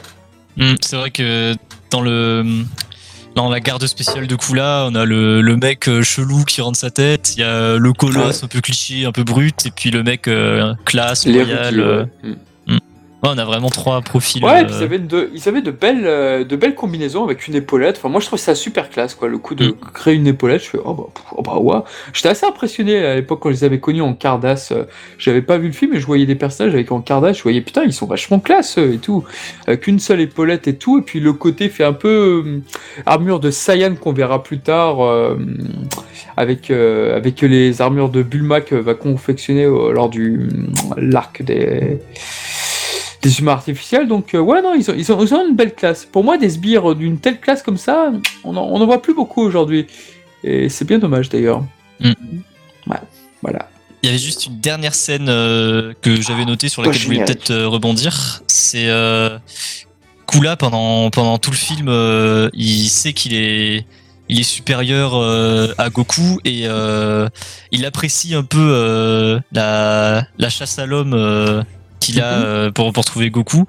[0.58, 1.54] Hmm, c'est vrai que
[1.90, 2.44] dans le
[3.35, 6.77] dans la garde spéciale de Kula, on a le, le mec euh, chelou qui rentre
[6.77, 9.91] sa tête, il y a le colosse un peu cliché, un peu brut, et puis
[9.91, 11.80] le mec euh, classe, Les royal.
[11.80, 12.35] Ruki, euh, ouais.
[13.24, 14.44] Ouais, on a vraiment trois profils.
[14.44, 17.24] Ouais, et euh, puis ils avaient, de, ils avaient de, belles, euh, de belles combinaisons
[17.24, 17.95] avec une épaulette.
[17.98, 19.30] Enfin, moi, je trouve ça super classe, quoi.
[19.30, 19.76] Le coup de Mm.
[19.94, 21.80] créer une épaulette, je fais, oh bah, oh bah ouais.
[22.12, 24.74] J'étais assez impressionné à l'époque quand je les avais connus en Cardass.
[24.74, 24.84] euh,
[25.18, 27.38] J'avais pas vu le film, mais je voyais des personnages avec en Cardass.
[27.38, 29.24] Je voyais, putain, ils sont vachement classe et tout.
[29.68, 31.00] Avec une seule épaulette et tout.
[31.00, 32.60] Et puis le côté fait un peu euh,
[33.06, 35.00] armure de Saiyan qu'on verra plus tard.
[35.02, 35.38] euh,
[36.36, 40.50] avec, euh, avec les armures de Bulma que va confectionner lors du
[40.98, 42.00] l'arc des
[43.24, 44.08] des humains artificiels.
[44.08, 46.06] Donc, euh, ouais, non, ils ont, ils, ont, ils ont une belle classe.
[46.06, 48.12] Pour moi, des sbires d'une telle classe comme ça,
[48.44, 49.88] on en, on en voit plus beaucoup aujourd'hui.
[50.44, 51.64] Et c'est bien dommage d'ailleurs.
[52.00, 52.12] Mm.
[52.88, 52.98] Ouais,
[53.41, 53.70] voilà.
[54.04, 57.06] Il y avait juste une dernière scène euh, que j'avais notée sur laquelle Oh, je
[57.06, 58.44] voulais peut-être euh, rebondir.
[58.48, 59.40] C'est euh,
[60.28, 63.86] Kula pendant pendant tout le film, euh, il sait qu'il est
[64.28, 67.30] il est supérieur euh, à Goku et euh,
[67.72, 71.64] il apprécie un peu euh, la la chasse à l'homme euh,
[72.04, 72.44] qu'il a Mhm.
[72.46, 73.66] euh, pour pour trouver Goku.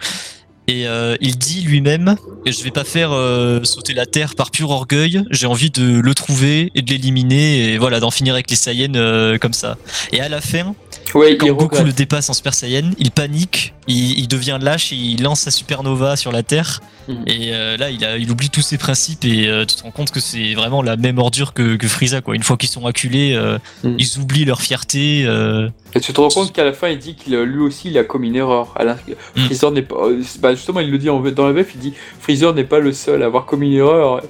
[0.67, 2.17] Et euh, il dit lui-même
[2.47, 5.23] je vais pas faire euh, sauter la terre par pur orgueil.
[5.31, 8.95] J'ai envie de le trouver et de l'éliminer et voilà d'en finir avec les Saiyans
[8.97, 9.77] euh, comme ça.
[10.13, 10.75] Et à la fin,
[11.15, 11.87] Ouais, quand Goku regrette.
[11.87, 15.51] le dépasse en Super Saiyan, il panique, il, il devient lâche, et il lance sa
[15.51, 16.81] supernova sur la Terre.
[17.09, 17.25] Mhm.
[17.27, 19.91] Et euh, là, il, a, il oublie tous ses principes et euh, tu te rends
[19.91, 22.23] compte que c'est vraiment la même ordure que, que Frieza.
[22.23, 22.35] Quoi.
[22.35, 23.97] Une fois qu'ils sont acculés, euh, Mhm.
[23.99, 25.25] ils oublient leur fierté.
[25.27, 25.69] euh.
[25.95, 28.05] Et tu te rends compte qu'à la fin, il dit qu'il lui aussi, il a
[28.05, 28.73] commis une erreur.
[28.77, 28.97] Alain-
[29.37, 29.41] Mm.
[29.47, 29.97] Freezer n'est pas.
[30.41, 32.93] bah, justement, il le dit en- dans la VF, il dit Freezer n'est pas le
[32.93, 34.23] seul à avoir commis une erreur.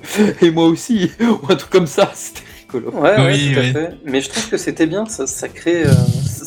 [0.43, 2.11] Et moi aussi, ou un truc comme ça.
[2.17, 2.43] C'était
[2.73, 2.91] rigolo.
[2.99, 3.91] Ouais, ouais, Oui, tout à fait.
[4.05, 5.93] Mais je trouve que c'était bien, ça, ça crée, euh,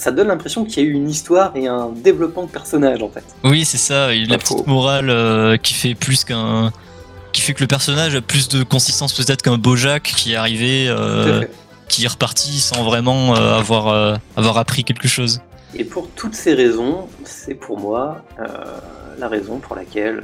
[0.08, 3.10] ça donne l'impression qu'il y a eu une histoire et un développement de personnage en
[3.10, 3.26] fait.
[3.44, 4.14] Oui, c'est ça.
[4.14, 4.54] il- La Pas faux.
[4.56, 6.72] petite morale euh, qui fait plus qu'un.
[7.34, 10.88] qui fait que le personnage a plus de consistance peut-être qu'un Bojack qui est arrivé,
[10.88, 11.44] euh,
[11.90, 15.42] qui est reparti sans vraiment euh, avoir, euh, avoir appris quelque chose.
[15.76, 18.46] Et pour toutes ces raisons, c'est pour moi euh,
[19.20, 20.24] la raison pour laquelle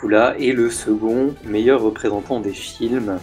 [0.00, 3.18] Kula est le second meilleur représentant des films,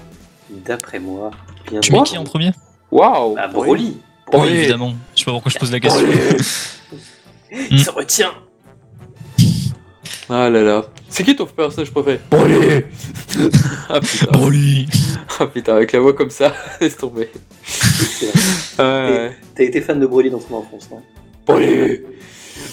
[0.52, 1.32] d'après moi.
[1.72, 2.52] Bien Tu mets qui en premier?
[2.92, 3.98] Waouh Bah, Broly.
[4.28, 4.54] Oui, Broly.
[4.58, 4.94] évidemment.
[5.16, 6.08] Je sais pas pourquoi je pose la question.
[7.72, 8.34] Il se retient.
[10.30, 10.86] Ah là là.
[11.10, 12.20] C'est qui ton personnage préféré?
[12.30, 12.84] Broly
[13.90, 14.32] Ah putain.
[14.32, 14.88] Broly.
[15.40, 17.30] Ah putain, avec la voix comme ça, laisse tomber.
[18.80, 21.02] Euh, T'as été fan de Broly dans ton enfance, non?
[21.46, 22.02] Broly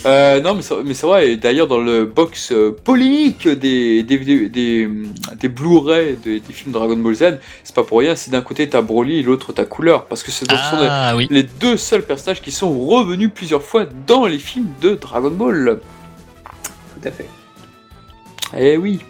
[0.07, 4.03] Euh, non, mais c'est mais c'est vrai, et d'ailleurs, dans le box euh, polémique des,
[4.03, 4.89] des, des, des,
[5.41, 8.69] des Blu-ray des, des films Dragon Ball Z, c'est pas pour rien si d'un côté
[8.69, 10.55] t'as Broly et l'autre t'as Couleur, parce que ce sont
[10.91, 11.27] Ah oui.
[11.31, 15.81] les deux seuls personnages qui sont revenus plusieurs fois dans les films de Dragon Ball.
[17.01, 17.29] Tout à fait.
[18.59, 19.01] Eh oui.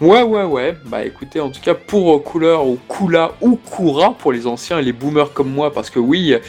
[0.00, 0.76] Ouais, ouais, ouais.
[0.84, 4.78] Bah écoutez, en tout cas, pour euh, Couleur ou Kula ou Kura pour les anciens
[4.78, 6.40] et les boomers comme moi, parce que oui, euh,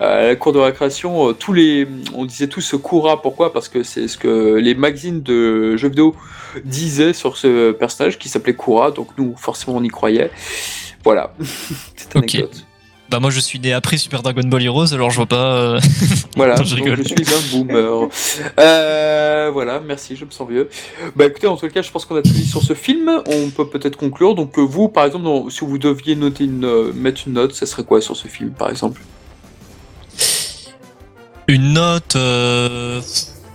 [0.00, 3.22] à la cour de récréation, euh, tous les, on disait tous Kura.
[3.22, 3.52] Pourquoi?
[3.52, 6.16] Parce que c'est ce que les magazines de jeux vidéo
[6.64, 8.90] disaient sur ce personnage qui s'appelait Kura.
[8.90, 10.32] Donc nous, forcément, on y croyait.
[11.04, 11.32] Voilà.
[11.96, 12.65] Cette anecdote.
[13.08, 15.54] Bah moi je suis né après Super Dragon Ball Heroes, alors je vois pas.
[15.56, 15.80] euh,
[16.36, 16.96] Voilà, Non, je rigole.
[16.98, 18.08] je suis un boomer.
[18.58, 20.68] Euh, voilà, merci, je me sens vieux.
[21.14, 23.10] Bah écoutez, en tout cas, je pense qu'on a tout dit sur ce film.
[23.26, 24.34] On peut peut-être conclure.
[24.34, 27.64] Donc euh, vous, par exemple, si vous deviez noter une, euh, mettre une note, ça
[27.66, 29.00] serait quoi sur ce film, par exemple?
[31.48, 32.16] Une note.
[32.16, 33.00] Euh...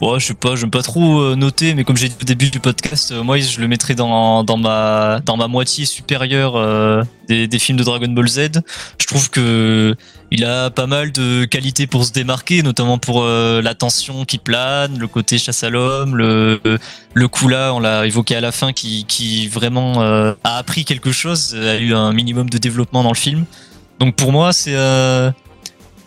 [0.02, 2.49] Ouais, je sais pas, j'aime pas trop euh, noter, mais comme j'ai dit au début
[2.49, 7.03] du podcast, euh, moi je le mettrais dans, dans, ma, dans ma moitié supérieure euh,
[7.28, 8.64] des, des films de Dragon Ball Z.
[8.98, 9.95] Je trouve que
[10.32, 14.40] il a pas mal de qualités pour se démarquer, notamment pour euh, la tension qui
[14.40, 16.60] plane, le côté chasse à l'homme, le,
[17.14, 21.11] le coup là, on l'a évoqué à la fin, qui, qui vraiment a appris quelque
[21.11, 23.45] chose, a eu un minimum de développement dans le film.
[23.99, 24.76] Donc pour moi, c'est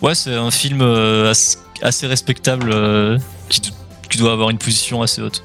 [0.03, 0.83] ouais, c'est un film
[1.81, 2.75] assez, respectable
[3.49, 3.61] qui,
[4.09, 5.45] qui doit avoir une position assez haute.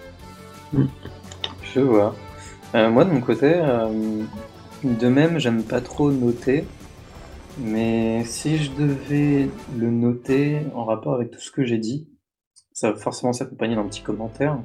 [1.74, 2.16] Je vois.
[2.76, 4.22] Euh, moi, de mon côté, euh,
[4.84, 6.66] de même, j'aime pas trop noter.
[7.58, 12.08] Mais si je devais le noter en rapport avec tout ce que j'ai dit,
[12.74, 14.58] ça va forcément s'accompagner d'un petit commentaire.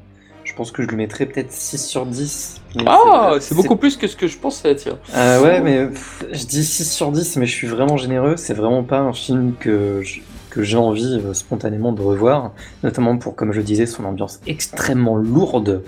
[0.44, 2.60] Je pense que je lui mettrais peut-être 6 sur 10.
[2.76, 4.98] mais Ah, c'est- c'est beaucoup plus que ce que je pensais, tiens.
[5.14, 8.36] Euh, ouais, mais pff, je dis 6 sur 10, mais je suis vraiment généreux.
[8.36, 10.20] C'est vraiment pas un film que je-
[10.54, 12.52] que j'ai envie euh, spontanément de revoir,
[12.84, 15.82] notamment pour, comme je le disais, son ambiance extrêmement lourde,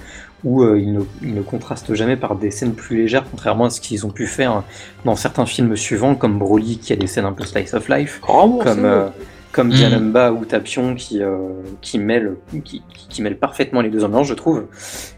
[0.44, 3.70] où euh, il, ne, il ne contraste jamais par des scènes plus légères, contrairement à
[3.70, 4.64] ce qu'ils ont pu faire
[5.04, 8.20] dans certains films suivants, comme Broly, qui a des scènes un peu slice of life,
[8.22, 8.68] Remboursé.
[8.68, 9.06] comme, euh,
[9.52, 10.36] comme Mm.
[10.38, 11.36] Ou Tapion, qui, euh,
[11.80, 12.34] qui, mêlent,
[12.64, 14.66] qui, qui- qui mêlent parfaitement les deux ambiances, je trouve.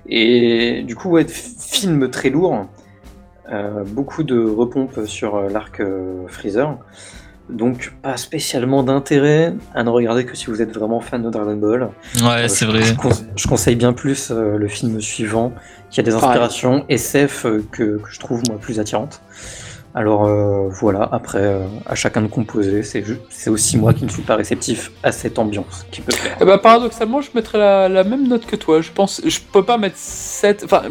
[0.09, 2.67] Et du coup, ouais, film très lourd.
[3.51, 6.77] Euh, beaucoup de repompes sur euh, l'arc euh, Freezer.
[7.51, 11.57] Donc pas spécialement d'intérêt à ne regarder que si vous êtes vraiment fan de Dragon
[11.57, 11.89] Ball.
[12.23, 12.83] Ouais, Euh, c'est vrai.
[12.83, 15.53] Je, conse- je conseille bien plus euh, le film suivant,
[15.91, 16.27] qui a des Pareil.
[16.29, 19.23] inspirations SF euh, que, que je trouve moi plus attirantes.
[19.95, 24.23] Alors euh, voilà, après euh, à chacun de composer, c'est aussi moi qui ne suis
[24.23, 26.37] pas réceptif à cette ambiance qui peut plaire.
[26.41, 28.83] Eh ben, paradoxalement, je mettrais la, la même note que toi.
[28.83, 30.83] Je pense, je peux pas mettre 7, enfin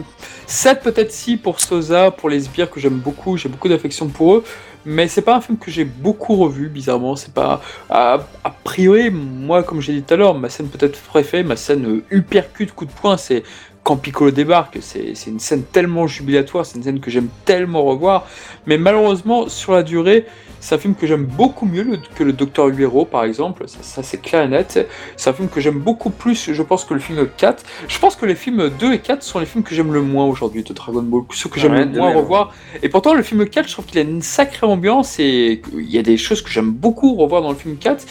[0.47, 4.33] 7 peut-être si pour Sosa, pour les sbires que j'aime beaucoup, j'ai beaucoup d'affection pour
[4.37, 4.43] eux,
[4.87, 7.17] mais c'est pas un film que j'ai beaucoup revu, bizarrement.
[7.17, 8.19] C'est pas, a,
[8.63, 12.03] priori, moi, comme j'ai dit tout à l'heure, ma scène peut-être préférée, ma scène euh,
[12.09, 13.43] uppercut coup de poing, c'est
[13.87, 14.79] quand Piccolo débarque.
[14.81, 18.27] C'est une scène tellement jubilatoire, c'est une scène que j'aime tellement revoir,
[18.65, 20.25] mais malheureusement, sur la durée,
[20.59, 23.63] c'est un film que j'aime beaucoup mieux le- que le Docteur Huero, par exemple.
[23.67, 24.85] Ça, ça, c'est clair et net.
[25.15, 27.63] C'est un film que j'aime beaucoup plus, je pense, que le film 4.
[27.87, 30.25] Je pense que les films 2 et 4 sont les films que j'aime le moins
[30.25, 32.17] aujourd'hui de Dragon Ball, ceux que j'aime Ouais, le moins même.
[32.17, 32.53] revoir.
[32.83, 35.99] Et pourtant, le film 4, je trouve qu'il a une sacrée ambiance et il y
[35.99, 38.05] a des choses que j'aime beaucoup revoir dans le film 4.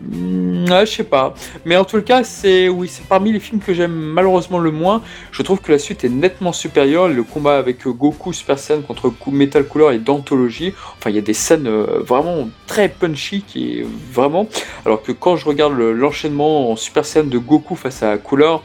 [0.00, 1.34] Ouais, je sais pas.
[1.64, 5.02] Mais en tout cas, c'est oui, c'est parmi les films que j'aime malheureusement le moins.
[5.32, 7.08] Je trouve que la suite est nettement supérieure.
[7.08, 10.72] Le combat avec Goku Super Saiyan contre Metal Cooler est d'anthologie.
[10.98, 14.48] Enfin, il y a des scènes euh, vraiment très punchy qui est vraiment.
[14.86, 18.56] Alors que quand je regarde le- l'enchaînement en Super Saiyan de Goku face à Cooler,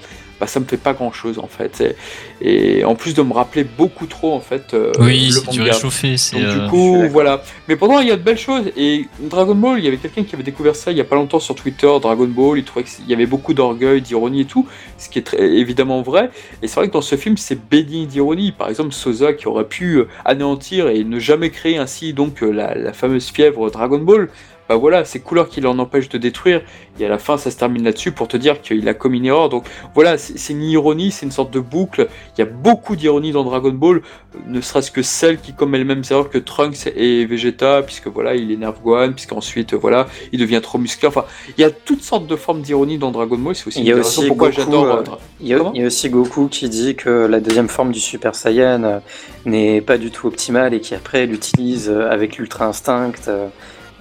[0.43, 1.95] bah, ça me fait pas grand chose en fait.
[2.41, 4.73] Et, et en plus de me rappeler beaucoup trop en fait.
[4.73, 5.71] euh, oui, le c'est du manga.
[5.71, 6.17] réchauffé.
[6.17, 7.41] C'est Donc euh, du suis coup, voilà.
[7.69, 8.65] Mais pourtant, il y a de belles choses.
[8.75, 11.15] Et Dragon Ball, il y avait quelqu'un qui avait découvert ça il y a pas
[11.15, 14.67] longtemps sur Twitter, Dragon Ball, il trouvait qu'il y avait beaucoup d'orgueil, d'ironie et tout,
[14.97, 16.29] ce qui est très, évidemment vrai.
[16.61, 18.51] Et c'est vrai que dans ce film, c'est béni d'ironie.
[18.51, 22.51] Par exemple, Sosa qui aurait pu euh, anéantir et ne jamais créer ainsi donc euh,
[22.51, 24.27] la, la fameuse fièvre Dragon Ball.
[24.73, 26.61] Bah voilà, c'est Couleur qui l'en empêche de détruire.
[26.99, 29.25] Et à la fin, ça se termine là-dessus pour te dire qu'il a commis une
[29.27, 29.49] erreur.
[29.49, 32.07] Donc voilà, c'est une ironie, c'est une sorte de boucle.
[32.35, 34.01] Il y a beaucoup d'ironie dans Dragon Ball
[34.47, 38.33] ne serait-ce que celle qui commet les mêmes erreurs que Trunks et Vegeta, puisque voilà,
[38.33, 41.07] il énerve Gohan, puisqu'ensuite, voilà, il devient trop musclé.
[41.07, 41.25] Enfin,
[41.55, 43.89] il y a toutes sortes de formes d'ironie dans Dragon Ball, c'est aussi Il y
[43.91, 44.85] a une des aussi pourquoi j'adore.
[44.85, 47.27] euh, euh, Dra- Il y, a, Comment il y a aussi Goku qui dit que
[47.27, 48.99] la deuxième forme du Super Saiyan euh,
[49.45, 53.11] n'est pas du tout optimale et qui après l'utilise euh, avec l'Ultra Instinct.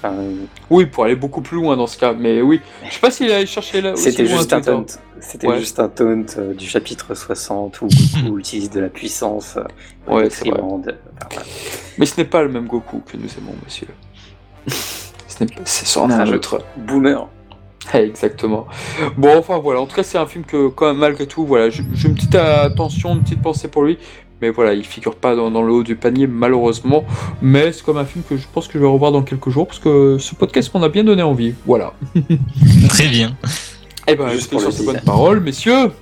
[0.04, 0.16] Euh, enfin,
[0.70, 2.60] Oui, pour aller beaucoup plus loin dans ce cas, mais oui.
[2.88, 3.92] Je sais pas s'il allait chercher là.
[3.96, 4.86] C'était juste un taunt.
[5.20, 5.58] C'était Ouais.
[5.60, 7.86] juste un taunt euh, du chapitre 60 où
[8.24, 9.56] Goku utilise de la puissance.
[9.56, 10.60] euh, Ouais, c'est vrai.
[10.60, 11.42] enfin.
[11.98, 13.86] Mais ce n'est pas le même Goku que nous aimons, monsieur.
[14.66, 16.62] ce n'est pas- c'est un autre.
[16.76, 17.28] Boomer.
[17.94, 18.66] Exactement.
[19.16, 21.68] Bon, enfin voilà, en tout cas, c'est un film que, quand même, malgré tout, voilà,
[21.70, 23.98] j'ai une petite attention, une petite pensée pour lui.
[24.42, 27.04] Mais voilà, il figure pas dans, dans le haut du panier, malheureusement.
[27.40, 29.68] Mais c'est comme un film que je pense que je vais revoir dans quelques jours,
[29.68, 31.54] parce que ce podcast m'en a bien donné envie.
[31.64, 31.92] Voilà.
[32.88, 33.36] Très bien.
[34.08, 35.92] Et ben, pour sur ces bonnes paroles, messieurs,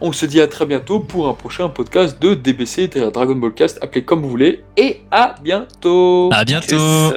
[0.00, 3.78] on se dit à très bientôt pour un prochain podcast de DBC, Dragon Ball Cast,
[3.80, 4.64] appelé comme vous voulez.
[4.76, 7.12] Et à bientôt À bientôt.